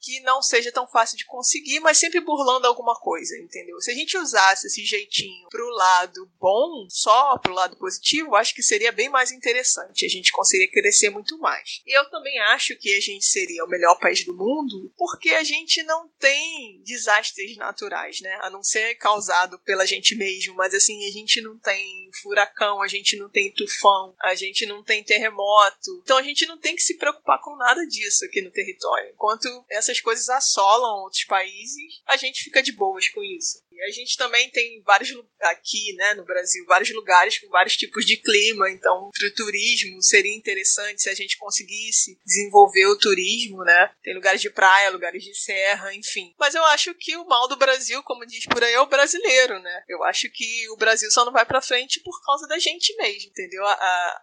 que 0.00 0.20
não 0.20 0.40
seja 0.40 0.72
tão 0.72 0.86
fácil 0.86 1.18
de 1.18 1.26
conseguir, 1.26 1.80
mas 1.80 1.98
sempre 1.98 2.20
burlando 2.20 2.66
alguma 2.66 2.94
coisa 2.98 3.33
coisa, 3.34 3.38
entendeu? 3.38 3.80
Se 3.80 3.90
a 3.90 3.94
gente 3.94 4.16
usasse 4.16 4.66
esse 4.66 4.84
jeitinho 4.84 5.48
pro 5.48 5.68
lado 5.70 6.30
bom, 6.40 6.86
só 6.88 7.38
pro 7.38 7.54
lado 7.54 7.76
positivo, 7.76 8.34
acho 8.34 8.54
que 8.54 8.62
seria 8.62 8.92
bem 8.92 9.08
mais 9.08 9.32
interessante. 9.32 10.06
A 10.06 10.08
gente 10.08 10.32
conseguiria 10.32 10.70
crescer 10.70 11.10
muito 11.10 11.38
mais. 11.38 11.80
E 11.86 11.96
eu 11.96 12.08
também 12.10 12.38
acho 12.40 12.76
que 12.76 12.94
a 12.94 13.00
gente 13.00 13.24
seria 13.24 13.64
o 13.64 13.68
melhor 13.68 13.98
país 13.98 14.24
do 14.24 14.34
mundo 14.34 14.92
porque 14.96 15.30
a 15.30 15.42
gente 15.42 15.82
não 15.82 16.08
tem 16.18 16.80
desastres 16.84 17.56
naturais, 17.56 18.20
né? 18.20 18.38
A 18.42 18.50
não 18.50 18.62
ser 18.62 18.94
causado 18.96 19.58
pela 19.60 19.86
gente 19.86 20.14
mesmo, 20.14 20.54
mas 20.54 20.74
assim, 20.74 21.06
a 21.06 21.10
gente 21.10 21.40
não 21.40 21.58
tem 21.58 22.10
furacão, 22.22 22.82
a 22.82 22.88
gente 22.88 23.16
não 23.16 23.28
tem 23.28 23.52
tufão, 23.52 24.14
a 24.22 24.34
gente 24.34 24.66
não 24.66 24.82
tem 24.82 25.02
terremoto. 25.02 26.00
Então 26.02 26.16
a 26.16 26.22
gente 26.22 26.46
não 26.46 26.58
tem 26.58 26.76
que 26.76 26.82
se 26.82 26.96
preocupar 26.96 27.40
com 27.40 27.56
nada 27.56 27.84
disso 27.86 28.24
aqui 28.24 28.40
no 28.40 28.50
território. 28.50 29.10
Enquanto 29.10 29.64
essas 29.70 30.00
coisas 30.00 30.28
assolam 30.28 31.02
outros 31.02 31.24
países, 31.24 32.02
a 32.06 32.16
gente 32.16 32.44
fica 32.44 32.62
de 32.62 32.72
boas 32.72 33.08
com 33.08 33.22
isso. 33.24 33.62
a 33.86 33.90
gente 33.90 34.16
também 34.16 34.48
tem 34.50 34.82
vários 34.82 35.10
aqui, 35.40 35.94
né, 35.94 36.14
no 36.14 36.24
Brasil, 36.24 36.64
vários 36.66 36.90
lugares 36.92 37.38
com 37.38 37.48
vários 37.48 37.76
tipos 37.76 38.06
de 38.06 38.16
clima, 38.16 38.70
então 38.70 39.10
para 39.18 39.28
o 39.28 39.34
turismo 39.34 40.02
seria 40.02 40.34
interessante 40.34 41.02
se 41.02 41.10
a 41.10 41.14
gente 41.14 41.36
conseguisse 41.36 42.18
desenvolver 42.24 42.86
o 42.86 42.98
turismo, 42.98 43.62
né? 43.64 43.90
Tem 44.02 44.14
lugares 44.14 44.40
de 44.40 44.50
praia, 44.50 44.90
lugares 44.90 45.22
de 45.22 45.34
serra, 45.34 45.94
enfim. 45.94 46.34
Mas 46.38 46.54
eu 46.54 46.64
acho 46.66 46.94
que 46.94 47.16
o 47.16 47.26
mal 47.26 47.48
do 47.48 47.56
Brasil, 47.56 48.02
como 48.02 48.26
diz 48.26 48.46
por 48.46 48.62
aí, 48.62 48.72
é 48.72 48.80
o 48.80 48.86
brasileiro, 48.86 49.58
né? 49.60 49.82
Eu 49.88 50.02
acho 50.04 50.30
que 50.30 50.68
o 50.70 50.76
Brasil 50.76 51.10
só 51.10 51.24
não 51.24 51.32
vai 51.32 51.44
para 51.44 51.60
frente 51.60 52.00
por 52.00 52.24
causa 52.24 52.46
da 52.46 52.58
gente 52.58 52.94
mesmo, 52.96 53.30
entendeu? 53.30 53.64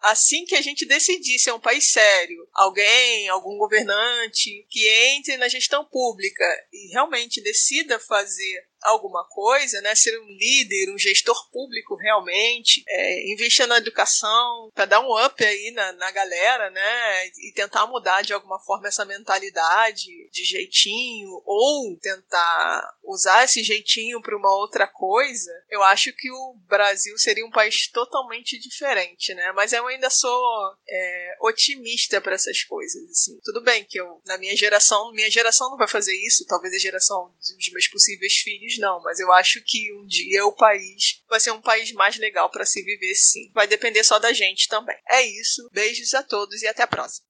Assim 0.02 0.46
que 0.46 0.56
a 0.56 0.62
gente 0.62 0.86
decidir 0.86 1.40
ser 1.40 1.52
um 1.52 1.60
país 1.60 1.92
sério, 1.92 2.48
alguém, 2.54 3.28
algum 3.30 3.58
governante 3.58 4.66
que 4.70 4.88
entre 4.88 5.38
na 5.38 5.48
gestão 5.48 5.86
pública 5.86 6.46
e 6.72 6.92
realmente 6.94 7.42
decida 7.42 8.00
fazer 8.00 8.71
alguma 8.82 9.26
coisa, 9.28 9.82
né? 9.82 9.96
Ser 9.96 10.18
um 10.20 10.28
líder, 10.28 10.92
um 10.92 10.98
gestor 10.98 11.50
público 11.52 11.96
realmente, 11.96 12.84
é, 12.88 13.32
investir 13.32 13.68
na 13.68 13.78
educação 13.78 14.72
para 14.74 14.86
dar 14.86 15.00
um 15.00 15.26
up 15.26 15.44
aí 15.44 15.72
na, 15.72 15.92
na 15.94 16.12
galera, 16.12 16.70
né? 16.70 17.28
E 17.28 17.52
tentar 17.54 17.88
mudar 17.88 18.22
de 18.22 18.34
alguma 18.34 18.60
forma 18.60 18.88
essa 18.88 19.06
mentalidade 19.06 20.08
de 20.32 20.44
jeitinho 20.44 21.42
ou 21.46 21.98
tentar 21.98 22.96
usar 23.04 23.44
esse 23.44 23.64
jeitinho 23.64 24.22
para 24.22 24.38
uma 24.38 24.54
outra 24.56 24.88
coisa. 24.88 25.52
Eu 25.70 25.84
acho 25.84 26.14
que 26.14 26.32
o 26.32 26.56
Brasil 26.68 27.18
seria 27.18 27.46
um 27.46 27.52
país 27.52 27.88
totalmente 27.88 28.60
diferente, 28.60 29.34
né? 29.34 29.52
Mas 29.54 29.74
eu 29.74 29.86
ainda 29.88 30.10
sou 30.10 30.42
é, 30.90 31.38
otimista 31.42 32.22
para 32.22 32.36
essas 32.36 32.64
coisas, 32.64 33.10
assim. 33.10 33.40
Tudo 33.44 33.62
bem 33.62 33.84
que 33.84 34.00
eu 34.00 34.22
na 34.26 34.38
minha 34.38 34.56
geração, 34.56 35.12
minha 35.12 35.30
geração 35.30 35.70
não 35.70 35.78
vai 35.78 35.88
fazer 35.88 36.16
isso, 36.16 36.46
talvez 36.46 36.74
a 36.74 36.80
geração 36.80 37.34
dos 37.38 37.72
meus 37.72 37.88
possíveis 37.88 38.34
filhos 38.36 38.71
não, 38.78 39.02
mas 39.02 39.20
eu 39.20 39.32
acho 39.32 39.62
que 39.66 39.94
um 39.94 40.06
dia 40.06 40.46
o 40.46 40.56
país 40.56 41.22
vai 41.30 41.40
ser 41.40 41.52
um 41.52 41.62
país 41.62 41.92
mais 41.94 42.18
legal 42.18 42.50
para 42.50 42.66
se 42.66 42.84
viver 42.84 43.16
sim. 43.16 43.52
Vai 43.54 43.68
depender 43.68 44.04
só 44.04 44.20
da 44.20 44.34
gente 44.34 44.68
também. 44.68 44.96
É 45.10 45.22
isso. 45.22 45.68
Beijos 45.72 46.14
a 46.14 46.24
todos 46.24 46.62
e 46.62 46.68
até 46.68 46.84
a 46.84 46.88
próxima. 46.88 47.26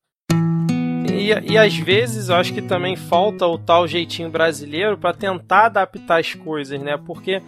E, 1.10 1.54
e 1.54 1.58
às 1.58 1.76
vezes 1.76 2.30
eu 2.30 2.36
acho 2.36 2.54
que 2.54 2.62
também 2.62 2.96
falta 2.96 3.46
o 3.46 3.60
tal 3.60 3.88
jeitinho 3.88 4.30
brasileiro 4.30 4.98
para 4.98 5.16
tentar 5.16 5.66
adaptar 5.66 6.20
as 6.20 6.34
coisas, 6.34 6.82
né? 6.82 6.98
Porque 6.98 7.42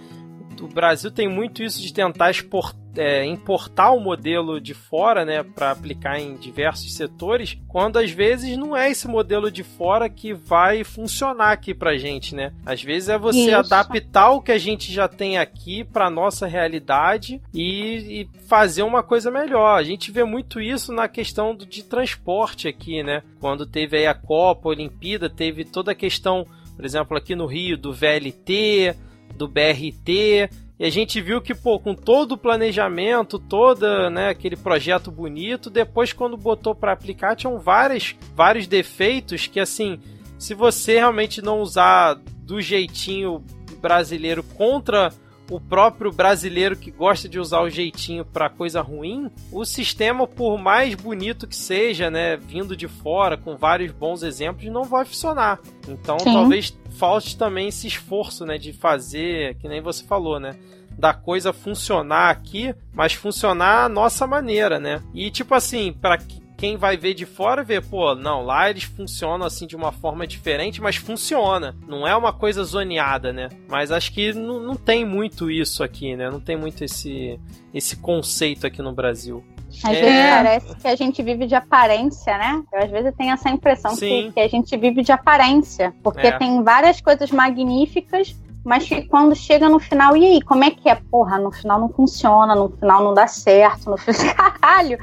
o 0.62 0.68
Brasil 0.68 1.12
tem 1.12 1.28
muito 1.28 1.64
isso 1.64 1.82
de 1.82 1.94
tentar 1.94 2.32
exportar 2.32 2.84
é, 2.96 3.26
importar 3.26 3.92
o 3.92 4.00
modelo 4.00 4.60
de 4.62 4.74
fora, 4.74 5.26
né, 5.26 5.44
para 5.44 5.72
aplicar 5.72 6.20
em 6.20 6.36
diversos 6.36 6.94
setores, 6.94 7.58
quando 7.68 7.98
às 7.98 8.12
vezes 8.12 8.58
não 8.58 8.76
é 8.76 8.90
esse 8.90 9.08
modelo 9.08 9.52
de 9.52 9.64
fora 9.64 10.10
que 10.10 10.34
vai 10.34 10.84
funcionar 10.84 11.52
aqui 11.52 11.74
pra 11.74 11.98
gente, 11.98 12.36
né? 12.36 12.54
Às 12.66 12.84
vezes 12.84 13.10
é 13.10 13.18
você 13.18 13.48
Isso. 13.48 13.56
adaptar 13.56 14.32
o 14.32 14.42
que 14.42 14.52
a 14.52 14.58
gente 14.58 14.92
já 14.92 15.08
tem 15.08 15.38
aqui 15.38 15.84
para 15.84 16.10
nossa 16.10 16.46
realidade 16.46 17.42
e, 17.54 18.22
e, 18.22 18.30
fazer 18.48 18.84
uma 18.84 19.02
coisa 19.02 19.32
melhor. 19.32 19.78
A 19.78 19.84
gente 19.84 20.12
vê 20.12 20.24
muito 20.24 20.62
isso 20.62 20.94
na 20.94 21.08
questão 21.08 21.56
do, 21.56 21.66
de 21.66 21.84
transporte 21.84 22.68
aqui, 22.68 23.02
né? 23.02 23.24
Quando 23.40 23.66
teve 23.66 23.98
aí 23.98 24.06
a 24.06 24.14
Copa, 24.14 24.70
a 24.70 24.72
Olimpíada, 24.72 25.30
teve 25.30 25.66
toda 25.66 25.92
a 25.92 25.96
questão, 25.96 26.46
por 26.76 26.86
exemplo, 26.86 27.18
aqui 27.18 27.36
no 27.36 27.48
Rio 27.48 27.78
do 27.78 27.92
VLT, 27.92 28.96
do 29.36 29.48
BRT, 29.48 30.50
e 30.80 30.86
a 30.86 30.90
gente 30.90 31.22
viu 31.22 31.42
que, 31.42 31.54
pô, 31.54 31.80
com 31.80 31.94
todo 31.94 32.34
o 32.34 32.38
planejamento, 32.38 33.38
todo 33.38 34.10
né, 34.10 34.30
aquele 34.30 34.56
projeto 34.56 35.12
bonito, 35.12 35.70
depois 35.70 36.12
quando 36.12 36.36
botou 36.36 36.74
para 36.74 36.92
aplicar, 36.92 37.36
tinham 37.36 37.60
vários, 37.60 38.16
vários 38.36 38.68
defeitos 38.68 39.48
que, 39.48 39.60
assim, 39.60 40.00
se 40.38 40.54
você 40.54 40.96
realmente 40.96 41.42
não 41.42 41.62
usar 41.62 42.16
do 42.16 42.60
jeitinho 42.60 43.44
brasileiro 43.80 44.44
contra 44.44 45.14
o 45.50 45.60
próprio 45.60 46.12
brasileiro 46.12 46.76
que 46.76 46.90
gosta 46.90 47.30
de 47.30 47.40
usar 47.40 47.62
o 47.62 47.70
jeitinho 47.70 48.26
para 48.26 48.50
coisa 48.50 48.82
ruim, 48.82 49.30
o 49.52 49.66
sistema, 49.66 50.26
por 50.26 50.58
mais 50.58 50.96
bonito 50.96 51.48
que 51.48 51.56
seja, 51.56 52.10
né, 52.10 52.38
vindo 52.38 52.76
de 52.76 52.88
fora, 52.88 53.38
com 53.38 53.56
vários 53.56 53.92
bons 53.92 54.24
exemplos, 54.24 54.66
não 54.72 54.84
vai 54.84 55.06
funcionar. 55.06 55.60
Então, 55.88 56.18
Sim. 56.20 56.34
talvez 56.34 56.78
falte 56.94 57.38
também 57.38 57.68
esse 57.68 57.88
esforço, 57.88 58.46
né, 58.46 58.58
de 58.58 58.74
fazer, 58.74 59.56
que 59.56 59.68
nem 59.68 59.82
você 59.82 60.04
falou, 60.04 60.40
né, 60.40 60.56
da 60.98 61.14
coisa 61.14 61.52
funcionar 61.52 62.30
aqui, 62.30 62.74
mas 62.94 63.14
funcionar 63.14 63.86
a 63.86 63.90
nossa 63.90 64.28
maneira, 64.28 64.80
né? 64.80 65.02
E 65.14 65.32
tipo 65.32 65.56
assim, 65.56 65.92
para 65.92 66.18
quem 66.64 66.78
vai 66.78 66.96
ver 66.96 67.14
de 67.14 67.26
fora 67.26 67.64
ver, 67.64 67.84
pô, 67.84 68.16
não, 68.16 68.46
lá 68.46 68.70
eles 68.70 68.84
funcionam 68.84 69.46
assim 69.46 69.68
de 69.68 69.76
uma 69.76 69.92
forma 69.92 70.26
diferente, 70.26 70.82
mas 70.82 70.96
funciona. 70.96 71.76
Não 71.88 72.08
é 72.08 72.16
uma 72.16 72.32
coisa 72.32 72.64
zoneada, 72.64 73.34
né? 73.34 73.50
Mas 73.68 73.92
acho 73.92 74.14
que 74.14 74.32
não, 74.34 74.60
não 74.60 74.76
tem 74.76 75.04
muito 75.04 75.52
isso 75.52 75.84
aqui, 75.84 76.16
né? 76.16 76.30
Não 76.30 76.40
tem 76.40 76.56
muito 76.56 76.84
esse, 76.84 77.40
esse 77.74 77.98
conceito 77.98 78.66
aqui 78.66 78.82
no 78.82 78.94
Brasil. 78.94 79.44
Às 79.84 79.98
é. 79.98 80.02
vezes 80.02 80.30
parece 80.30 80.76
que 80.76 80.88
a 80.88 80.96
gente 80.96 81.24
vive 81.24 81.48
de 81.48 81.56
aparência, 81.56 82.38
né? 82.38 82.62
Eu 82.72 82.84
às 82.84 82.92
vezes 82.92 83.14
tenho 83.18 83.34
essa 83.34 83.50
impressão 83.50 83.96
que, 83.96 84.32
que, 84.32 84.40
a 84.40 84.48
gente 84.48 84.76
vive 84.78 85.02
de 85.02 85.12
aparência. 85.12 85.94
Porque 86.04 86.28
é. 86.28 86.38
tem 86.38 86.64
várias 86.64 87.02
coisas 87.02 87.32
magníficas, 87.32 88.36
mas 88.64 88.88
que 88.88 89.02
quando 89.04 89.36
chega 89.36 89.68
no 89.68 89.80
final, 89.80 90.16
e 90.16 90.26
aí, 90.26 90.42
como 90.42 90.64
é 90.64 90.72
que 90.72 90.88
é? 90.88 90.96
Porra, 90.96 91.38
no 91.38 91.52
final 91.52 91.80
não 91.80 91.90
funciona, 91.90 92.56
no 92.56 92.70
final 92.70 93.04
não 93.04 93.14
dá 93.14 93.28
certo, 93.28 93.90
no 93.90 93.98
final, 93.98 94.34
caralho, 94.36 94.98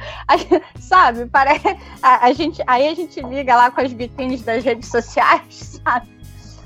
sabe? 0.79 1.27
Parece, 1.27 1.77
a, 2.03 2.27
a, 2.27 2.33
gente, 2.33 2.63
aí 2.67 2.89
a 2.89 2.95
gente 2.95 3.21
liga 3.21 3.55
lá 3.55 3.71
com 3.71 3.83
as 3.83 3.93
vitrines 3.93 4.43
das 4.43 4.65
redes 4.65 4.89
sociais, 4.89 5.81
sabe? 5.85 6.09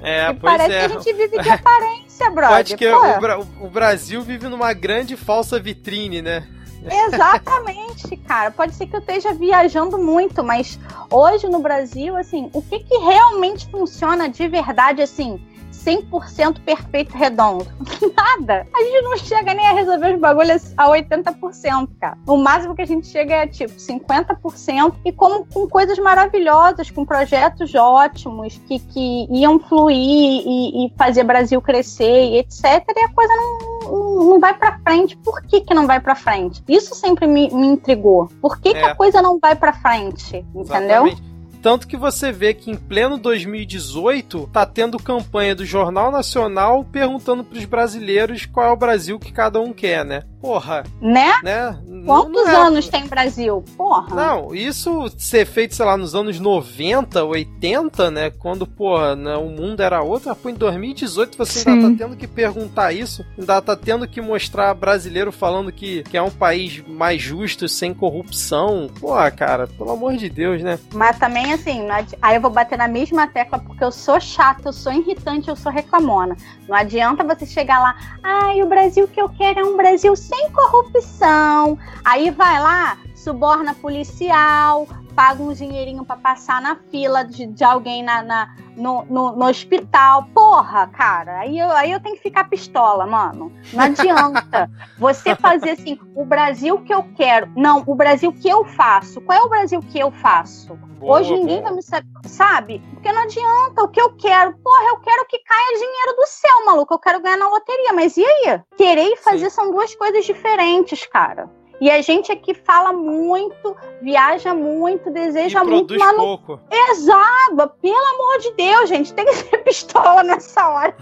É, 0.01 0.31
e 0.31 0.35
parece 0.35 0.73
é. 0.73 0.79
que 0.79 0.85
a 0.85 0.89
gente 0.89 1.13
vive 1.15 1.43
de 1.43 1.49
aparência, 1.49 2.31
brother. 2.31 2.57
Pode 2.57 2.77
que 2.77 2.87
o, 2.87 3.67
o 3.67 3.71
Brasil 3.71 4.23
vive 4.23 4.49
numa 4.49 4.73
grande 4.73 5.17
falsa 5.17 5.59
vitrine, 5.59 6.23
né? 6.23 6.47
Exatamente, 6.91 8.16
cara. 8.18 8.51
Pode 8.51 8.74
ser 8.74 8.87
que 8.87 8.97
eu 8.97 9.01
esteja 9.01 9.32
viajando 9.32 9.99
muito, 9.99 10.43
mas 10.43 10.78
hoje 11.11 11.49
no 11.49 11.61
Brasil, 11.61 12.16
assim, 12.16 12.51
o 12.53 12.61
que, 12.61 12.80
que 12.80 12.97
realmente 12.99 13.68
funciona 13.70 14.28
de 14.28 14.47
verdade, 14.49 15.03
assim, 15.03 15.41
100% 15.85 16.61
perfeito 16.64 17.16
redondo. 17.16 17.66
Nada. 18.16 18.66
A 18.74 18.82
gente 18.82 19.03
não 19.03 19.16
chega 19.18 19.55
nem 19.55 19.66
a 19.66 19.72
resolver 19.72 20.14
os 20.14 20.20
bagulhos 20.20 20.72
a 20.76 20.89
80%, 20.89 21.89
cara. 22.01 22.16
O 22.26 22.37
máximo 22.37 22.74
que 22.74 22.82
a 22.82 22.87
gente 22.87 23.07
chega 23.07 23.35
é 23.35 23.47
tipo 23.47 23.74
50% 23.74 24.95
e 25.05 25.12
como 25.12 25.47
com 25.47 25.68
coisas 25.68 25.99
maravilhosas, 25.99 26.91
com 26.91 27.05
projetos 27.05 27.74
ótimos 27.74 28.59
que, 28.66 28.78
que 28.78 29.26
iam 29.30 29.59
fluir 29.59 29.99
e, 29.99 30.87
e 30.87 30.93
fazer 30.97 31.24
Brasil 31.24 31.61
crescer 31.61 32.30
e 32.30 32.39
etc. 32.39 32.64
E 32.64 33.05
a 33.05 33.09
coisa 33.12 33.35
não, 33.35 34.30
não 34.30 34.41
vai 34.41 34.55
para 34.55 34.78
frente. 34.78 35.16
Por 35.18 35.43
que, 35.43 35.61
que 35.61 35.74
não 35.74 35.87
vai 35.87 36.01
para 36.01 36.14
frente? 36.14 36.62
Isso 36.68 36.95
sempre 36.95 37.26
me, 37.26 37.51
me 37.51 37.66
intrigou. 37.66 38.28
Por 38.41 38.59
que, 38.59 38.70
é. 38.70 38.72
que 38.72 38.85
a 38.85 38.95
coisa 38.95 39.20
não 39.20 39.39
vai 39.39 39.55
para 39.55 39.72
frente? 39.72 40.45
Entendeu? 40.55 41.07
Exatamente. 41.07 41.34
Tanto 41.65 41.89
que 41.89 41.97
você 41.97 42.31
vê 42.31 42.53
que 42.53 42.71
em 42.71 42.77
pleno 42.77 43.17
2018 43.17 44.51
tá 44.53 44.67
tendo 44.67 44.99
campanha 44.99 45.55
do 45.55 45.65
Jornal 45.65 46.12
Nacional 46.12 46.85
perguntando 46.85 47.43
pros 47.43 47.65
brasileiros 47.65 48.45
qual 48.45 48.67
é 48.67 48.71
o 48.71 48.77
Brasil 48.77 49.19
que 49.19 49.33
cada 49.33 49.59
um 49.59 49.73
quer, 49.73 50.05
né? 50.05 50.25
Porra. 50.45 50.84
Né? 51.01 51.32
né? 51.42 51.78
Quantos 52.05 52.47
é... 52.47 52.55
anos 52.55 52.86
tem 52.86 53.07
Brasil? 53.07 53.64
Porra. 53.78 54.14
Não, 54.14 54.55
isso 54.55 55.11
ser 55.16 55.47
feito, 55.47 55.74
sei 55.74 55.86
lá, 55.86 55.97
nos 55.97 56.14
anos 56.14 56.38
90, 56.38 57.24
80, 57.24 58.11
né? 58.11 58.30
Quando, 58.30 58.66
porra, 58.66 59.16
né, 59.16 59.36
o 59.36 59.49
mundo 59.49 59.80
era 59.80 60.03
outro. 60.03 60.28
Mas, 60.28 60.36
pô, 60.36 60.51
em 60.51 60.55
2018 60.55 61.38
você 61.38 61.61
Sim. 61.61 61.70
ainda 61.70 61.88
tá 61.88 62.05
tendo 62.05 62.14
que 62.14 62.26
perguntar 62.26 62.92
isso. 62.92 63.24
Ainda 63.38 63.62
tá 63.62 63.74
tendo 63.74 64.07
que 64.07 64.20
mostrar 64.20 64.74
brasileiro 64.74 65.32
falando 65.32 65.72
que, 65.72 66.03
que 66.03 66.16
é 66.16 66.20
um 66.20 66.30
país 66.30 66.84
mais 66.86 67.22
justo, 67.22 67.66
sem 67.66 67.95
corrupção. 67.95 68.90
Porra, 69.01 69.30
cara, 69.30 69.66
pelo 69.66 69.92
amor 69.92 70.14
de 70.14 70.28
Deus, 70.28 70.62
né? 70.62 70.78
Mas 70.92 71.18
também, 71.18 71.55
assim, 71.55 71.88
aí 72.20 72.36
eu 72.36 72.40
vou 72.42 72.51
bater 72.51 72.76
na 72.76 72.86
mesma 72.86 73.26
tecla 73.26 73.59
porque 73.59 73.82
eu 73.82 73.90
sou 73.90 74.20
chata, 74.20 74.68
eu 74.68 74.74
sou 74.74 74.92
irritante, 74.92 75.49
eu 75.49 75.57
sou 75.57 75.72
reclamona. 75.72 76.36
Não 76.68 76.76
adianta 76.76 77.24
você 77.24 77.47
chegar 77.47 77.78
lá, 77.78 77.97
ai, 78.22 78.62
o 78.62 78.66
Brasil 78.66 79.09
que 79.09 79.20
eu 79.20 79.30
quero 79.30 79.61
é 79.61 79.64
um 79.64 79.78
Brasil 79.78 80.14
sem 80.14 80.34
sem 80.35 80.51
corrupção. 80.51 81.78
Aí 82.05 82.30
vai 82.30 82.61
lá, 82.61 82.99
suborna 83.14 83.74
policial, 83.74 84.87
paga 85.15 85.43
um 85.43 85.53
dinheirinho 85.53 86.05
para 86.05 86.17
passar 86.17 86.61
na 86.61 86.77
fila 86.91 87.25
de, 87.25 87.47
de 87.47 87.65
alguém 87.65 88.03
na, 88.03 88.23
na 88.23 88.55
no, 88.77 89.05
no, 89.05 89.33
no, 89.37 89.47
hospital. 89.47 90.25
Porra, 90.35 90.87
cara, 90.89 91.41
aí 91.41 91.59
eu, 91.59 91.71
aí 91.73 91.93
eu 91.93 92.01
tenho 92.01 92.17
que 92.17 92.23
ficar 92.23 92.45
pistola, 92.45 93.07
mano. 93.07 93.53
Não 93.73 93.85
adianta 93.85 94.71
você 94.99 95.35
fazer 95.37 95.71
assim, 95.71 95.99
o 96.15 96.25
Brasil 96.25 96.79
que 96.79 96.93
eu 96.93 97.05
quero. 97.17 97.51
Não, 97.57 97.83
o 97.87 97.95
Brasil 97.95 98.33
que 98.33 98.49
eu 98.49 98.65
faço. 98.65 99.21
Qual 99.21 99.39
é 99.39 99.43
o 99.43 99.49
Brasil 99.49 99.81
que 99.81 99.99
eu 99.99 100.11
faço? 100.11 100.75
Boa, 100.99 101.19
Hoje 101.19 101.35
ninguém 101.35 101.57
boa. 101.57 101.69
vai 101.69 101.77
me 101.77 101.83
saber, 101.83 102.09
sabe? 102.27 102.83
Porque 102.95 103.12
não 103.12 103.23
adianta. 103.23 103.83
O 103.83 103.89
que 103.89 104.01
eu 104.01 104.17
quero? 104.17 104.57
Porra, 104.59 104.85
eu 104.89 105.01
quero 105.01 105.27
que 105.27 105.39
caia 105.39 105.79
dinheiro 105.79 106.17
do 106.17 106.27
céu, 106.27 106.67
maluco. 106.67 106.95
Eu 106.95 106.99
quero 106.99 107.21
ganhar 107.21 107.37
na 107.37 107.49
loteria. 107.49 107.93
Mas 107.93 108.17
e 108.17 108.25
aí? 108.25 108.61
Querer 108.77 109.12
e 109.12 109.17
fazer 109.17 109.51
Sim. 109.51 109.57
são 109.57 109.71
duas 109.71 109.95
coisas 109.95 110.25
diferentes, 110.25 111.07
cara. 111.07 111.49
E 111.85 111.91
a 111.91 112.01
gente 112.01 112.32
aqui 112.32 112.55
fala 112.55 112.95
muito, 112.95 113.76
viaja 114.01 114.55
muito, 114.55 115.11
deseja 115.11 115.62
e 115.62 115.66
muito. 115.66 115.95
Produz 115.95 116.16
pouco. 116.16 116.59
Exato, 116.70 117.74
pelo 117.82 118.07
amor 118.14 118.39
de 118.39 118.53
Deus, 118.53 118.89
gente, 118.89 119.12
tem 119.12 119.26
que 119.26 119.35
ser 119.35 119.59
pistola 119.62 120.22
nessa 120.22 120.66
hora. 120.66 120.97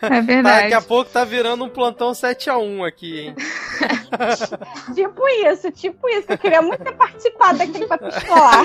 É 0.00 0.22
verdade. 0.22 0.62
Daqui 0.62 0.72
a 0.72 0.80
pouco 0.80 1.10
tá 1.10 1.24
virando 1.24 1.62
um 1.64 1.68
plantão 1.68 2.12
7x1 2.12 2.88
aqui, 2.88 3.20
hein? 3.20 3.34
tipo 4.96 5.28
isso, 5.28 5.70
tipo 5.72 6.08
isso. 6.08 6.32
Eu 6.32 6.38
queria 6.38 6.62
muito 6.62 6.82
ter 6.82 6.96
participado 6.96 7.58
daquele 7.58 7.86
pra 7.86 7.98
pistolar. 7.98 8.64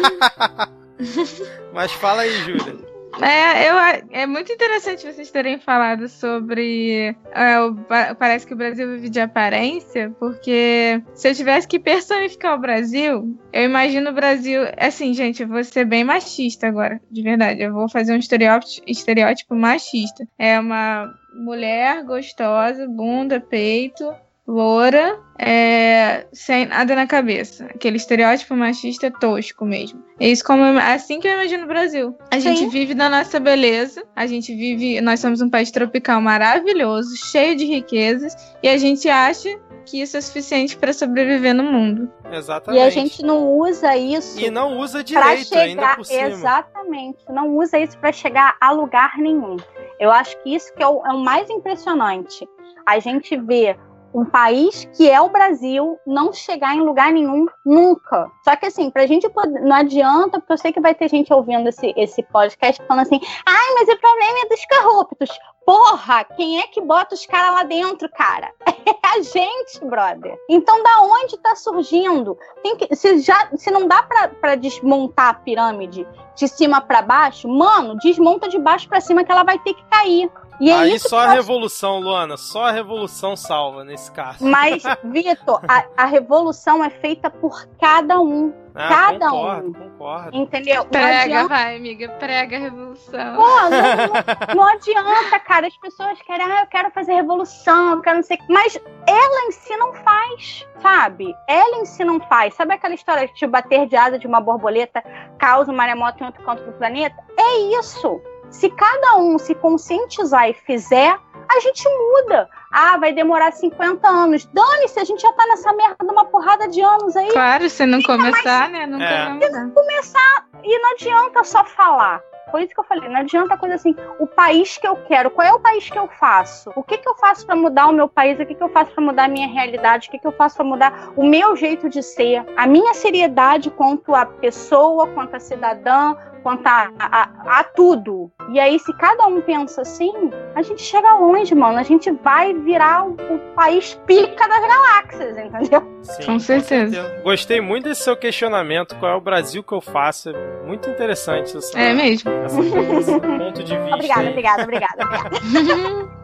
Mas 1.74 1.92
fala 1.92 2.22
aí, 2.22 2.32
Júlia. 2.46 2.91
É, 3.20 3.70
eu, 3.70 3.76
é 4.12 4.26
muito 4.26 4.52
interessante 4.52 5.06
vocês 5.06 5.30
terem 5.30 5.60
falado 5.60 6.08
sobre. 6.08 7.16
É, 7.32 7.60
o, 7.60 7.76
parece 8.18 8.48
que 8.48 8.54
o 8.54 8.58
Brasil 8.58 8.88
vive 8.88 9.10
de 9.10 9.20
aparência, 9.20 10.12
porque 10.20 11.02
se 11.14 11.28
eu 11.28 11.36
tivesse 11.36 11.68
que 11.68 11.80
personificar 11.80 12.56
o 12.56 12.62
Brasil, 12.62 13.38
eu 13.52 13.64
imagino 13.64 14.12
o 14.12 14.14
Brasil. 14.14 14.62
Assim, 14.78 15.14
gente, 15.14 15.44
eu 15.44 15.48
vou 15.48 15.64
ser 15.64 15.86
bem 15.86 16.04
machista 16.04 16.68
agora, 16.68 17.02
de 17.12 17.22
verdade. 17.22 17.62
Eu 17.62 17.74
vou 17.74 17.90
fazer 17.90 18.14
um 18.14 18.18
estereótipo, 18.18 18.84
estereótipo 18.88 19.56
machista. 19.56 20.26
É 20.38 20.60
uma 20.60 21.14
mulher 21.34 22.04
gostosa, 22.04 22.88
bunda, 22.88 23.40
peito, 23.40 24.14
loura, 24.48 25.20
é, 25.40 26.28
sem 26.34 26.66
nada 26.66 26.96
na 26.96 27.08
cabeça. 27.08 27.66
Aquele 27.66 27.98
estereótipo 27.98 28.56
machista 28.56 29.12
tosco 29.12 29.66
mesmo. 29.66 30.04
É 30.20 30.28
isso 30.28 30.44
como 30.44 30.64
assim 30.64 31.20
que 31.20 31.28
eu 31.28 31.34
imagino 31.34 31.64
o 31.64 31.68
Brasil. 31.68 32.16
A 32.32 32.40
Sim. 32.40 32.56
gente 32.56 32.70
vive 32.70 32.94
da 32.94 33.10
nossa 33.10 33.40
beleza, 33.40 34.04
a 34.16 34.28
gente 34.28 34.54
vive, 34.54 35.00
nós 35.02 35.20
somos 35.20 35.42
um 35.42 35.50
país 35.50 35.72
tropical 35.72 36.22
maravilhoso, 36.22 37.16
cheio 37.32 37.56
de 37.56 37.66
riquezas, 37.66 38.36
e 38.62 38.68
a 38.68 38.78
gente 38.78 39.10
acha 39.10 39.50
que 39.86 40.02
isso 40.02 40.16
é 40.16 40.22
suficiente 40.22 40.78
para 40.78 40.94
sobreviver 40.94 41.54
no 41.54 41.64
mundo. 41.64 42.10
Exatamente. 42.32 42.82
E 42.82 42.86
a 42.86 42.90
gente 42.90 43.24
não 43.24 43.48
usa 43.50 43.98
isso. 43.98 44.40
E 44.40 44.50
não 44.50 44.78
usa 44.78 45.04
direito 45.04 45.48
chegar, 45.48 45.62
ainda 45.62 45.96
por 45.96 46.06
cima. 46.06 46.28
Exatamente. 46.28 47.26
Não 47.30 47.58
usa 47.58 47.80
isso 47.80 47.98
para 47.98 48.12
chegar 48.12 48.56
a 48.62 48.72
lugar 48.72 49.18
nenhum. 49.18 49.58
Eu 50.00 50.12
acho 50.12 50.42
que 50.44 50.56
isso 50.56 50.74
que 50.74 50.84
é 50.84 50.88
o, 50.88 51.06
é 51.06 51.14
o 51.14 51.20
mais 51.20 51.50
impressionante. 51.50 52.48
A 52.86 53.00
gente 53.00 53.36
vê 53.38 53.76
um 54.14 54.26
país 54.26 54.88
que 54.96 55.10
é 55.10 55.20
o 55.22 55.30
Brasil 55.30 55.98
não 56.06 56.34
chegar 56.34 56.76
em 56.76 56.82
lugar 56.82 57.12
nenhum 57.12 57.46
nunca. 57.66 58.30
Só 58.44 58.56
que 58.56 58.66
assim, 58.66 58.90
pra 58.90 59.08
gente 59.08 59.30
poder, 59.30 59.62
não 59.62 59.76
adianta, 59.76 60.40
porque 60.40 60.54
eu 60.54 60.58
sei 60.58 60.72
que 60.72 60.82
vai 60.82 60.94
ter 60.94 61.10
gente 61.10 61.34
ouvindo 61.34 61.68
esse, 61.70 61.94
esse 61.96 62.24
podcast 62.24 62.82
falando 62.86 63.04
assim: 63.04 63.20
ai, 63.46 63.74
mas 63.76 63.90
o 63.90 64.00
problema 64.00 64.40
é 64.44 64.50
dos 64.50 64.66
corruptos. 64.66 65.30
Porra, 65.66 66.24
quem 66.24 66.60
é 66.60 66.64
que 66.64 66.82
bota 66.82 67.14
os 67.14 67.26
caras 67.26 67.54
lá 67.54 67.64
dentro, 67.64 68.10
cara? 68.10 68.52
É 68.84 69.18
a 69.18 69.22
gente, 69.22 69.84
brother. 69.86 70.36
Então, 70.50 70.82
da 70.82 71.02
onde 71.02 71.38
tá 71.38 71.56
surgindo? 71.56 72.38
Tem 72.64 72.76
que, 72.78 72.96
se, 72.96 73.20
já, 73.20 73.50
se 73.56 73.70
não 73.70 73.88
dá 73.88 74.02
para 74.04 74.56
desmontar 74.56 75.30
a 75.30 75.34
pirâmide 75.34 76.08
de 76.36 76.48
cima 76.48 76.82
para 76.82 77.02
baixo, 77.02 77.48
mano, 77.48 77.98
desmonta 77.98 78.48
de 78.48 78.58
baixo 78.58 78.88
para 78.88 79.02
cima 79.02 79.24
que 79.24 79.32
ela 79.32 79.44
vai 79.44 79.60
ter 79.60 79.74
que 79.74 79.84
cair. 79.86 80.32
E 80.62 80.70
é 80.70 80.76
Aí 80.76 81.00
só 81.00 81.22
a 81.22 81.32
revolução, 81.32 82.00
Luana, 82.00 82.38
só 82.38 82.66
a 82.66 82.72
revolução 82.72 83.36
salva 83.36 83.84
nesse 83.84 84.12
caso. 84.12 84.46
Mas, 84.46 84.84
Vitor, 85.06 85.60
a, 85.68 85.84
a 85.98 86.06
revolução 86.06 86.84
é 86.84 86.90
feita 86.92 87.32
por 87.32 87.68
cada 87.80 88.22
um. 88.22 88.54
Ah, 88.76 88.90
cada 88.90 89.30
concordo, 89.32 89.68
um. 89.70 89.74
Concordo. 89.74 90.38
Entendeu? 90.38 90.86
Prega, 90.86 91.24
adianta... 91.24 91.48
vai, 91.48 91.76
amiga. 91.76 92.10
Prega 92.10 92.58
a 92.58 92.60
revolução. 92.60 93.36
Pô, 93.36 93.42
não, 93.42 93.72
não, 93.72 94.54
não, 94.56 94.64
adianta, 94.68 95.40
cara. 95.40 95.66
As 95.66 95.78
pessoas 95.78 96.22
querem, 96.22 96.46
ah, 96.46 96.62
eu 96.62 96.68
quero 96.68 96.92
fazer 96.92 97.14
revolução, 97.16 97.94
eu 97.94 98.02
quero 98.02 98.18
não 98.18 98.24
sei. 98.24 98.38
Mas 98.48 98.80
ela 99.08 99.48
em 99.48 99.52
si 99.52 99.76
não 99.78 99.94
faz, 99.94 100.68
sabe? 100.80 101.36
Ela 101.48 101.78
em 101.78 101.86
si 101.86 102.04
não 102.04 102.20
faz. 102.20 102.54
Sabe 102.54 102.76
aquela 102.76 102.94
história 102.94 103.28
de 103.28 103.34
te 103.34 103.48
bater 103.48 103.88
de 103.88 103.96
asa 103.96 104.20
de 104.20 104.28
uma 104.28 104.40
borboleta 104.40 105.04
causa 105.40 105.72
um 105.72 105.76
maremoto 105.76 106.22
em 106.22 106.28
outro 106.28 106.44
canto 106.44 106.64
do 106.64 106.72
planeta? 106.74 107.18
É 107.36 107.80
isso. 107.80 108.22
Se 108.52 108.70
cada 108.70 109.18
um 109.18 109.40
se 109.40 109.56
conscientizar 109.56 110.50
e 110.50 110.54
fizer, 110.54 111.18
a 111.50 111.60
gente 111.62 111.84
muda. 111.88 112.50
Ah, 112.72 112.98
vai 112.98 113.14
demorar 113.14 113.52
50 113.52 114.08
anos. 114.08 114.46
Dane-se, 114.46 115.00
a 115.00 115.04
gente 115.04 115.22
já 115.22 115.32
tá 115.34 115.46
nessa 115.48 115.74
merda 115.74 115.96
uma 116.04 116.26
porrada 116.26 116.68
de 116.68 116.82
anos 116.82 117.16
aí. 117.16 117.30
Claro, 117.32 117.70
se 117.70 117.86
não 117.86 118.02
começar, 118.02 118.70
mais... 118.70 118.72
né? 118.72 118.86
Nunca 118.86 119.06
é. 119.06 119.26
vai 119.26 119.34
mudar. 119.34 119.70
começar, 119.74 120.46
e 120.64 120.80
não 120.80 120.92
adianta 120.92 121.44
só 121.44 121.64
falar. 121.64 122.22
Foi 122.52 122.64
isso 122.64 122.74
que 122.74 122.80
eu 122.82 122.84
falei, 122.84 123.08
não 123.08 123.22
adianta 123.22 123.58
coisa 123.58 123.76
assim, 123.76 123.96
o 124.20 124.28
país 124.28 124.78
que 124.78 124.86
eu 124.86 124.98
quero, 125.08 125.32
qual 125.32 125.48
é 125.48 125.54
o 125.54 125.60
país 125.60 125.90
que 125.90 125.98
eu 125.98 126.10
faço? 126.20 126.70
O 126.76 126.84
que, 126.84 126.98
que 126.98 127.08
eu 127.08 127.16
faço 127.16 127.46
para 127.46 127.56
mudar 127.56 127.88
o 127.88 127.94
meu 127.94 128.10
país? 128.10 128.38
O 128.38 128.46
que, 128.46 128.54
que 128.54 128.62
eu 128.62 128.68
faço 128.68 128.92
para 128.92 129.04
mudar 129.04 129.24
a 129.24 129.28
minha 129.30 129.48
realidade? 129.48 130.10
O 130.10 130.12
que, 130.12 130.20
que 130.20 130.28
eu 130.28 130.34
faço 130.34 130.58
para 130.58 130.66
mudar 130.66 131.14
o 131.16 131.26
meu 131.26 131.56
jeito 131.56 131.88
de 131.88 132.04
ser? 132.04 132.44
A 132.58 132.68
minha 132.68 132.94
seriedade 132.94 133.72
quanto 133.72 134.14
a 134.14 134.26
pessoa, 134.26 135.08
quanto 135.08 135.36
a 135.36 135.40
cidadã, 135.40 136.14
quanto 136.44 136.66
a, 136.68 136.92
a, 137.00 137.60
a, 137.60 137.64
tudo. 137.64 138.32
E 138.50 138.60
aí, 138.60 138.78
se 138.80 138.94
cada 138.98 139.26
um 139.28 139.42
pensa 139.42 139.82
assim, 139.82 140.12
a 140.56 140.62
gente 140.62 140.82
chega 140.82 141.16
longe, 141.16 141.54
mano. 141.56 141.78
A 141.78 141.84
gente 141.84 142.12
vai 142.12 142.54
virar 142.54 143.06
o, 143.06 143.14
o 143.14 143.40
país 143.56 144.00
pica 144.06 144.48
das 144.48 144.62
galáxias, 144.62 145.38
entendeu? 145.38 145.82
Sim, 146.02 146.26
com, 146.26 146.40
certeza. 146.40 146.98
com 146.98 147.10
certeza. 147.10 147.22
Gostei 147.24 147.62
muito 147.62 147.90
desse 147.90 148.04
seu 148.04 148.16
questionamento. 148.16 148.96
Qual 148.98 149.12
é 149.12 149.16
o 149.16 149.22
Brasil 149.22 149.64
que 149.64 149.74
eu 149.74 149.82
faço? 149.82 150.30
É 150.30 150.66
muito 150.66 150.90
interessante 150.90 151.56
essa, 151.56 151.80
é 151.80 151.94
mesmo. 151.94 152.32
Essa, 152.32 152.60
esse 152.62 153.20
ponto 153.20 153.64
de 153.64 153.78
vista. 153.78 153.96
Obrigada, 153.96 154.30
obrigada, 154.30 154.64
obrigada, 154.64 155.04
obrigada. 155.04 156.12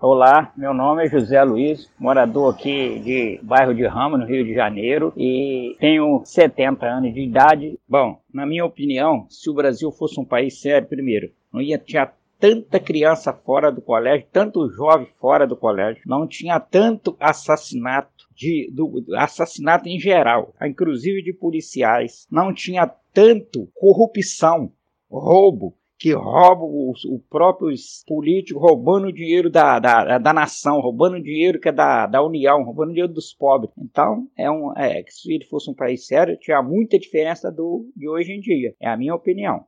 Olá, 0.00 0.52
meu 0.56 0.72
nome 0.72 1.04
é 1.04 1.08
José 1.08 1.42
Luiz, 1.42 1.90
morador 1.98 2.54
aqui 2.54 3.00
de 3.00 3.40
bairro 3.42 3.74
de 3.74 3.84
Rama, 3.84 4.16
no 4.16 4.26
Rio 4.26 4.44
de 4.44 4.54
Janeiro, 4.54 5.12
e 5.16 5.74
tenho 5.80 6.22
70 6.24 6.86
anos 6.86 7.12
de 7.12 7.20
idade. 7.20 7.76
Bom, 7.88 8.22
na 8.32 8.46
minha 8.46 8.64
opinião, 8.64 9.26
se 9.28 9.50
o 9.50 9.54
Brasil 9.54 9.90
fosse 9.90 10.20
um 10.20 10.24
país 10.24 10.60
sério, 10.60 10.86
primeiro, 10.86 11.32
não 11.52 11.60
ia 11.60 11.76
ter 11.76 12.12
tanta 12.38 12.78
criança 12.78 13.32
fora 13.32 13.72
do 13.72 13.82
colégio, 13.82 14.24
tanto 14.32 14.70
jovem 14.70 15.08
fora 15.20 15.48
do 15.48 15.56
colégio, 15.56 16.00
não 16.06 16.28
tinha 16.28 16.60
tanto 16.60 17.16
assassinato 17.18 18.28
de, 18.36 18.70
do, 18.72 19.04
assassinato 19.16 19.88
em 19.88 19.98
geral, 19.98 20.54
inclusive 20.62 21.24
de 21.24 21.32
policiais, 21.32 22.24
não 22.30 22.54
tinha 22.54 22.86
tanto 23.12 23.68
corrupção, 23.74 24.70
roubo, 25.10 25.74
que 25.98 26.12
roubam 26.12 26.90
os, 26.90 27.04
os 27.04 27.20
próprios 27.28 28.04
políticos, 28.06 28.62
roubando 28.62 29.08
o 29.08 29.12
dinheiro 29.12 29.50
da, 29.50 29.78
da, 29.78 30.18
da 30.18 30.32
nação, 30.32 30.80
roubando 30.80 31.16
o 31.16 31.22
dinheiro 31.22 31.58
que 31.58 31.68
é 31.68 31.72
da, 31.72 32.06
da 32.06 32.22
União, 32.22 32.62
roubando 32.62 32.90
o 32.90 32.92
dinheiro 32.92 33.12
dos 33.12 33.34
pobres. 33.34 33.72
Então, 33.76 34.28
é 34.36 34.48
um, 34.50 34.72
é, 34.76 35.02
se 35.08 35.32
ele 35.32 35.44
fosse 35.44 35.68
um 35.68 35.74
país 35.74 36.06
sério, 36.06 36.38
tinha 36.38 36.62
muita 36.62 36.98
diferença 36.98 37.50
do, 37.50 37.90
de 37.96 38.08
hoje 38.08 38.32
em 38.32 38.40
dia. 38.40 38.74
É 38.80 38.88
a 38.88 38.96
minha 38.96 39.14
opinião. 39.14 39.64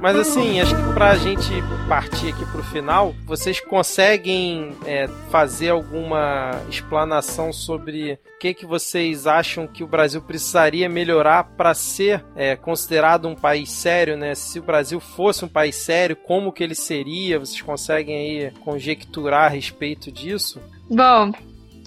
Mas 0.00 0.16
assim, 0.16 0.60
acho 0.60 0.76
que 0.76 0.92
pra 0.92 1.16
gente 1.16 1.50
partir 1.88 2.28
aqui 2.28 2.44
pro 2.52 2.62
final, 2.62 3.14
vocês 3.24 3.58
conseguem 3.58 4.72
é, 4.84 5.08
fazer 5.30 5.70
alguma 5.70 6.62
explanação 6.68 7.52
sobre 7.52 8.12
o 8.12 8.38
que, 8.38 8.52
que 8.52 8.66
vocês 8.66 9.26
acham 9.26 9.66
que 9.66 9.82
o 9.82 9.86
Brasil 9.86 10.20
precisaria 10.20 10.88
melhorar 10.88 11.44
para 11.56 11.72
ser 11.72 12.22
é, 12.36 12.54
considerado 12.54 13.26
um 13.26 13.34
país 13.34 13.70
sério, 13.70 14.16
né? 14.16 14.34
Se 14.34 14.58
o 14.58 14.62
Brasil 14.62 15.00
fosse 15.00 15.44
um 15.44 15.48
país 15.48 15.74
sério, 15.74 16.14
como 16.14 16.52
que 16.52 16.62
ele 16.62 16.74
seria? 16.74 17.38
Vocês 17.38 17.62
conseguem 17.62 18.16
aí 18.16 18.50
conjecturar 18.60 19.46
a 19.46 19.48
respeito 19.48 20.12
disso? 20.12 20.60
Bom, 20.90 21.32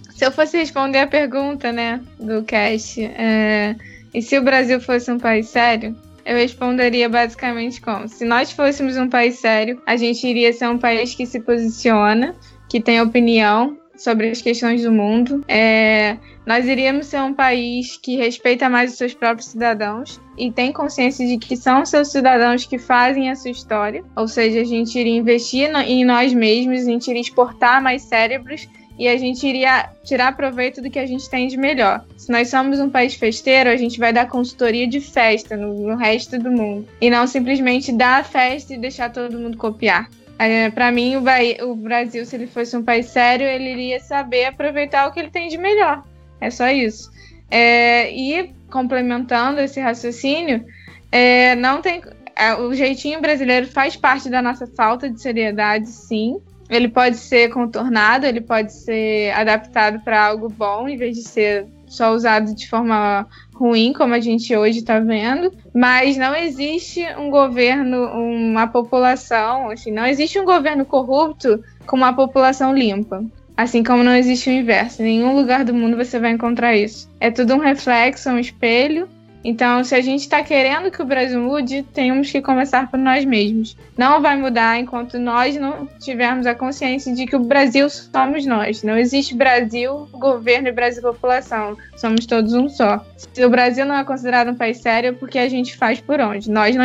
se 0.09 0.25
eu 0.25 0.31
fosse 0.31 0.57
responder 0.57 0.99
a 0.99 1.07
pergunta, 1.07 1.71
né, 1.71 2.03
do 2.19 2.43
cast, 2.43 2.99
é, 2.99 3.75
e 4.11 4.21
se 4.23 4.37
o 4.39 4.43
Brasil 4.43 4.81
fosse 4.81 5.11
um 5.11 5.19
país 5.19 5.47
sério, 5.47 5.95
eu 6.27 6.35
responderia 6.35 7.07
basicamente 7.07 7.79
como: 7.81 8.07
se 8.07 8.25
nós 8.25 8.51
fôssemos 8.51 8.97
um 8.97 9.09
país 9.09 9.39
sério, 9.39 9.81
a 9.85 9.95
gente 9.95 10.27
iria 10.27 10.51
ser 10.51 10.67
um 10.67 10.77
país 10.77 11.15
que 11.15 11.25
se 11.25 11.39
posiciona, 11.39 12.35
que 12.69 12.81
tem 12.81 13.01
opinião 13.01 13.77
sobre 13.95 14.29
as 14.29 14.41
questões 14.41 14.83
do 14.83 14.91
mundo. 14.91 15.43
É, 15.47 16.17
nós 16.45 16.65
iríamos 16.67 17.07
ser 17.07 17.21
um 17.21 17.33
país 17.33 17.97
que 17.97 18.15
respeita 18.17 18.69
mais 18.69 18.91
os 18.91 18.97
seus 18.97 19.13
próprios 19.13 19.49
cidadãos 19.49 20.21
e 20.37 20.51
tem 20.51 20.71
consciência 20.71 21.25
de 21.25 21.37
que 21.37 21.57
são 21.57 21.85
seus 21.85 22.11
cidadãos 22.11 22.65
que 22.65 22.77
fazem 22.77 23.29
a 23.29 23.35
sua 23.35 23.51
história. 23.51 24.03
Ou 24.15 24.27
seja, 24.27 24.61
a 24.61 24.63
gente 24.63 24.99
iria 24.99 25.17
investir 25.17 25.69
em 25.87 26.05
nós 26.05 26.33
mesmos, 26.33 26.81
a 26.81 26.91
gente 26.91 27.09
iria 27.09 27.21
exportar 27.21 27.81
mais 27.81 28.03
cérebros 28.03 28.67
e 28.97 29.07
a 29.07 29.17
gente 29.17 29.45
iria 29.45 29.89
tirar 30.03 30.35
proveito 30.35 30.81
do 30.81 30.89
que 30.89 30.99
a 30.99 31.05
gente 31.05 31.29
tem 31.29 31.47
de 31.47 31.57
melhor. 31.57 32.03
Se 32.17 32.31
nós 32.31 32.49
somos 32.49 32.79
um 32.79 32.89
país 32.89 33.13
festeiro, 33.13 33.69
a 33.69 33.77
gente 33.77 33.99
vai 33.99 34.11
dar 34.11 34.27
consultoria 34.27 34.87
de 34.87 34.99
festa 34.99 35.55
no, 35.55 35.73
no 35.73 35.95
resto 35.95 36.39
do 36.39 36.51
mundo 36.51 36.87
e 36.99 37.09
não 37.09 37.27
simplesmente 37.27 37.91
dar 37.91 38.21
a 38.21 38.23
festa 38.23 38.73
e 38.73 38.77
deixar 38.77 39.11
todo 39.11 39.39
mundo 39.39 39.57
copiar. 39.57 40.09
É, 40.39 40.69
para 40.69 40.91
mim, 40.91 41.15
o, 41.15 41.23
o 41.71 41.75
Brasil, 41.75 42.25
se 42.25 42.35
ele 42.35 42.47
fosse 42.47 42.75
um 42.77 42.83
país 42.83 43.07
sério, 43.07 43.45
ele 43.45 43.71
iria 43.71 43.99
saber 43.99 44.45
aproveitar 44.45 45.07
o 45.07 45.11
que 45.11 45.19
ele 45.19 45.31
tem 45.31 45.47
de 45.47 45.57
melhor. 45.57 46.03
É 46.39 46.49
só 46.49 46.69
isso. 46.69 47.11
É, 47.49 48.11
e 48.11 48.51
complementando 48.69 49.59
esse 49.59 49.79
raciocínio, 49.79 50.63
é, 51.11 51.55
não 51.55 51.81
tem 51.81 52.01
é, 52.35 52.53
o 52.55 52.73
jeitinho 52.73 53.19
brasileiro 53.19 53.67
faz 53.67 53.95
parte 53.95 54.29
da 54.29 54.41
nossa 54.41 54.67
falta 54.67 55.09
de 55.09 55.19
seriedade, 55.19 55.87
sim. 55.87 56.39
Ele 56.69 56.87
pode 56.87 57.17
ser 57.17 57.49
contornado, 57.49 58.25
ele 58.25 58.41
pode 58.41 58.73
ser 58.73 59.31
adaptado 59.31 59.99
para 60.01 60.25
algo 60.25 60.49
bom, 60.49 60.87
em 60.87 60.97
vez 60.97 61.15
de 61.15 61.23
ser 61.23 61.65
só 61.87 62.13
usado 62.13 62.53
de 62.53 62.69
forma 62.69 63.25
ruim, 63.55 63.93
como 63.93 64.13
a 64.13 64.19
gente 64.19 64.55
hoje 64.55 64.79
está 64.79 64.99
vendo, 64.99 65.51
mas 65.73 66.17
não 66.17 66.35
existe 66.35 67.05
um 67.17 67.29
governo, 67.29 68.05
uma 68.13 68.67
população, 68.67 69.71
assim, 69.71 69.91
não 69.91 70.05
existe 70.05 70.39
um 70.39 70.45
governo 70.45 70.85
corrupto 70.85 71.63
com 71.85 71.95
uma 71.95 72.13
população 72.13 72.73
limpa. 72.73 73.23
Assim 73.55 73.83
como 73.83 74.03
não 74.03 74.15
existe 74.15 74.51
o 74.51 74.53
inverso. 74.53 75.01
Em 75.01 75.05
nenhum 75.05 75.35
lugar 75.35 75.65
do 75.65 75.73
mundo 75.73 75.97
você 75.97 76.19
vai 76.19 76.29
encontrar 76.29 76.75
isso. 76.75 77.09
É 77.19 77.31
tudo 77.31 77.55
um 77.55 77.59
reflexo, 77.59 78.29
um 78.29 78.37
espelho. 78.37 79.09
Então, 79.43 79.83
se 79.83 79.95
a 79.95 80.01
gente 80.01 80.21
está 80.21 80.43
querendo 80.43 80.91
que 80.91 81.01
o 81.01 81.05
Brasil 81.05 81.39
mude, 81.39 81.83
temos 81.93 82.29
que 82.29 82.41
começar 82.41 82.89
por 82.91 82.97
nós 82.97 83.23
mesmos. 83.23 83.77
Não 83.97 84.21
vai 84.21 84.35
mudar 84.35 84.77
enquanto 84.79 85.17
nós 85.17 85.55
não 85.55 85.87
tivermos 85.99 86.45
a 86.45 86.53
consciência 86.53 87.13
de 87.13 87.25
que 87.25 87.35
o 87.35 87.39
Brasil 87.39 87.89
somos 87.89 88.45
nós. 88.45 88.83
Não 88.83 88.97
existe 88.97 89.35
Brasil, 89.35 90.07
governo 90.11 90.67
e 90.67 90.71
Brasil 90.71 91.01
população. 91.01 91.77
Somos 91.95 92.25
todos 92.25 92.53
um 92.53 92.67
só. 92.67 93.05
Se 93.15 93.45
o 93.45 93.49
Brasil 93.49 93.85
não 93.85 93.95
é 93.95 94.03
considerado 94.03 94.49
um 94.49 94.55
país 94.55 94.79
sério, 94.79 95.09
é 95.09 95.13
porque 95.13 95.39
a 95.39 95.47
gente 95.47 95.77
faz 95.77 96.01
por 96.01 96.19
onde? 96.19 96.51
Nós 96.51 96.75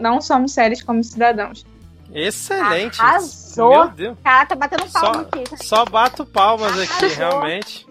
não 0.00 0.20
somos 0.20 0.52
sérios 0.52 0.80
como 0.80 1.04
cidadãos. 1.04 1.66
Excelente. 2.14 3.00
Arrasou. 3.00 3.43
Meu 3.56 3.88
Deus. 3.88 4.18
Cara, 4.22 4.46
tá 4.46 4.54
batendo 4.54 4.90
palma 4.92 5.14
só, 5.14 5.20
aqui. 5.20 5.64
Só 5.64 5.84
bato 5.84 6.26
palmas 6.26 6.78
aqui, 6.78 7.14
realmente. 7.14 7.86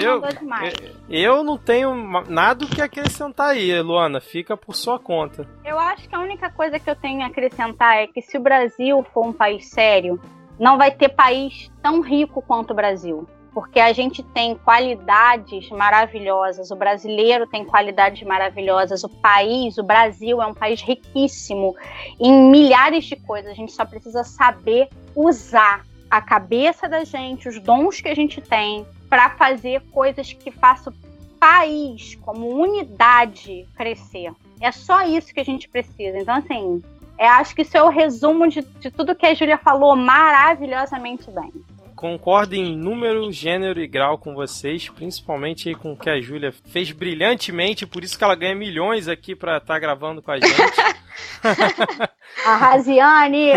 Eu, 0.00 0.22
eu, 0.22 1.36
eu 1.36 1.44
não 1.44 1.58
tenho 1.58 1.94
nada 2.28 2.66
que 2.66 2.80
acrescentar 2.80 3.50
aí, 3.50 3.80
Luana. 3.80 4.20
Fica 4.20 4.56
por 4.56 4.74
sua 4.74 4.98
conta. 4.98 5.46
Eu 5.64 5.78
acho 5.78 6.08
que 6.08 6.14
a 6.14 6.20
única 6.20 6.50
coisa 6.50 6.78
que 6.78 6.88
eu 6.88 6.96
tenho 6.96 7.22
a 7.22 7.26
acrescentar 7.26 7.96
é 7.96 8.06
que 8.06 8.22
se 8.22 8.38
o 8.38 8.40
Brasil 8.40 9.04
for 9.12 9.26
um 9.26 9.32
país 9.32 9.68
sério, 9.68 10.20
não 10.58 10.78
vai 10.78 10.90
ter 10.90 11.08
país 11.08 11.70
tão 11.82 12.00
rico 12.00 12.42
quanto 12.42 12.72
o 12.72 12.76
Brasil 12.76 13.26
porque 13.52 13.80
a 13.80 13.92
gente 13.92 14.22
tem 14.22 14.54
qualidades 14.54 15.68
maravilhosas, 15.70 16.70
o 16.70 16.76
brasileiro 16.76 17.46
tem 17.46 17.64
qualidades 17.64 18.22
maravilhosas, 18.22 19.02
o 19.04 19.08
país, 19.08 19.78
o 19.78 19.82
Brasil 19.82 20.40
é 20.40 20.46
um 20.46 20.54
país 20.54 20.80
riquíssimo 20.80 21.76
em 22.18 22.32
milhares 22.50 23.04
de 23.04 23.16
coisas, 23.16 23.50
a 23.50 23.54
gente 23.54 23.72
só 23.72 23.84
precisa 23.84 24.22
saber 24.24 24.88
usar 25.14 25.84
a 26.10 26.20
cabeça 26.20 26.88
da 26.88 27.04
gente, 27.04 27.48
os 27.48 27.60
dons 27.60 28.00
que 28.00 28.08
a 28.08 28.14
gente 28.14 28.40
tem, 28.40 28.86
para 29.08 29.30
fazer 29.30 29.82
coisas 29.92 30.32
que 30.32 30.50
façam 30.50 30.92
o 30.92 31.38
país, 31.38 32.16
como 32.22 32.48
unidade, 32.48 33.66
crescer. 33.76 34.32
É 34.60 34.70
só 34.70 35.02
isso 35.02 35.32
que 35.32 35.40
a 35.40 35.44
gente 35.44 35.68
precisa. 35.68 36.18
Então, 36.18 36.34
assim, 36.34 36.82
é, 37.16 37.26
acho 37.26 37.54
que 37.54 37.62
isso 37.62 37.76
é 37.76 37.82
o 37.82 37.88
resumo 37.88 38.48
de, 38.48 38.62
de 38.62 38.90
tudo 38.90 39.14
que 39.14 39.26
a 39.26 39.34
Júlia 39.34 39.58
falou 39.58 39.96
maravilhosamente 39.96 41.30
bem 41.30 41.52
concordo 42.00 42.54
em 42.54 42.74
número, 42.74 43.30
gênero 43.30 43.78
e 43.78 43.86
grau 43.86 44.16
com 44.16 44.34
vocês, 44.34 44.88
principalmente 44.88 45.74
com 45.74 45.92
o 45.92 45.96
que 45.96 46.08
a 46.08 46.18
Júlia 46.18 46.50
fez 46.50 46.90
brilhantemente, 46.92 47.86
por 47.86 48.02
isso 48.02 48.16
que 48.16 48.24
ela 48.24 48.34
ganha 48.34 48.54
milhões 48.54 49.06
aqui 49.06 49.36
para 49.36 49.58
estar 49.58 49.74
tá 49.74 49.78
gravando 49.78 50.22
com 50.22 50.30
a 50.30 50.36
gente. 50.36 50.50
a 52.46 52.56
Raziane! 52.56 53.52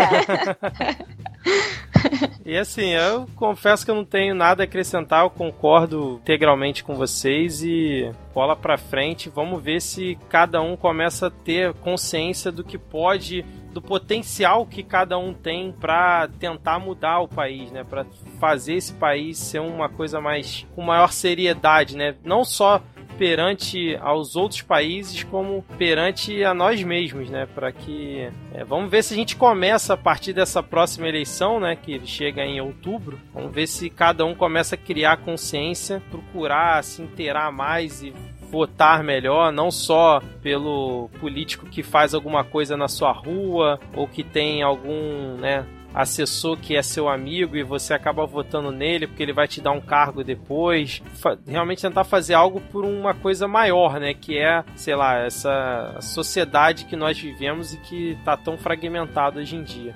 E 2.44 2.54
assim, 2.58 2.90
eu 2.90 3.26
confesso 3.34 3.82
que 3.82 3.90
eu 3.90 3.94
não 3.94 4.04
tenho 4.04 4.34
nada 4.34 4.62
a 4.62 4.64
acrescentar, 4.64 5.24
eu 5.24 5.30
concordo 5.30 6.20
integralmente 6.22 6.84
com 6.84 6.94
vocês 6.94 7.62
e 7.62 8.10
bola 8.34 8.54
pra 8.54 8.76
frente, 8.76 9.30
vamos 9.30 9.62
ver 9.62 9.80
se 9.80 10.18
cada 10.28 10.60
um 10.60 10.76
começa 10.76 11.28
a 11.28 11.30
ter 11.30 11.72
consciência 11.74 12.52
do 12.52 12.62
que 12.62 12.76
pode 12.76 13.42
do 13.74 13.82
potencial 13.82 14.64
que 14.64 14.82
cada 14.82 15.18
um 15.18 15.34
tem 15.34 15.72
para 15.72 16.28
tentar 16.38 16.78
mudar 16.78 17.20
o 17.20 17.28
país, 17.28 17.70
né? 17.72 17.82
Para 17.82 18.06
fazer 18.38 18.74
esse 18.74 18.94
país 18.94 19.36
ser 19.36 19.58
uma 19.58 19.88
coisa 19.88 20.20
mais 20.20 20.64
com 20.74 20.82
maior 20.82 21.12
seriedade, 21.12 21.96
né? 21.96 22.14
Não 22.24 22.44
só 22.44 22.80
perante 23.18 23.96
aos 24.00 24.36
outros 24.36 24.62
países 24.62 25.22
como 25.24 25.64
perante 25.78 26.44
a 26.44 26.52
nós 26.52 26.82
mesmos, 26.82 27.30
né? 27.30 27.46
Para 27.52 27.72
que 27.72 28.28
é, 28.52 28.64
vamos 28.64 28.90
ver 28.90 29.02
se 29.02 29.14
a 29.14 29.16
gente 29.16 29.36
começa 29.36 29.94
a 29.94 29.96
partir 29.96 30.32
dessa 30.32 30.62
próxima 30.62 31.08
eleição, 31.08 31.58
né? 31.58 31.76
Que 31.76 32.00
chega 32.06 32.44
em 32.44 32.60
outubro. 32.60 33.18
Vamos 33.32 33.52
ver 33.52 33.66
se 33.66 33.90
cada 33.90 34.24
um 34.24 34.34
começa 34.34 34.74
a 34.74 34.78
criar 34.78 35.18
consciência, 35.18 36.02
procurar 36.10 36.82
se 36.84 37.02
inteirar 37.02 37.50
mais 37.52 38.02
e 38.02 38.12
votar 38.54 39.02
melhor, 39.02 39.50
não 39.50 39.68
só 39.68 40.22
pelo 40.40 41.10
político 41.18 41.66
que 41.66 41.82
faz 41.82 42.14
alguma 42.14 42.44
coisa 42.44 42.76
na 42.76 42.86
sua 42.86 43.10
rua 43.10 43.80
ou 43.96 44.06
que 44.06 44.22
tem 44.22 44.62
algum, 44.62 45.34
né, 45.38 45.66
assessor 45.92 46.56
que 46.56 46.76
é 46.76 46.82
seu 46.82 47.08
amigo 47.08 47.56
e 47.56 47.64
você 47.64 47.92
acaba 47.92 48.24
votando 48.24 48.70
nele 48.70 49.08
porque 49.08 49.24
ele 49.24 49.32
vai 49.32 49.48
te 49.48 49.60
dar 49.60 49.72
um 49.72 49.80
cargo 49.80 50.22
depois. 50.22 51.02
Realmente 51.44 51.82
tentar 51.82 52.04
fazer 52.04 52.34
algo 52.34 52.60
por 52.60 52.84
uma 52.84 53.12
coisa 53.12 53.48
maior, 53.48 53.98
né? 53.98 54.14
Que 54.14 54.38
é, 54.38 54.64
sei 54.76 54.94
lá, 54.94 55.18
essa 55.18 55.96
sociedade 56.00 56.84
que 56.84 56.94
nós 56.94 57.18
vivemos 57.18 57.74
e 57.74 57.78
que 57.78 58.16
tá 58.24 58.36
tão 58.36 58.56
fragmentado 58.56 59.40
hoje 59.40 59.56
em 59.56 59.64
dia. 59.64 59.94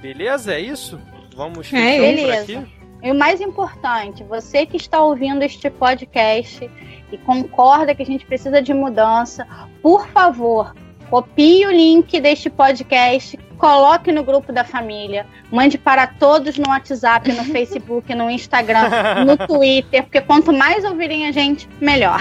Beleza? 0.00 0.54
É 0.54 0.60
isso? 0.60 1.00
Vamos 1.36 1.72
é, 1.72 2.22
por 2.22 2.30
aqui? 2.32 2.75
E 3.02 3.10
o 3.10 3.14
mais 3.14 3.40
importante, 3.40 4.24
você 4.24 4.66
que 4.66 4.76
está 4.76 5.00
ouvindo 5.00 5.42
este 5.42 5.70
podcast 5.70 6.68
e 7.12 7.18
concorda 7.18 7.94
que 7.94 8.02
a 8.02 8.06
gente 8.06 8.26
precisa 8.26 8.60
de 8.60 8.74
mudança, 8.74 9.46
por 9.82 10.08
favor, 10.08 10.74
copie 11.08 11.66
o 11.66 11.70
link 11.70 12.20
deste 12.20 12.50
podcast, 12.50 13.38
coloque 13.58 14.10
no 14.10 14.24
grupo 14.24 14.52
da 14.52 14.64
família, 14.64 15.26
mande 15.50 15.78
para 15.78 16.06
todos 16.06 16.58
no 16.58 16.68
WhatsApp, 16.68 17.32
no 17.32 17.44
Facebook, 17.52 18.14
no 18.14 18.30
Instagram, 18.30 19.24
no 19.24 19.36
Twitter, 19.36 20.02
porque 20.02 20.20
quanto 20.20 20.52
mais 20.52 20.84
ouvirem 20.84 21.26
a 21.26 21.32
gente, 21.32 21.68
melhor. 21.80 22.20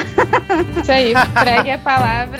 Isso 0.82 0.92
aí, 0.92 1.14
pregue 1.34 1.72
a 1.72 1.80
palavra, 1.80 2.40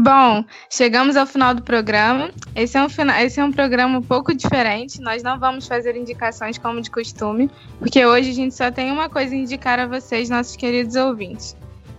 Bom, 0.00 0.44
chegamos 0.70 1.16
ao 1.16 1.26
final 1.26 1.52
do 1.52 1.60
programa. 1.60 2.30
Esse 2.54 2.78
é, 2.78 2.80
um, 2.80 2.86
esse 3.20 3.40
é 3.40 3.44
um 3.44 3.50
programa 3.50 3.98
um 3.98 4.02
pouco 4.02 4.32
diferente. 4.32 5.00
Nós 5.00 5.24
não 5.24 5.40
vamos 5.40 5.66
fazer 5.66 5.96
indicações 5.96 6.56
como 6.56 6.80
de 6.80 6.88
costume, 6.88 7.50
porque 7.80 8.06
hoje 8.06 8.30
a 8.30 8.32
gente 8.32 8.54
só 8.54 8.70
tem 8.70 8.92
uma 8.92 9.08
coisa 9.08 9.34
a 9.34 9.36
indicar 9.36 9.80
a 9.80 9.88
vocês, 9.88 10.30
nossos 10.30 10.54
queridos 10.54 10.94
ouvintes. 10.94 11.56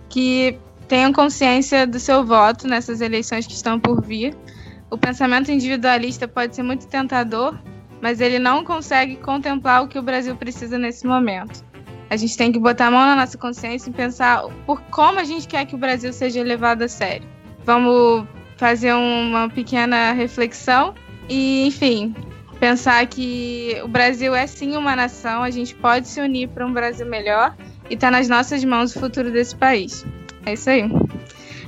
Que 0.08 0.58
tenham 0.88 1.12
consciência 1.12 1.86
do 1.86 2.00
seu 2.00 2.24
voto 2.24 2.66
nessas 2.66 3.02
eleições 3.02 3.46
que 3.46 3.52
estão 3.52 3.78
por 3.78 4.00
vir. 4.00 4.34
O 4.90 4.96
pensamento 4.96 5.52
individualista 5.52 6.26
pode 6.26 6.56
ser 6.56 6.62
muito 6.62 6.86
tentador, 6.86 7.54
mas 8.00 8.22
ele 8.22 8.38
não 8.38 8.64
consegue 8.64 9.16
contemplar 9.16 9.84
o 9.84 9.88
que 9.88 9.98
o 9.98 10.02
Brasil 10.02 10.34
precisa 10.36 10.78
nesse 10.78 11.06
momento. 11.06 11.62
A 12.08 12.16
gente 12.16 12.34
tem 12.34 12.50
que 12.50 12.58
botar 12.58 12.86
a 12.86 12.90
mão 12.90 13.04
na 13.04 13.14
nossa 13.14 13.36
consciência 13.36 13.90
e 13.90 13.92
pensar 13.92 14.44
por 14.64 14.80
como 14.84 15.18
a 15.18 15.24
gente 15.24 15.46
quer 15.46 15.66
que 15.66 15.74
o 15.74 15.78
Brasil 15.78 16.14
seja 16.14 16.42
levado 16.42 16.80
a 16.80 16.88
sério 16.88 17.39
Vamos 17.64 18.26
fazer 18.56 18.92
uma 18.94 19.48
pequena 19.48 20.12
reflexão 20.12 20.94
e, 21.28 21.66
enfim, 21.66 22.14
pensar 22.58 23.06
que 23.06 23.80
o 23.82 23.88
Brasil 23.88 24.34
é 24.34 24.46
sim 24.46 24.76
uma 24.76 24.94
nação, 24.94 25.42
a 25.42 25.50
gente 25.50 25.74
pode 25.74 26.08
se 26.08 26.20
unir 26.20 26.48
para 26.48 26.66
um 26.66 26.72
Brasil 26.72 27.06
melhor 27.06 27.56
e 27.88 27.94
está 27.94 28.10
nas 28.10 28.28
nossas 28.28 28.64
mãos 28.64 28.94
o 28.94 29.00
futuro 29.00 29.30
desse 29.30 29.56
país. 29.56 30.04
É 30.44 30.52
isso 30.52 30.68
aí. 30.68 30.84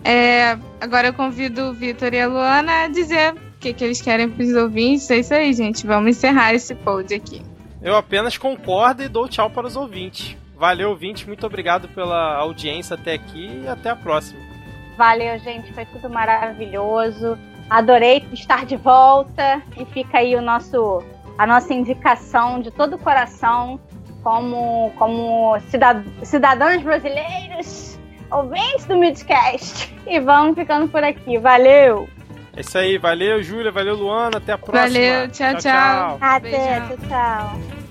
É, 0.04 0.58
agora 0.80 1.08
eu 1.08 1.14
convido 1.14 1.70
o 1.70 1.72
Vitor 1.72 2.12
e 2.12 2.20
a 2.20 2.26
Luana 2.26 2.84
a 2.84 2.88
dizer 2.88 3.32
o 3.32 3.58
que, 3.60 3.72
que 3.72 3.84
eles 3.84 4.00
querem 4.00 4.28
para 4.28 4.44
os 4.44 4.54
ouvintes. 4.54 5.10
É 5.10 5.18
isso 5.18 5.32
aí, 5.32 5.52
gente. 5.52 5.86
Vamos 5.86 6.10
encerrar 6.10 6.54
esse 6.54 6.74
pod 6.74 7.14
aqui. 7.14 7.40
Eu 7.80 7.96
apenas 7.96 8.36
concordo 8.36 9.02
e 9.02 9.08
dou 9.08 9.28
tchau 9.28 9.48
para 9.48 9.66
os 9.66 9.76
ouvintes. 9.76 10.36
Valeu, 10.56 10.90
ouvintes. 10.90 11.24
Muito 11.24 11.46
obrigado 11.46 11.88
pela 11.88 12.36
audiência 12.36 12.94
até 12.94 13.14
aqui 13.14 13.62
e 13.64 13.68
até 13.68 13.90
a 13.90 13.96
próxima. 13.96 14.51
Valeu, 14.96 15.38
gente. 15.38 15.72
Foi 15.72 15.84
tudo 15.86 16.08
maravilhoso. 16.10 17.38
Adorei 17.68 18.24
estar 18.32 18.64
de 18.64 18.76
volta. 18.76 19.62
E 19.76 19.84
fica 19.86 20.18
aí 20.18 20.34
o 20.36 20.42
nosso, 20.42 21.02
a 21.38 21.46
nossa 21.46 21.72
indicação 21.72 22.60
de 22.60 22.70
todo 22.70 22.96
o 22.96 22.98
coração 22.98 23.80
como, 24.22 24.92
como 24.96 25.58
cidad, 25.68 26.04
cidadãos 26.22 26.82
brasileiros, 26.82 27.98
ouvintes 28.30 28.86
do 28.86 28.96
Midcast. 28.96 29.94
E 30.06 30.20
vamos 30.20 30.54
ficando 30.54 30.88
por 30.88 31.02
aqui. 31.02 31.38
Valeu! 31.38 32.08
É 32.54 32.60
isso 32.60 32.76
aí. 32.76 32.98
Valeu, 32.98 33.42
Júlia. 33.42 33.72
Valeu, 33.72 33.96
Luana. 33.96 34.38
Até 34.38 34.52
a 34.52 34.58
próxima. 34.58 34.82
Valeu. 34.82 35.28
Tchau, 35.30 35.50
tchau. 35.52 35.60
tchau. 35.60 36.18
Até. 36.20 36.80
Tchau, 36.80 36.96
tchau. 37.08 37.81